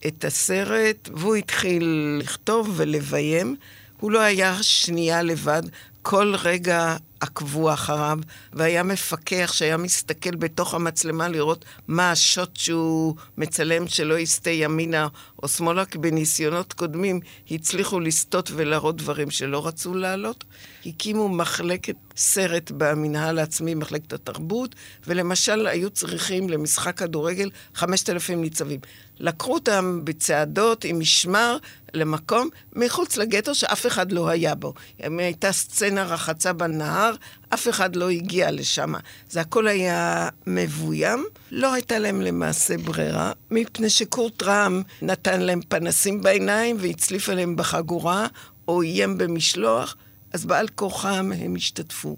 את 0.07 0.25
הסרט, 0.25 1.09
והוא 1.13 1.35
התחיל 1.35 2.17
לכתוב 2.19 2.73
ולביים. 2.75 3.55
הוא 3.99 4.11
לא 4.11 4.19
היה 4.19 4.63
שנייה 4.63 5.23
לבד, 5.23 5.63
כל 6.01 6.35
רגע 6.43 6.95
עקבו 7.19 7.73
אחריו, 7.73 8.19
והיה 8.53 8.83
מפקח 8.83 9.51
שהיה 9.53 9.77
מסתכל 9.77 10.35
בתוך 10.35 10.73
המצלמה 10.73 11.27
לראות 11.27 11.65
מה 11.87 12.11
השוט 12.11 12.55
שהוא 12.55 13.15
מצלם 13.37 13.87
שלא 13.87 14.19
יסטה 14.19 14.49
ימינה 14.49 15.07
או 15.43 15.47
שמאלה, 15.47 15.85
כי 15.85 15.97
בניסיונות 15.97 16.73
קודמים 16.73 17.19
הצליחו 17.51 17.99
לסטות 17.99 18.51
ולהראות 18.55 18.97
דברים 18.97 19.31
שלא 19.31 19.67
רצו 19.67 19.93
לעלות. 19.93 20.43
הקימו 20.85 21.29
מחלקת 21.29 21.95
סרט 22.17 22.71
במנהל 22.77 23.39
העצמי, 23.39 23.75
מחלקת 23.75 24.13
התרבות, 24.13 24.75
ולמשל 25.07 25.67
היו 25.67 25.89
צריכים 25.89 26.49
למשחק 26.49 26.97
כדורגל 26.97 27.49
5,000 27.75 28.41
ניצבים. 28.41 28.79
לקחו 29.19 29.53
אותם 29.53 30.01
בצעדות 30.03 30.83
עם 30.83 30.99
משמר 30.99 31.57
למקום 31.93 32.49
מחוץ 32.73 33.17
לגטו 33.17 33.55
שאף 33.55 33.85
אחד 33.85 34.11
לא 34.11 34.27
היה 34.27 34.55
בו. 34.55 34.73
הייתה 34.99 35.51
סצנה 35.51 36.03
רחצה 36.03 36.53
בנהר, 36.53 37.06
אף 37.49 37.67
אחד 37.67 37.95
לא 37.95 38.09
הגיע 38.09 38.51
לשם. 38.51 38.93
זה 39.29 39.41
הכל 39.41 39.67
היה 39.67 40.29
מבוים. 40.47 41.25
לא 41.51 41.73
הייתה 41.73 41.99
להם 41.99 42.21
למעשה 42.21 42.77
ברירה, 42.77 43.31
מפני 43.51 43.89
שקורט 43.89 44.43
רם 44.43 44.81
נתן 45.01 45.41
להם 45.41 45.61
פנסים 45.67 46.21
בעיניים 46.21 46.77
והצליף 46.79 47.29
עליהם 47.29 47.55
בחגורה, 47.55 48.27
או 48.67 48.81
איים 48.81 49.17
במשלוח, 49.17 49.95
אז 50.33 50.45
בעל 50.45 50.67
כורחם 50.67 51.31
הם 51.39 51.55
השתתפו. 51.55 52.17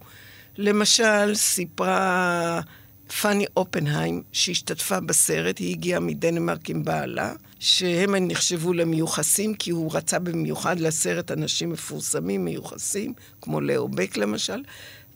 למשל, 0.58 1.36
סיפרה 1.36 2.62
פאני 3.12 3.46
אופנהיים, 3.58 4.24
שהשתתפה 4.32 5.00
בסרט, 5.00 5.60
היא 5.60 5.70
הגיעה 5.70 6.00
מדנמרק 6.00 6.70
עם 6.70 6.84
בעלה, 6.84 7.34
שהם 7.60 8.16
נחשבו 8.16 8.74
למיוחסים, 8.74 9.54
כי 9.54 9.72
הוא 9.72 9.92
רצה 9.94 10.20
במיוחד 10.20 10.80
לסרט 10.80 11.32
אנשים 11.32 11.70
מפורסמים, 11.70 12.46
מיוחסים, 12.46 13.14
כמו 13.42 13.62
לאו 13.62 13.88
בק 13.88 14.18
למשל, 14.18 14.64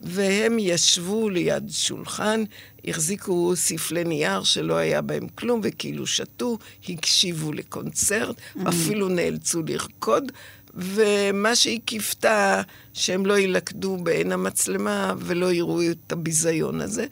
והם 0.00 0.56
ישבו 0.58 1.28
ליד 1.28 1.70
שולחן, 1.70 2.44
החזיקו 2.84 3.52
ספלי 3.56 4.04
נייר 4.04 4.42
שלא 4.42 4.74
היה 4.74 5.02
בהם 5.02 5.28
כלום, 5.28 5.60
וכאילו 5.62 6.06
שתו, 6.06 6.58
הקשיבו 6.88 7.52
לקונצרט, 7.52 8.36
mm-hmm. 8.36 8.68
אפילו 8.68 9.08
נאלצו 9.08 9.62
לרקוד, 9.66 10.32
ומה 10.74 11.56
שהיא 11.56 11.80
קיוותה, 11.84 12.62
שהם 12.92 13.26
לא 13.26 13.38
ילכדו 13.38 13.96
בעין 13.96 14.32
המצלמה 14.32 15.14
ולא 15.18 15.52
יראו 15.52 15.90
את 15.90 16.12
הביזיון 16.12 16.80
הזה. 16.80 17.06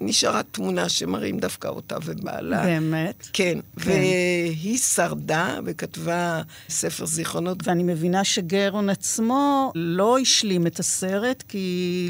נשארה 0.00 0.42
תמונה 0.42 0.88
שמראים 0.88 1.38
דווקא 1.38 1.68
אותה 1.68 1.96
ובעלה. 2.04 2.62
באמת? 2.64 3.28
כן. 3.32 3.58
כן. 3.80 3.90
והיא 3.90 4.78
שרדה 4.78 5.58
וכתבה 5.64 6.42
ספר 6.68 7.06
זיכרונות. 7.06 7.68
ואני 7.68 7.82
מבינה 7.82 8.24
שגרון 8.24 8.90
עצמו 8.90 9.72
לא 9.74 10.18
השלים 10.18 10.66
את 10.66 10.78
הסרט, 10.78 11.44
כי 11.48 12.08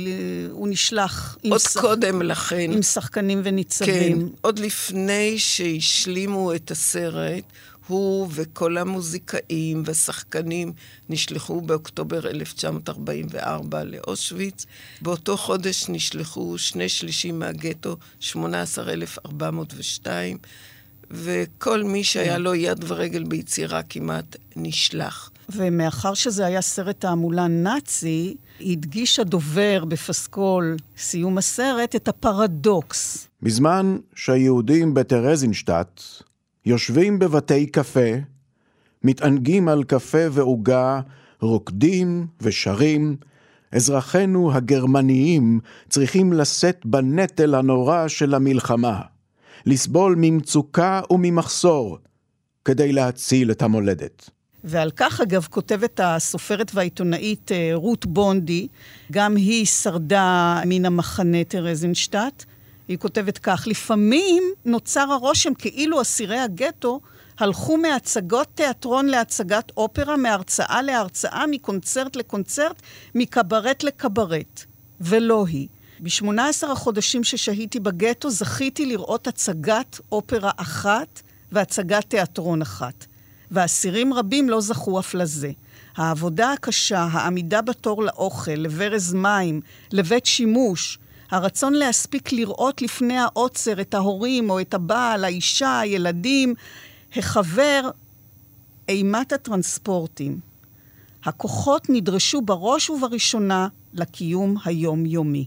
הוא 0.50 0.68
נשלח... 0.68 1.38
עוד 1.50 1.60
שח... 1.60 1.80
קודם 1.80 2.22
לכן. 2.22 2.70
עם 2.72 2.82
שחקנים 2.82 3.40
וניצבים. 3.44 4.20
כן. 4.20 4.34
עוד 4.40 4.58
לפני 4.58 5.38
שהשלימו 5.38 6.54
את 6.54 6.70
הסרט, 6.70 7.44
הוא 7.86 8.28
וכל 8.30 8.78
המוזיקאים 8.78 9.82
והשחקנים 9.86 10.72
נשלחו 11.08 11.60
באוקטובר 11.60 12.28
1944 12.28 13.84
לאושוויץ. 13.84 14.66
באותו 15.02 15.36
חודש 15.36 15.88
נשלחו 15.88 16.58
שני 16.58 16.88
שלישים 16.88 17.38
מהגטו, 17.38 17.96
18,402, 18.20 20.38
וכל 21.10 21.84
מי 21.84 22.04
שהיה 22.04 22.38
לו 22.38 22.54
יד 22.54 22.84
ורגל 22.88 23.24
ביצירה 23.24 23.82
כמעט 23.82 24.36
נשלח. 24.56 25.30
ומאחר 25.48 26.14
שזה 26.14 26.46
היה 26.46 26.62
סרט 26.62 27.00
תעמולה 27.00 27.46
נאצי, 27.46 28.36
הדגיש 28.60 29.18
הדובר 29.18 29.84
בפסקול 29.84 30.76
סיום 30.98 31.38
הסרט 31.38 31.96
את 31.96 32.08
הפרדוקס. 32.08 33.28
בזמן 33.42 33.96
שהיהודים 34.14 34.94
בטרזינשטט 34.94 36.00
יושבים 36.66 37.18
בבתי 37.18 37.66
קפה, 37.66 38.10
מתענגים 39.02 39.68
על 39.68 39.84
קפה 39.84 40.26
ועוגה, 40.30 41.00
רוקדים 41.40 42.26
ושרים, 42.40 43.16
אזרחינו 43.72 44.52
הגרמניים 44.54 45.60
צריכים 45.88 46.32
לשאת 46.32 46.86
בנטל 46.86 47.54
הנורא 47.54 48.08
של 48.08 48.34
המלחמה, 48.34 49.00
לסבול 49.66 50.14
ממצוקה 50.18 51.00
וממחסור, 51.10 51.98
כדי 52.64 52.92
להציל 52.92 53.50
את 53.50 53.62
המולדת. 53.62 54.30
ועל 54.64 54.90
כך, 54.90 55.20
אגב, 55.20 55.46
כותבת 55.50 56.00
הסופרת 56.02 56.70
והעיתונאית 56.74 57.52
אה, 57.52 57.70
רות 57.74 58.06
בונדי, 58.06 58.68
גם 59.12 59.36
היא 59.36 59.66
שרדה 59.66 60.60
מן 60.66 60.84
המחנה 60.84 61.44
טרזינשטט. 61.44 62.44
היא 62.88 62.98
כותבת 62.98 63.38
כך, 63.38 63.64
לפעמים 63.66 64.42
נוצר 64.64 65.12
הרושם 65.12 65.54
כאילו 65.54 66.02
אסירי 66.02 66.38
הגטו 66.38 67.00
הלכו 67.38 67.76
מהצגות 67.76 68.48
תיאטרון 68.54 69.06
להצגת 69.06 69.72
אופרה, 69.76 70.16
מהרצאה 70.16 70.82
להרצאה, 70.82 71.44
מקונצרט 71.50 72.16
לקונצרט, 72.16 72.82
מקברט 73.14 73.82
לקברט. 73.82 74.64
ולא 75.00 75.46
היא. 75.46 75.68
ב-18 76.00 76.66
החודשים 76.72 77.24
ששהיתי 77.24 77.80
בגטו 77.80 78.30
זכיתי 78.30 78.86
לראות 78.86 79.26
הצגת 79.26 80.00
אופרה 80.12 80.50
אחת 80.56 81.22
והצגת 81.52 82.04
תיאטרון 82.10 82.62
אחת. 82.62 83.06
ואסירים 83.50 84.14
רבים 84.14 84.50
לא 84.50 84.60
זכו 84.60 85.00
אף 85.00 85.14
לזה. 85.14 85.50
העבודה 85.96 86.52
הקשה, 86.52 87.08
העמידה 87.12 87.62
בתור 87.62 88.02
לאוכל, 88.02 88.50
לברז 88.50 89.14
מים, 89.14 89.60
לבית 89.92 90.26
שימוש, 90.26 90.98
הרצון 91.30 91.72
להספיק 91.72 92.32
לראות 92.32 92.82
לפני 92.82 93.18
העוצר 93.18 93.80
את 93.80 93.94
ההורים 93.94 94.50
או 94.50 94.60
את 94.60 94.74
הבעל, 94.74 95.24
האישה, 95.24 95.80
הילדים, 95.80 96.54
החבר, 97.16 97.90
אימת 98.88 99.32
הטרנספורטים. 99.32 100.40
הכוחות 101.24 101.86
נדרשו 101.88 102.40
בראש 102.40 102.90
ובראשונה 102.90 103.68
לקיום 103.92 104.56
היומיומי. 104.64 105.46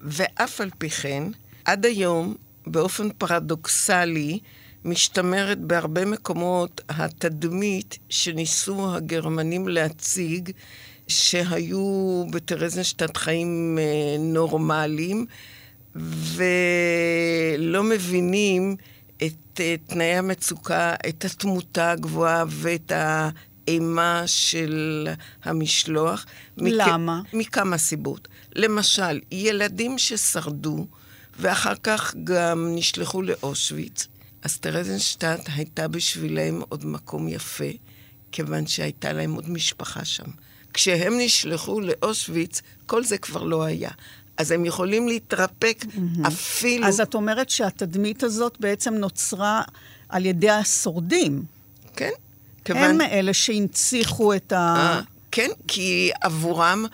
ואף 0.00 0.60
על 0.60 0.70
פי 0.78 0.90
כן, 0.90 1.22
עד 1.64 1.86
היום, 1.86 2.34
באופן 2.66 3.08
פרדוקסלי, 3.10 4.38
משתמרת 4.84 5.58
בהרבה 5.58 6.04
מקומות 6.04 6.80
התדמית 6.88 7.98
שניסו 8.08 8.94
הגרמנים 8.94 9.68
להציג 9.68 10.50
שהיו 11.08 12.24
בטרזנשטט 12.30 13.16
חיים 13.16 13.78
אה, 13.80 14.16
נורמליים, 14.18 15.26
ולא 15.94 17.82
מבינים 17.82 18.76
את 19.16 19.60
אה, 19.60 19.74
תנאי 19.86 20.14
המצוקה, 20.14 20.94
את 21.08 21.24
התמותה 21.24 21.90
הגבוהה 21.90 22.44
ואת 22.48 22.92
האימה 22.94 24.22
של 24.26 25.08
המשלוח. 25.44 26.26
למה? 26.56 27.20
מכ... 27.24 27.34
מכמה 27.34 27.78
סיבות. 27.78 28.28
למשל, 28.56 29.20
ילדים 29.32 29.98
ששרדו, 29.98 30.86
ואחר 31.38 31.74
כך 31.82 32.14
גם 32.24 32.68
נשלחו 32.74 33.22
לאושוויץ, 33.22 34.06
אז 34.42 34.58
טרזנשטט 34.58 35.40
הייתה 35.54 35.88
בשבילם 35.88 36.60
עוד 36.68 36.86
מקום 36.86 37.28
יפה, 37.28 37.64
כיוון 38.32 38.66
שהייתה 38.66 39.12
להם 39.12 39.34
עוד 39.34 39.50
משפחה 39.50 40.04
שם. 40.04 40.30
כשהם 40.74 41.14
נשלחו 41.18 41.80
לאושוויץ, 41.80 42.62
כל 42.86 43.04
זה 43.04 43.18
כבר 43.18 43.42
לא 43.42 43.62
היה. 43.64 43.90
אז 44.36 44.50
הם 44.50 44.64
יכולים 44.64 45.08
להתרפק 45.08 45.84
mm-hmm. 45.84 46.28
אפילו... 46.28 46.86
אז 46.86 47.00
את 47.00 47.14
אומרת 47.14 47.50
שהתדמית 47.50 48.22
הזאת 48.22 48.56
בעצם 48.60 48.94
נוצרה 48.94 49.62
על 50.08 50.26
ידי 50.26 50.50
השורדים. 50.50 51.42
כן. 51.96 52.10
כיוון... 52.64 52.82
הם 52.82 53.00
אלה 53.00 53.34
שהנציחו 53.34 54.34
את 54.34 54.52
ה... 54.52 55.00
아, 55.00 55.04
כן, 55.30 55.50
כי 55.68 56.10
עבורם 56.20 56.84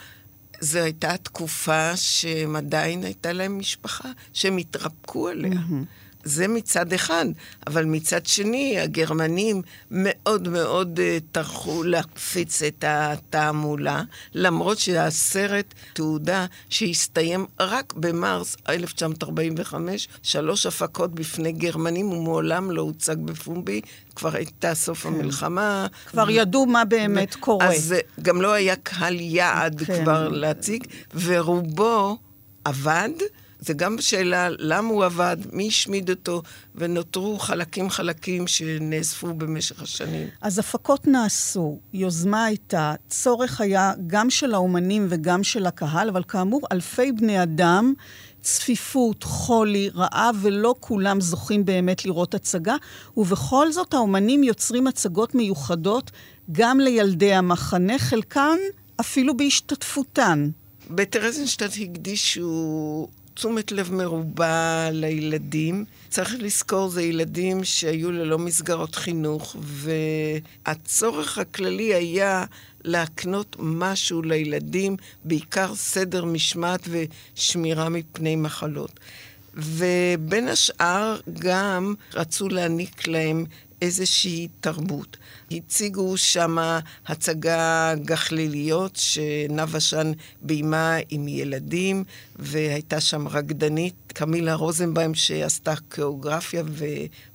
זו 0.61 0.79
הייתה 0.79 1.17
תקופה 1.17 1.97
שהם 1.97 2.57
עדיין 2.57 3.05
הייתה 3.05 3.33
להם 3.33 3.59
משפחה, 3.59 4.09
שהם 4.33 4.57
התרפקו 4.57 5.29
עליה. 5.29 5.53
Mm-hmm. 5.53 6.04
זה 6.25 6.49
מצד 6.49 6.93
אחד, 6.93 7.25
אבל 7.67 7.85
מצד 7.85 8.27
שני, 8.27 8.79
הגרמנים 8.81 9.63
מאוד 9.91 10.49
מאוד 10.49 10.99
uh, 10.99 11.23
טרחו 11.33 11.83
להקפיץ 11.83 12.63
את 12.63 12.85
התעמולה, 12.87 14.03
למרות 14.35 14.79
שהסרט 14.79 15.75
תעודה 15.93 16.47
שהסתיים 16.69 17.47
רק 17.61 17.93
במרס 17.97 18.57
1945, 18.69 20.09
שלוש 20.23 20.67
הפקות 20.67 21.15
בפני 21.15 21.53
גרמנים, 21.53 22.13
ומעולם 22.13 22.71
לא 22.71 22.83
הוצג 22.83 23.17
בפומבי, 23.19 23.81
כבר 24.15 24.37
הייתה 24.37 24.75
סוף 24.75 25.03
כן. 25.03 25.09
המלחמה. 25.09 25.87
כבר 26.07 26.25
ו... 26.29 26.31
ידעו 26.31 26.67
מה 26.67 26.85
באמת 26.85 27.35
ו... 27.35 27.41
קורה. 27.41 27.67
אז 27.67 27.95
גם 28.23 28.43
לא 28.43 28.53
היה 28.53 28.77
קהל 28.77 29.21
יעד 29.21 29.83
כן. 29.83 30.03
כבר 30.03 30.29
להציג, 30.29 30.87
ורובו 31.15 32.19
עבד. 32.65 33.11
זה 33.67 33.75
גם 33.75 33.97
שאלה 34.01 34.49
למה 34.59 34.89
הוא 34.89 35.05
עבד, 35.05 35.37
מי 35.53 35.69
השמיד 35.69 36.11
אותו, 36.11 36.43
ונותרו 36.75 37.39
חלקים 37.39 37.91
חלקים 37.91 38.47
שנאספו 38.47 39.35
במשך 39.35 39.83
השנים. 39.83 40.29
אז 40.41 40.59
הפקות 40.59 41.07
נעשו, 41.07 41.79
יוזמה 41.93 42.45
הייתה, 42.45 42.95
צורך 43.09 43.61
היה 43.61 43.93
גם 44.07 44.31
של 44.31 44.55
האומנים 44.55 45.07
וגם 45.09 45.45
של 45.45 45.67
הקהל, 45.67 46.09
אבל 46.09 46.23
כאמור, 46.29 46.61
אלפי 46.73 47.13
בני 47.13 47.43
אדם, 47.43 47.95
צפיפות, 48.43 49.25
חולי, 49.25 49.91
רעב, 49.95 50.37
ולא 50.43 50.75
כולם 50.81 51.21
זוכים 51.21 51.65
באמת 51.65 52.05
לראות 52.05 52.35
הצגה, 52.35 52.77
ובכל 53.17 53.73
זאת 53.73 53.95
האומנים 53.95 54.43
יוצרים 54.43 54.87
הצגות 54.87 55.35
מיוחדות 55.35 56.11
גם 56.53 56.81
לילדי 56.81 57.35
המחנה, 57.35 57.99
חלקן 57.99 58.59
אפילו 59.01 59.37
בהשתתפותן. 59.37 60.51
בטרזנשטט 60.91 61.71
הקדישו 61.83 63.09
תשומת 63.35 63.73
לב 63.73 63.93
מרובה 63.93 64.89
לילדים. 64.93 65.85
צריך 66.09 66.35
לזכור, 66.39 66.89
זה 66.89 67.03
ילדים 67.03 67.65
שהיו 67.65 68.13
ללא 68.13 68.39
מסגרות 68.39 68.95
חינוך, 68.95 69.57
והצורך 69.61 71.39
הכללי 71.39 71.95
היה 71.95 72.45
להקנות 72.85 73.57
משהו 73.59 74.23
לילדים, 74.23 74.97
בעיקר 75.25 75.75
סדר 75.75 76.25
משמעת 76.25 76.89
ושמירה 76.89 77.89
מפני 77.89 78.37
מחלות. 78.37 79.01
ובין 79.55 80.49
השאר 80.49 81.21
גם 81.39 81.95
רצו 82.15 82.49
להעניק 82.49 83.09
להם 83.09 83.45
איזושהי 83.83 84.49
תרבות. 84.61 85.17
הציגו 85.51 86.17
שם 86.17 86.57
הצגה 87.07 87.95
גחליליות 88.05 88.97
שנאוה 88.97 89.81
שן 89.81 90.13
ביימה 90.43 90.97
עם 91.11 91.29
ילדים, 91.29 92.05
והייתה 92.37 93.01
שם 93.01 93.29
רקדנית, 93.29 93.95
קמילה 94.07 94.55
רוזנבאום, 94.55 95.15
שעשתה 95.15 95.75
כוריאוגרפיה 95.89 96.63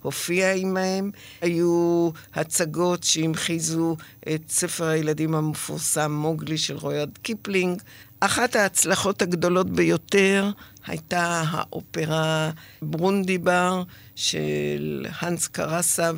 והופיעה 0.01 0.53
עמהם. 0.53 1.11
היו 1.41 2.09
הצגות 2.35 3.03
שהמחיזו 3.03 3.97
את 4.33 4.41
ספר 4.49 4.85
הילדים 4.85 5.35
המפורסם 5.35 6.11
מוגלי 6.11 6.57
של 6.57 6.77
רויארד 6.77 7.17
קיפלינג. 7.21 7.81
אחת 8.19 8.55
ההצלחות 8.55 9.21
הגדולות 9.21 9.69
ביותר 9.69 10.51
הייתה 10.89 11.43
האופרה 11.49 12.51
ברונדיבר 12.81 13.83
של 14.15 15.05
הנס 15.19 15.47
קרסה 15.47 16.11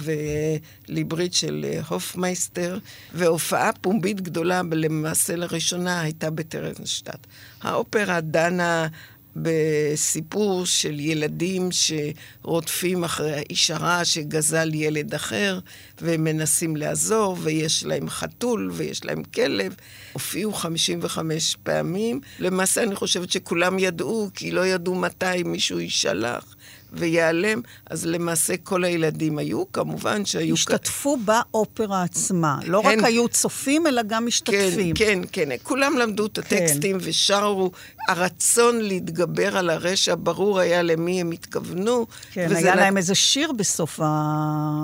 וליברית 0.88 1.34
של 1.34 1.66
הופמייסטר, 1.90 2.80
והופעה 3.14 3.72
פומבית 3.82 4.22
גדולה, 4.22 4.62
למעשה 4.72 5.36
לראשונה, 5.36 6.02
הייתה 6.02 6.30
בטרנשטט. 6.30 7.28
האופרה 7.62 8.22
דנה 8.22 8.88
בסיפור 9.36 10.66
של 10.66 11.00
ילדים 11.00 11.70
שרודפים 11.72 13.04
אחרי 13.04 13.34
האיש 13.34 13.72
הרע 13.72 14.06
שגזל 14.06 14.74
ילד 14.74 15.14
אחר, 15.14 15.60
ומנסים 16.02 16.76
לעזור, 16.76 17.38
ויש 17.42 17.86
להם 17.86 18.10
חתול 18.10 18.72
ויש 18.74 19.06
להם 19.06 19.24
כלב. 19.24 19.76
הופיעו 20.14 20.54
55 20.54 21.58
פעמים. 21.64 22.22
למעשה 22.40 22.84
אני 22.84 22.96
חושבת 22.96 23.32
שכולם 23.32 23.80
ידעו, 23.80 24.30
כי 24.34 24.52
לא 24.52 24.66
ידעו 24.68 24.96
מתי 24.96 25.44
מישהו 25.46 25.80
יישלח. 25.80 26.56
וייעלם, 26.94 27.62
אז 27.90 28.06
למעשה 28.06 28.58
כל 28.58 28.84
הילדים 28.84 29.38
היו, 29.38 29.72
כמובן 29.72 30.26
שהיו... 30.26 30.54
השתתפו 30.54 31.18
כ... 31.18 31.20
באופרה 31.26 32.04
עצמה. 32.04 32.60
לא 32.66 32.82
הן... 32.86 33.00
רק 33.00 33.06
היו 33.06 33.28
צופים, 33.28 33.88
אלא 33.88 34.02
גם 34.08 34.26
משתתפים. 34.26 34.96
כן, 34.96 35.20
כן, 35.32 35.50
כן. 35.50 35.56
כולם 35.64 35.98
למדו 35.98 36.26
את 36.26 36.38
הטקסטים 36.38 37.00
כן. 37.00 37.06
ושרו. 37.10 37.72
הרצון 38.08 38.82
להתגבר 38.82 39.58
על 39.58 39.70
הרשע, 39.70 40.16
ברור 40.20 40.60
היה 40.60 40.82
למי 40.82 41.22
הם 41.22 41.32
התכוונו. 41.32 42.08
כן, 42.32 42.56
היה 42.56 42.76
להם 42.76 42.98
איזה 42.98 43.16
שיר 43.16 43.52
בסוף 43.52 44.00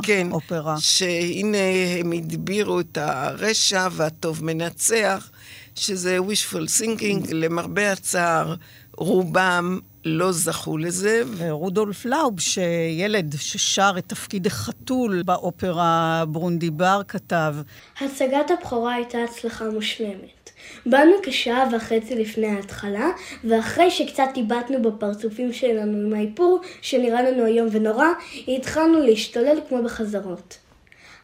כן, 0.03 0.27
האופרה. 0.31 0.75
כן, 0.75 0.81
שהנה 0.81 1.57
הם 1.99 2.11
הדבירו 2.11 2.79
את 2.79 2.97
הרשע 2.97 3.87
והטוב 3.91 4.43
מנצח, 4.43 5.29
שזה 5.75 6.17
wishful 6.17 6.81
thinking, 6.81 7.33
למרבה 7.33 7.91
הצער, 7.91 8.55
רובם 8.97 9.79
לא 10.05 10.31
זכו 10.31 10.77
לזה. 10.77 11.23
ורודולף 11.37 12.05
לאוב, 12.05 12.39
שילד 12.39 13.35
ששר 13.37 13.91
את 13.97 14.03
תפקיד 14.07 14.47
החתול 14.47 15.21
באופרה 15.25 16.23
ברונדיבר, 16.27 17.01
כתב: 17.07 17.55
הצגת 18.01 18.51
הבכורה 18.51 18.93
הייתה 18.93 19.17
הצלחה 19.23 19.69
מושלמת. 19.69 20.51
באנו 20.85 21.11
כשעה 21.23 21.63
וחצי 21.75 22.15
לפני 22.15 22.47
ההתחלה, 22.47 23.09
ואחרי 23.43 23.91
שקצת 23.91 24.29
איבדנו 24.35 24.81
בפרצופים 24.81 25.53
שלנו 25.53 26.07
עם 26.07 26.13
האיפור, 26.13 26.61
שנראה 26.81 27.31
לנו 27.31 27.45
איום 27.45 27.67
ונורא, 27.71 28.07
התחלנו 28.47 28.99
להשתולל 28.99 29.57
כמו 29.69 29.83
בחזרות. 29.83 30.57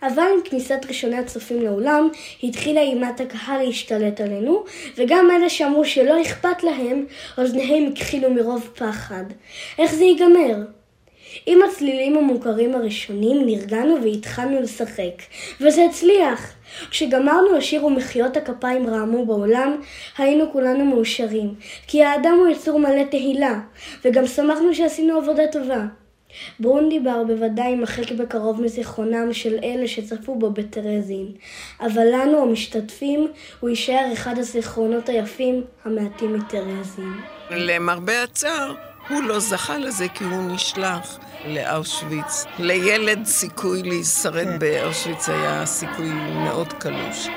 אבל 0.04 0.24
עם 0.34 0.41
כניסת 0.45 0.80
ראשוני 0.88 1.18
הצופים 1.18 1.62
לאולם, 1.62 2.10
התחילה 2.43 2.82
אימת 2.82 3.22
הקהל 3.22 3.66
להשתלט 3.66 4.22
עלינו, 4.22 4.64
וגם 4.97 5.32
אלה 5.32 5.49
שאמרו 5.49 5.86
שלא 5.86 6.22
אכפת 6.22 6.64
להם, 6.64 7.06
אוזניהם 7.38 7.91
הכחילו 7.93 8.30
מרוב 8.30 8.70
פחד. 8.76 9.24
איך 9.80 9.93
זה 9.93 10.04
ייגמר? 10.04 10.56
עם 11.45 11.60
הצלילים 11.62 12.18
המוכרים 12.18 12.76
הראשונים 12.76 13.45
נרגענו 13.45 14.04
והתחלנו 14.04 14.62
לשחק, 14.62 15.22
וזה 15.62 15.86
הצליח. 15.86 16.54
כשגמרנו 16.89 17.54
לשיר 17.58 17.86
ומחיאות 17.86 18.38
הכפיים 18.38 18.88
רעמו 18.88 19.26
בעולם, 19.26 19.82
היינו 20.18 20.51
כולנו 20.51 20.86
מאושרים, 20.86 21.56
כי 21.88 22.04
האדם 22.04 22.38
הוא 22.39 22.47
יצור 22.47 22.80
מלא 22.80 23.04
תהילה, 23.04 23.60
וגם 24.06 24.28
שמחנו 24.28 24.76
שעשינו 24.76 25.18
עבודה 25.18 25.47
טובה. 25.51 25.86
ברונדיבר 26.60 27.24
בוודאי 27.28 27.68
יימחק 27.68 28.12
בקרוב 28.12 28.62
מזיכרונם 28.62 29.34
של 29.34 29.56
אלה 29.64 29.88
שצפו 29.88 30.36
בו 30.36 30.50
בטרזין, 30.50 31.28
אבל 31.82 32.08
לנו 32.14 32.42
המשתתפים 32.42 33.28
הוא 33.60 33.70
יישאר 33.70 34.10
אחד 34.14 34.40
הזיכרונות 34.40 35.10
היפים 35.10 35.64
המעטים 35.86 36.34
מטרזין. 36.34 37.14
למרבה 37.50 38.24
הצער, 38.24 38.74
הוא 39.10 39.24
לא 39.24 39.40
זכה 39.40 39.78
לזה 39.78 40.08
כי 40.14 40.24
הוא 40.24 40.52
נשלח 40.52 41.20
לאושוויץ. 41.46 42.46
לילד 42.60 43.26
סיכוי 43.26 43.84
להישרד 43.84 44.48
כן. 44.48 44.60
באושוויץ 44.60 45.30
היה 45.30 45.66
סיכוי 45.66 46.10
מאוד 46.44 46.74
קלוש. 46.74 47.28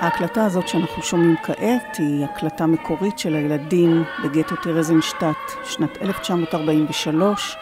ההקלטה 0.00 0.44
הזאת 0.44 0.68
שאנחנו 0.68 1.02
שומעים 1.02 1.36
כעת 1.42 1.96
היא 1.98 2.24
הקלטה 2.24 2.66
מקורית 2.66 3.18
של 3.18 3.34
הילדים 3.34 4.04
בגטו 4.24 4.56
טרזנשטט, 4.56 5.36
שנת 5.64 6.02
1943. 6.02 7.56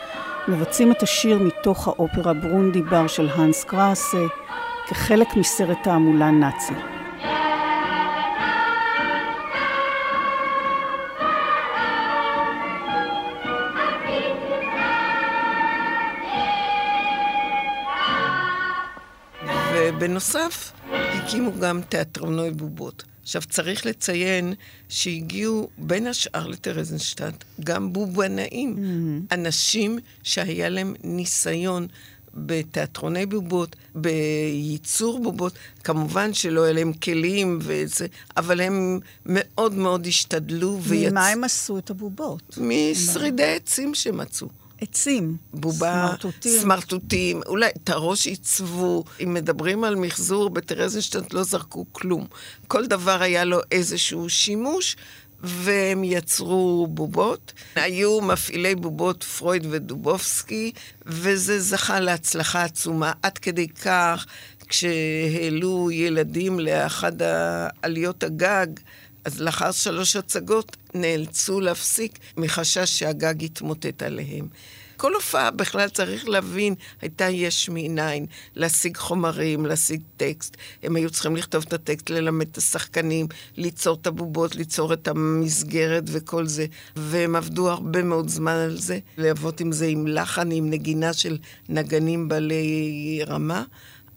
מבצעים 0.49 0.93
את 0.93 1.03
השיר 1.03 1.39
מתוך 1.39 1.89
האופרה 1.89 2.32
ברונדי 2.32 2.82
בר 2.82 3.07
של 3.07 3.28
האנס 3.28 3.64
קראסה, 3.64 4.26
כחלק 4.89 5.36
מסרט 5.36 5.78
תעמולה 5.82 6.30
נאצי. 6.30 6.74
ובנוסף, 19.74 20.72
הקימו 21.29 21.53
גם 21.61 21.81
תיאטרונוי 21.89 22.51
בובות. 22.51 23.05
עכשיו, 23.22 23.43
צריך 23.51 23.87
לציין 23.87 24.55
שהגיעו 24.89 25.68
בין 25.79 26.07
השאר 26.07 26.47
לטרזנשטט 26.47 27.45
גם 27.64 27.93
בובנאים, 27.93 28.76
mm-hmm. 28.76 29.35
אנשים 29.35 29.99
שהיה 30.22 30.68
להם 30.68 30.95
ניסיון 31.05 31.87
בתיאטרוני 32.35 33.26
בובות, 33.26 33.76
בייצור 33.95 35.22
בובות, 35.22 35.53
כמובן 35.85 36.35
שלא 36.35 36.64
היה 36.64 36.72
להם 36.72 36.93
כלים 36.93 37.59
וזה, 37.62 38.07
אבל 38.37 38.61
הם 38.61 39.01
מאוד 39.26 39.74
מאוד 39.74 40.07
השתדלו 40.07 40.79
ויצ... 40.83 41.12
ממה 41.12 41.29
הם 41.29 41.45
עשו 41.45 41.79
את 41.79 41.91
הבובות? 41.91 42.59
משרידי 42.61 43.55
עצים 43.55 43.95
שמצאו. 43.95 44.49
עצים. 44.81 45.37
בובה, 45.55 46.07
סמרטוטים. 46.09 46.61
סמרטוטים, 46.61 47.41
אולי 47.47 47.70
את 47.76 47.91
הראש 47.91 48.26
עיצבו. 48.26 49.05
אם 49.22 49.35
מדברים 49.35 49.85
על 49.85 49.97
מחזור, 49.97 50.51
בטרזנשטנט 50.51 51.35
לא 51.35 51.43
זרקו 51.43 51.87
כלום. 51.93 52.26
כל 52.66 52.87
דבר 52.87 53.22
היה 53.22 53.45
לו 53.45 53.61
איזשהו 53.72 54.29
שימוש, 54.31 54.97
והם 55.43 56.05
יצרו 56.05 56.87
בובות. 56.91 57.53
היו 57.74 58.20
מפעילי 58.20 58.74
בובות 58.74 59.24
פרויד 59.24 59.66
ודובובסקי, 59.70 60.72
וזה 61.07 61.61
זכה 61.61 62.01
להצלחה 62.01 62.64
עצומה, 62.64 63.12
עד 63.22 63.39
כדי 63.39 63.68
כך, 63.68 64.26
כשהעלו 64.68 65.91
ילדים 65.91 66.61
לאחד 66.61 67.22
העליות 67.22 68.22
הגג, 68.22 68.66
אז 69.29 69.41
לאחר 69.41 69.72
שלוש 69.72 70.16
הצגות 70.16 70.76
נאלצו 70.95 71.61
להפסיק 71.61 72.18
מחשש 72.37 72.99
שהגג 72.99 73.43
יתמוטט 73.43 74.03
עליהם. 74.03 74.49
כל 74.97 75.14
הופעה 75.14 75.51
בכלל 75.51 75.89
צריך 75.89 76.29
להבין, 76.29 76.74
הייתה 77.01 77.29
יש 77.29 77.68
מאין, 77.68 78.26
להשיג 78.55 78.97
חומרים, 78.97 79.66
להשיג 79.66 80.01
טקסט. 80.16 80.57
הם 80.83 80.97
היו 80.97 81.11
צריכים 81.11 81.37
לכתוב 81.37 81.64
את 81.68 81.72
הטקסט, 81.72 82.11
ללמד 82.11 82.47
את 82.51 82.59
השחקנים, 82.59 83.26
ליצור 83.57 83.99
את 84.01 84.07
הבובות, 84.07 84.55
ליצור 84.55 84.93
את 84.93 85.09
המסגרת 85.09 86.05
וכל 86.07 86.47
זה. 86.47 86.66
והם 86.97 87.37
עבדו 87.37 87.70
הרבה 87.70 88.03
מאוד 88.03 88.29
זמן 88.29 88.57
על 88.57 88.76
זה, 88.76 88.99
לעבוד 89.18 89.55
עם 89.61 89.72
זה 89.72 89.87
עם 89.87 90.07
לחן, 90.07 90.51
עם 90.51 90.70
נגינה 90.70 91.12
של 91.12 91.39
נגנים 91.68 92.29
בעלי 92.29 93.20
רמה, 93.26 93.64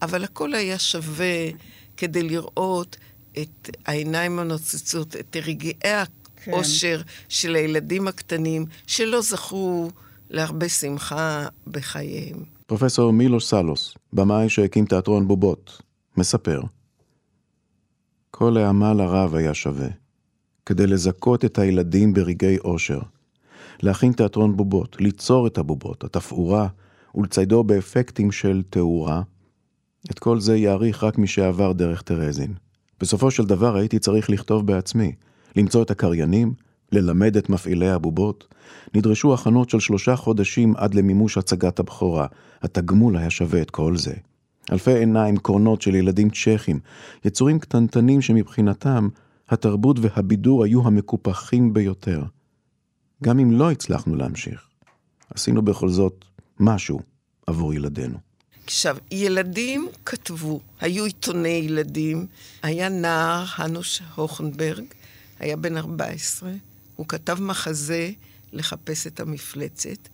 אבל 0.02 0.24
הכל 0.24 0.54
היה 0.54 0.80
שווה 0.80 1.50
כדי 1.98 2.24
לראות 2.24 2.98
את 3.38 3.70
העיניים 3.86 4.40
הנוצצות, 4.40 5.16
את 5.16 5.38
רגעי 5.46 5.74
האושר 6.48 7.02
כן. 7.04 7.10
של 7.30 7.56
הילדים 7.56 8.08
הקטנים, 8.08 8.66
שלא 8.88 9.22
זכו 9.22 9.90
להרבה 10.30 10.70
שמחה 10.70 11.48
בחייהם. 11.68 12.44
פרופסור 12.66 13.12
מילוש 13.12 13.46
סלוס, 13.46 13.96
במאי 14.14 14.50
שהקים 14.50 14.86
תיאטרון 14.86 15.28
בובות, 15.28 15.82
מספר: 16.18 16.62
כל 18.32 18.58
העמל 18.58 19.02
הרב 19.02 19.36
היה 19.36 19.54
שווה, 19.54 19.88
כדי 20.66 20.88
לזכות 20.88 21.46
את 21.46 21.60
הילדים 21.60 22.14
ברגעי 22.14 22.58
אושר, 22.58 23.00
להכין 23.82 24.14
תיאטרון 24.14 24.58
בובות, 24.58 24.98
ליצור 25.00 25.48
את 25.48 25.58
הבובות, 25.58 26.04
התפאורה, 26.04 26.68
ולציידו 27.16 27.64
באפקטים 27.64 28.32
של 28.32 28.62
תאורה, 28.70 29.22
את 30.12 30.20
כל 30.20 30.40
זה 30.40 30.58
יעריך 30.58 31.04
רק 31.04 31.18
מי 31.18 31.28
שעבר 31.28 31.72
דרך 31.72 32.02
טרזין. 32.02 32.54
בסופו 33.02 33.32
של 33.32 33.46
דבר 33.46 33.76
הייתי 33.76 34.00
צריך 34.00 34.30
לכתוב 34.30 34.68
בעצמי, 34.68 35.12
למצוא 35.56 35.84
את 35.84 35.92
הקריינים, 35.92 36.54
ללמד 36.92 37.38
את 37.38 37.50
מפעילי 37.50 37.90
הבובות. 37.90 38.48
נדרשו 38.96 39.34
הכנות 39.34 39.70
של 39.70 39.80
שלושה 39.80 40.16
חודשים 40.16 40.76
עד 40.78 40.94
למימוש 40.94 41.38
הצגת 41.38 41.80
הבכורה. 41.80 42.28
התגמול 42.62 43.18
היה 43.18 43.30
שווה 43.30 43.62
את 43.62 43.72
כל 43.72 43.98
זה. 43.98 44.14
אלפי 44.72 44.94
עיניים 44.94 45.38
קורנות 45.38 45.82
של 45.82 45.96
ילדים 45.96 46.30
צ'כים, 46.30 46.80
יצורים 47.26 47.60
קטנטנים 47.60 48.22
שמבחינתם 48.22 49.08
התרבות 49.50 49.98
והבידור 50.02 50.64
היו 50.64 50.88
המקופחים 50.88 51.74
ביותר. 51.74 52.24
גם 53.24 53.40
אם 53.40 53.52
לא 53.52 53.72
הצלחנו 53.72 54.16
להמשיך, 54.16 54.68
עשינו 55.36 55.62
בכל 55.62 55.90
זאת 55.90 56.26
משהו 56.60 57.00
עבור 57.48 57.74
ילדינו. 57.74 58.31
עכשיו, 58.72 58.98
ילדים 59.12 59.90
כתבו, 60.06 60.60
היו 60.82 61.06
עיתוני 61.06 61.50
ילדים, 61.50 62.26
היה 62.64 62.90
נער, 62.90 63.46
הנוש 63.56 64.02
הוכנברג, 64.16 64.84
היה 65.40 65.56
בן 65.56 65.78
14, 65.78 66.52
הוא 66.96 67.08
כתב 67.08 67.42
מחזה 67.42 68.12
לחפש 68.54 69.08
את 69.08 69.20
המפלצת. 69.20 70.08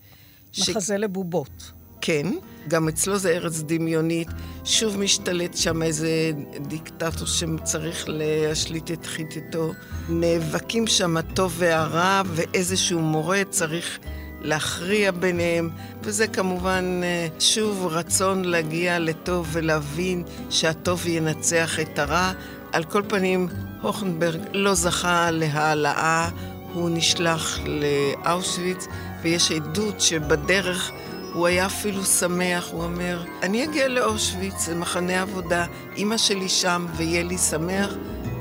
מחזה 0.60 0.98
ש... 0.98 1.00
לבובות. 1.00 1.72
כן, 2.02 2.28
גם 2.68 2.88
אצלו 2.88 3.18
זה 3.18 3.30
ארץ 3.30 3.60
דמיונית. 3.60 4.28
שוב 4.66 4.98
משתלט 4.98 5.58
שם 5.58 5.82
איזה 5.82 6.32
דיקטטור 6.68 7.28
שצריך 7.28 8.06
להשליט 8.08 8.92
את 8.92 9.06
חיתתו. 9.06 9.74
נאבקים 10.10 10.88
שם 10.88 11.18
הטוב 11.18 11.56
והרע, 11.58 12.22
ואיזשהו 12.26 13.00
מורה 13.00 13.42
צריך 13.50 14.00
להכריע 14.42 15.12
ביניהם, 15.12 15.70
וזה 16.02 16.28
כמובן 16.28 17.02
אה, 17.04 17.28
שוב 17.40 17.88
רצון 17.92 18.46
להגיע 18.46 19.00
לטוב 19.00 19.48
ולהבין 19.52 20.24
שהטוב 20.50 21.08
ינצח 21.08 21.80
את 21.80 22.00
הרע. 22.00 22.32
על 22.72 22.84
כל 22.84 23.02
פנים, 23.08 23.48
הוכנברג 23.82 24.40
לא 24.54 24.74
זכה 24.74 25.32
להעלאה, 25.32 26.30
הוא 26.74 26.90
נשלח 26.90 27.60
לאושוויץ, 27.66 28.88
ויש 29.22 29.52
עדות 29.52 30.02
שבדרך 30.02 30.92
הוא 31.34 31.48
היה 31.48 31.66
אפילו 31.66 32.06
שמח, 32.06 32.68
הוא 32.72 32.84
אומר, 32.84 33.24
אני 33.44 33.64
אגיע 33.64 33.88
לאושוויץ, 33.88 34.70
למחנה 34.70 35.22
עבודה, 35.22 35.66
אימא 35.96 36.18
שלי 36.18 36.50
שם 36.50 36.86
ויהיה 36.98 37.24
לי 37.24 37.38
שמח. 37.38 37.94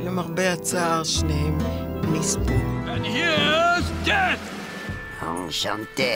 למרבה 0.06 0.52
הצער, 0.52 1.04
שניהם 1.04 1.58
נספו. 2.12 2.52
And 2.86 3.06
here's 3.06 4.08
death! 4.08 4.65
Enchanté. 5.26 6.14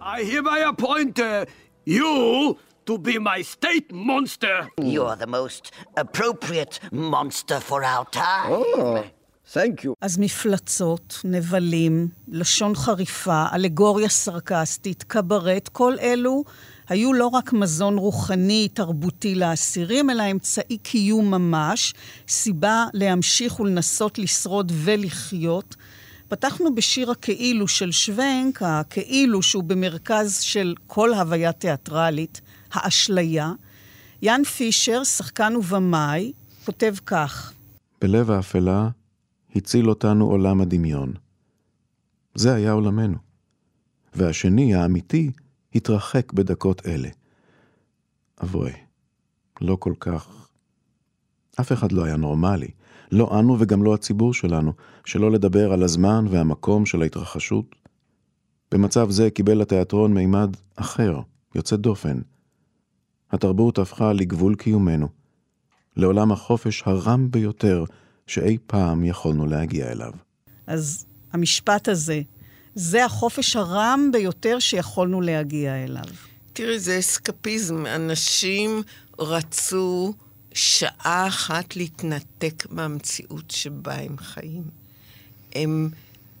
I 0.00 0.24
hereby 0.24 0.58
appoint 0.72 1.18
uh, 1.20 1.44
you 1.84 2.56
to 2.86 2.98
be 2.98 3.18
my 3.18 3.42
state 3.42 3.92
monster. 3.92 4.56
You're 4.80 5.16
the 5.16 5.26
most 5.26 5.72
appropriate 5.96 6.80
monster 6.90 7.58
for 7.60 7.84
our 7.84 8.06
time. 8.06 8.50
Oh. 8.50 9.04
Thank 9.52 9.84
you. 9.84 9.94
אז 10.00 10.18
מפלצות, 10.18 11.20
נבלים, 11.24 12.08
לשון 12.28 12.74
חריפה, 12.74 13.44
אלגוריה 13.54 14.08
סרקסטית, 14.08 15.02
קברט, 15.02 15.68
כל 15.68 15.94
אלו 16.00 16.44
היו 16.88 17.12
לא 17.12 17.26
רק 17.26 17.52
מזון 17.52 17.98
רוחני, 17.98 18.68
תרבותי 18.68 19.34
לאסירים, 19.34 20.10
אלא 20.10 20.30
אמצעי 20.30 20.78
קיום 20.78 21.30
ממש, 21.30 21.94
סיבה 22.28 22.86
להמשיך 22.94 23.60
ולנסות 23.60 24.18
לשרוד 24.18 24.72
ולחיות. 24.74 25.76
פתחנו 26.34 26.74
בשיר 26.74 27.10
הכאילו 27.10 27.68
של 27.68 27.92
שוונק, 27.92 28.62
הכאילו 28.62 29.42
שהוא 29.42 29.62
במרכז 29.62 30.40
של 30.40 30.74
כל 30.86 31.14
הוויה 31.14 31.52
תיאטרלית, 31.52 32.40
האשליה. 32.72 33.52
יאן 34.22 34.44
פישר, 34.44 35.04
שחקן 35.04 35.56
ובמאי, 35.56 36.32
כותב 36.64 36.94
כך: 37.06 37.52
בלב 38.00 38.30
האפלה 38.30 38.88
הציל 39.56 39.88
אותנו 39.88 40.26
עולם 40.26 40.60
הדמיון. 40.60 41.12
זה 42.34 42.54
היה 42.54 42.72
עולמנו. 42.72 43.18
והשני, 44.14 44.74
האמיתי, 44.74 45.30
התרחק 45.74 46.32
בדקות 46.32 46.86
אלה. 46.86 47.08
אבוי, 48.42 48.72
לא 49.60 49.76
כל 49.80 49.94
כך. 50.00 50.48
אף 51.60 51.72
אחד 51.72 51.92
לא 51.92 52.04
היה 52.04 52.16
נורמלי. 52.16 52.68
לא 53.12 53.40
אנו 53.40 53.56
וגם 53.58 53.82
לא 53.82 53.94
הציבור 53.94 54.34
שלנו, 54.34 54.72
שלא 55.04 55.30
לדבר 55.30 55.72
על 55.72 55.82
הזמן 55.82 56.26
והמקום 56.30 56.86
של 56.86 57.02
ההתרחשות. 57.02 57.74
במצב 58.72 59.10
זה 59.10 59.30
קיבל 59.30 59.62
התיאטרון 59.62 60.14
מימד 60.14 60.56
אחר, 60.76 61.20
יוצא 61.54 61.76
דופן. 61.76 62.20
התרבות 63.32 63.78
הפכה 63.78 64.12
לגבול 64.12 64.54
קיומנו, 64.54 65.08
לעולם 65.96 66.32
החופש 66.32 66.82
הרם 66.86 67.30
ביותר 67.30 67.84
שאי 68.26 68.58
פעם 68.66 69.04
יכולנו 69.04 69.46
להגיע 69.46 69.92
אליו. 69.92 70.12
אז 70.66 71.06
המשפט 71.32 71.88
הזה, 71.88 72.22
זה 72.74 73.04
החופש 73.04 73.56
הרם 73.56 74.10
ביותר 74.12 74.58
שיכולנו 74.58 75.20
להגיע 75.20 75.84
אליו. 75.84 76.04
תראי, 76.52 76.78
זה 76.78 76.98
אסקפיזם. 76.98 77.86
אנשים 77.86 78.82
רצו 79.18 80.14
שעה 80.54 81.26
אחת 81.28 81.76
להתנתק 81.76 82.66
מהמציאות 82.70 83.50
שבה 83.50 83.94
הם 83.94 84.18
חיים. 84.18 84.62
הם 85.54 85.90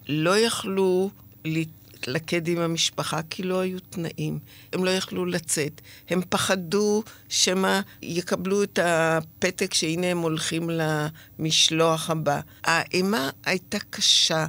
לא 0.08 0.38
יכלו 0.38 1.10
להתלכד 1.44 2.48
עם 2.48 2.58
המשפחה 2.58 3.20
כי 3.30 3.42
לא 3.42 3.60
היו 3.60 3.80
תנאים. 3.80 4.38
הם 4.72 4.84
לא 4.84 4.90
יכלו 4.90 5.26
לצאת. 5.26 5.80
הם 6.08 6.20
פחדו 6.28 7.02
שמא 7.28 7.80
יקבלו 8.02 8.62
את 8.62 8.78
הפתק 8.82 9.74
שהנה 9.74 10.06
הם 10.06 10.18
הולכים 10.18 10.70
למשלוח 10.70 12.10
הבא. 12.10 12.40
האימה 12.64 13.30
הייתה 13.44 13.78
קשה 13.90 14.46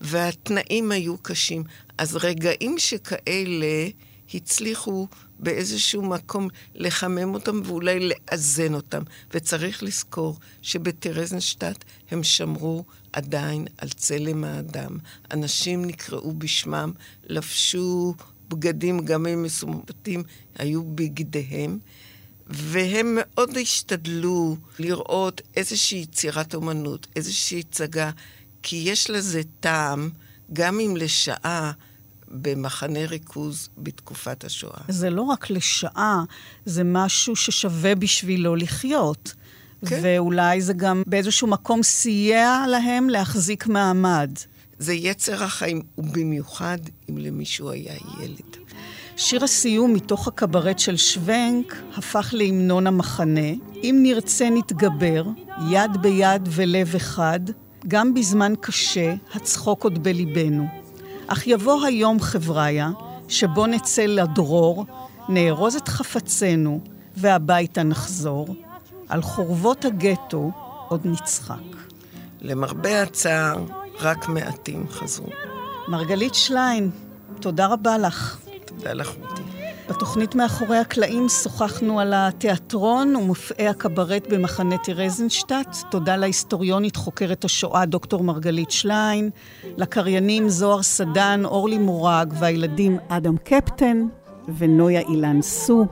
והתנאים 0.00 0.92
היו 0.92 1.18
קשים. 1.18 1.64
אז 1.98 2.16
רגעים 2.16 2.78
שכאלה 2.78 3.88
הצליחו 4.34 5.08
באיזשהו 5.44 6.02
מקום 6.02 6.48
לחמם 6.74 7.34
אותם 7.34 7.60
ואולי 7.64 8.08
לאזן 8.08 8.74
אותם. 8.74 9.02
וצריך 9.34 9.82
לזכור 9.82 10.38
שבטרזנשטט 10.62 11.84
הם 12.10 12.22
שמרו 12.22 12.84
עדיין 13.12 13.66
על 13.78 13.88
צלם 13.88 14.44
האדם. 14.44 14.98
אנשים 15.30 15.84
נקראו 15.84 16.32
בשמם, 16.32 16.92
לבשו 17.26 18.14
בגדים, 18.48 19.04
גם 19.04 19.26
אם 19.26 19.42
מסומפתים, 19.42 20.22
היו 20.58 20.82
בגדיהם. 20.84 21.78
והם 22.46 23.18
מאוד 23.20 23.56
השתדלו 23.56 24.56
לראות 24.78 25.40
איזושהי 25.56 25.98
יצירת 25.98 26.54
אומנות, 26.54 27.06
איזושהי 27.16 27.60
הצגה, 27.60 28.10
כי 28.62 28.76
יש 28.76 29.10
לזה 29.10 29.42
טעם, 29.60 30.10
גם 30.52 30.80
אם 30.80 30.96
לשעה 30.96 31.72
במחנה 32.28 33.06
ריכוז 33.06 33.68
בתקופת 33.78 34.44
השואה. 34.44 34.80
זה 34.88 35.10
לא 35.10 35.22
רק 35.22 35.50
לשעה, 35.50 36.22
זה 36.64 36.84
משהו 36.84 37.36
ששווה 37.36 37.94
בשבילו 37.94 38.56
לחיות. 38.56 39.34
כן. 39.86 40.00
ואולי 40.02 40.60
זה 40.60 40.72
גם 40.72 41.02
באיזשהו 41.06 41.46
מקום 41.46 41.82
סייע 41.82 42.64
להם 42.68 43.08
להחזיק 43.08 43.66
מעמד. 43.66 44.30
זה 44.78 44.94
יצר 44.94 45.44
החיים, 45.44 45.82
ובמיוחד 45.98 46.78
אם 47.10 47.18
למישהו 47.18 47.70
היה 47.70 47.94
ילד. 48.22 48.56
שיר 49.16 49.44
הסיום 49.44 49.92
מתוך 49.92 50.28
הקברט 50.28 50.78
של 50.78 50.96
שוונק 50.96 51.76
הפך 51.96 52.30
להמנון 52.32 52.86
המחנה. 52.86 53.50
אם 53.82 53.98
נרצה 54.02 54.50
נתגבר, 54.50 55.24
יד 55.70 55.90
ביד 56.02 56.48
ולב 56.50 56.94
אחד, 56.96 57.40
גם 57.88 58.14
בזמן 58.14 58.52
קשה, 58.60 59.14
הצחוק 59.34 59.84
עוד 59.84 60.02
בליבנו. 60.02 60.83
אך 61.26 61.46
יבוא 61.46 61.84
היום, 61.84 62.20
חבריה, 62.20 62.90
שבו 63.28 63.66
נצא 63.66 64.06
לדרור, 64.06 64.86
נארוז 65.28 65.76
את 65.76 65.88
חפצינו, 65.88 66.80
והביתה 67.16 67.82
נחזור. 67.82 68.46
על 69.08 69.22
חורבות 69.22 69.84
הגטו 69.84 70.50
עוד 70.88 71.00
נצחק. 71.04 71.76
למרבה 72.40 73.02
הצער, 73.02 73.64
רק 74.00 74.28
מעטים 74.28 74.86
חזרו. 74.90 75.28
מרגלית 75.88 76.34
שליין, 76.34 76.90
תודה 77.40 77.66
רבה 77.66 77.98
לך. 77.98 78.38
תודה 78.64 78.92
לך. 78.92 79.10
בתוכנית 79.88 80.34
מאחורי 80.34 80.78
הקלעים 80.78 81.28
שוחחנו 81.28 82.00
על 82.00 82.12
התיאטרון 82.16 83.16
ומופעי 83.16 83.68
הקברט 83.68 84.26
במחנה 84.30 84.78
טרזנשטט. 84.78 85.76
תודה 85.90 86.16
להיסטוריונית 86.16 86.96
חוקרת 86.96 87.44
השואה 87.44 87.84
דוקטור 87.86 88.22
מרגלית 88.22 88.70
שליין, 88.70 89.30
לקריינים 89.76 90.48
זוהר 90.48 90.82
סדן, 90.82 91.42
אורלי 91.44 91.78
מורג 91.78 92.34
והילדים 92.38 92.98
אדם 93.08 93.36
קפטן 93.36 94.06
ונויה 94.58 95.00
אילן 95.00 95.42
סו. 95.42 95.86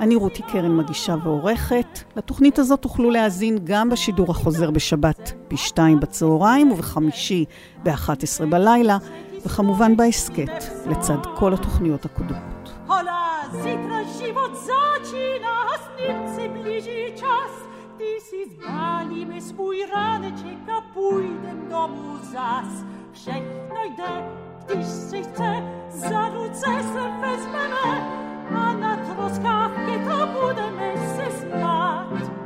אני 0.00 0.14
רותי 0.14 0.42
קרן 0.42 0.76
מגישה 0.76 1.14
ועורכת. 1.24 1.98
לתוכנית 2.16 2.58
הזאת 2.58 2.82
תוכלו 2.82 3.10
להאזין 3.10 3.58
גם 3.64 3.90
בשידור 3.90 4.30
החוזר 4.30 4.70
בשבת 4.70 5.32
ב-2 5.50 5.78
בצהריים 6.00 6.72
ובחמישי 6.72 7.44
ב-11 7.82 8.44
בלילה, 8.50 8.98
וכמובן 9.46 9.96
בהסכת, 9.96 10.64
לצד 10.86 11.18
כל 11.34 11.54
התוכניות 11.54 12.04
הקודמות. 12.04 12.72
Hola, 12.88 13.25
zítra 13.50 14.02
život 14.02 14.52
začíná, 14.54 15.78
s 15.78 15.88
ním 16.00 16.34
si 16.34 16.48
blíží 16.48 17.12
čas. 17.14 17.50
Ty 17.96 18.20
si 18.20 18.50
zbá 18.50 18.96
spali 19.06 19.24
me 19.24 19.40
svůj 19.40 19.86
ráneček 19.94 20.68
a 20.68 20.80
půjdem 20.80 21.68
domů 21.70 22.18
zas. 22.22 22.84
Všechno 23.12 23.76
jde, 23.84 24.24
když 24.66 24.86
si 24.86 25.22
chce, 25.22 25.62
za 25.90 26.28
ruce 26.28 26.66
se 26.66 27.10
vezmeme 27.20 28.10
a 28.56 28.72
na 28.72 28.96
troskách 28.96 29.70
kyta 29.86 30.26
budeme 30.26 30.94
se 30.96 31.38
smát. 31.38 32.45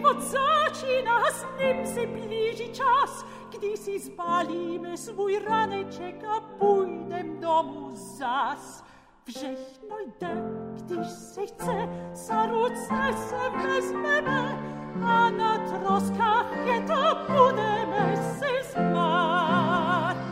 vocaci 0.00 1.02
nas 1.04 1.46
nem 1.58 1.86
se 1.86 2.06
bliži 2.06 2.68
čas, 2.72 3.24
gdy 3.50 3.76
si 3.76 4.00
spalimy 4.00 4.96
swój 4.96 5.38
raneczek, 5.38 6.24
a 6.24 6.40
pójdę 6.40 7.24
domu 7.40 7.90
zas. 7.94 8.84
Wrzechno 9.26 10.00
idę, 10.06 10.42
gdyż 10.76 11.08
se 11.08 11.46
chce, 11.46 11.88
za 12.12 12.46
ruce 12.46 12.98
se 13.28 13.50
wezmemy, 13.62 14.58
a 15.04 15.30
na 15.30 15.58
troskach 15.58 16.66
je 16.66 16.80
to 16.80 17.16
budemy 17.28 18.16
se 18.38 18.72
zmarł. 18.72 20.27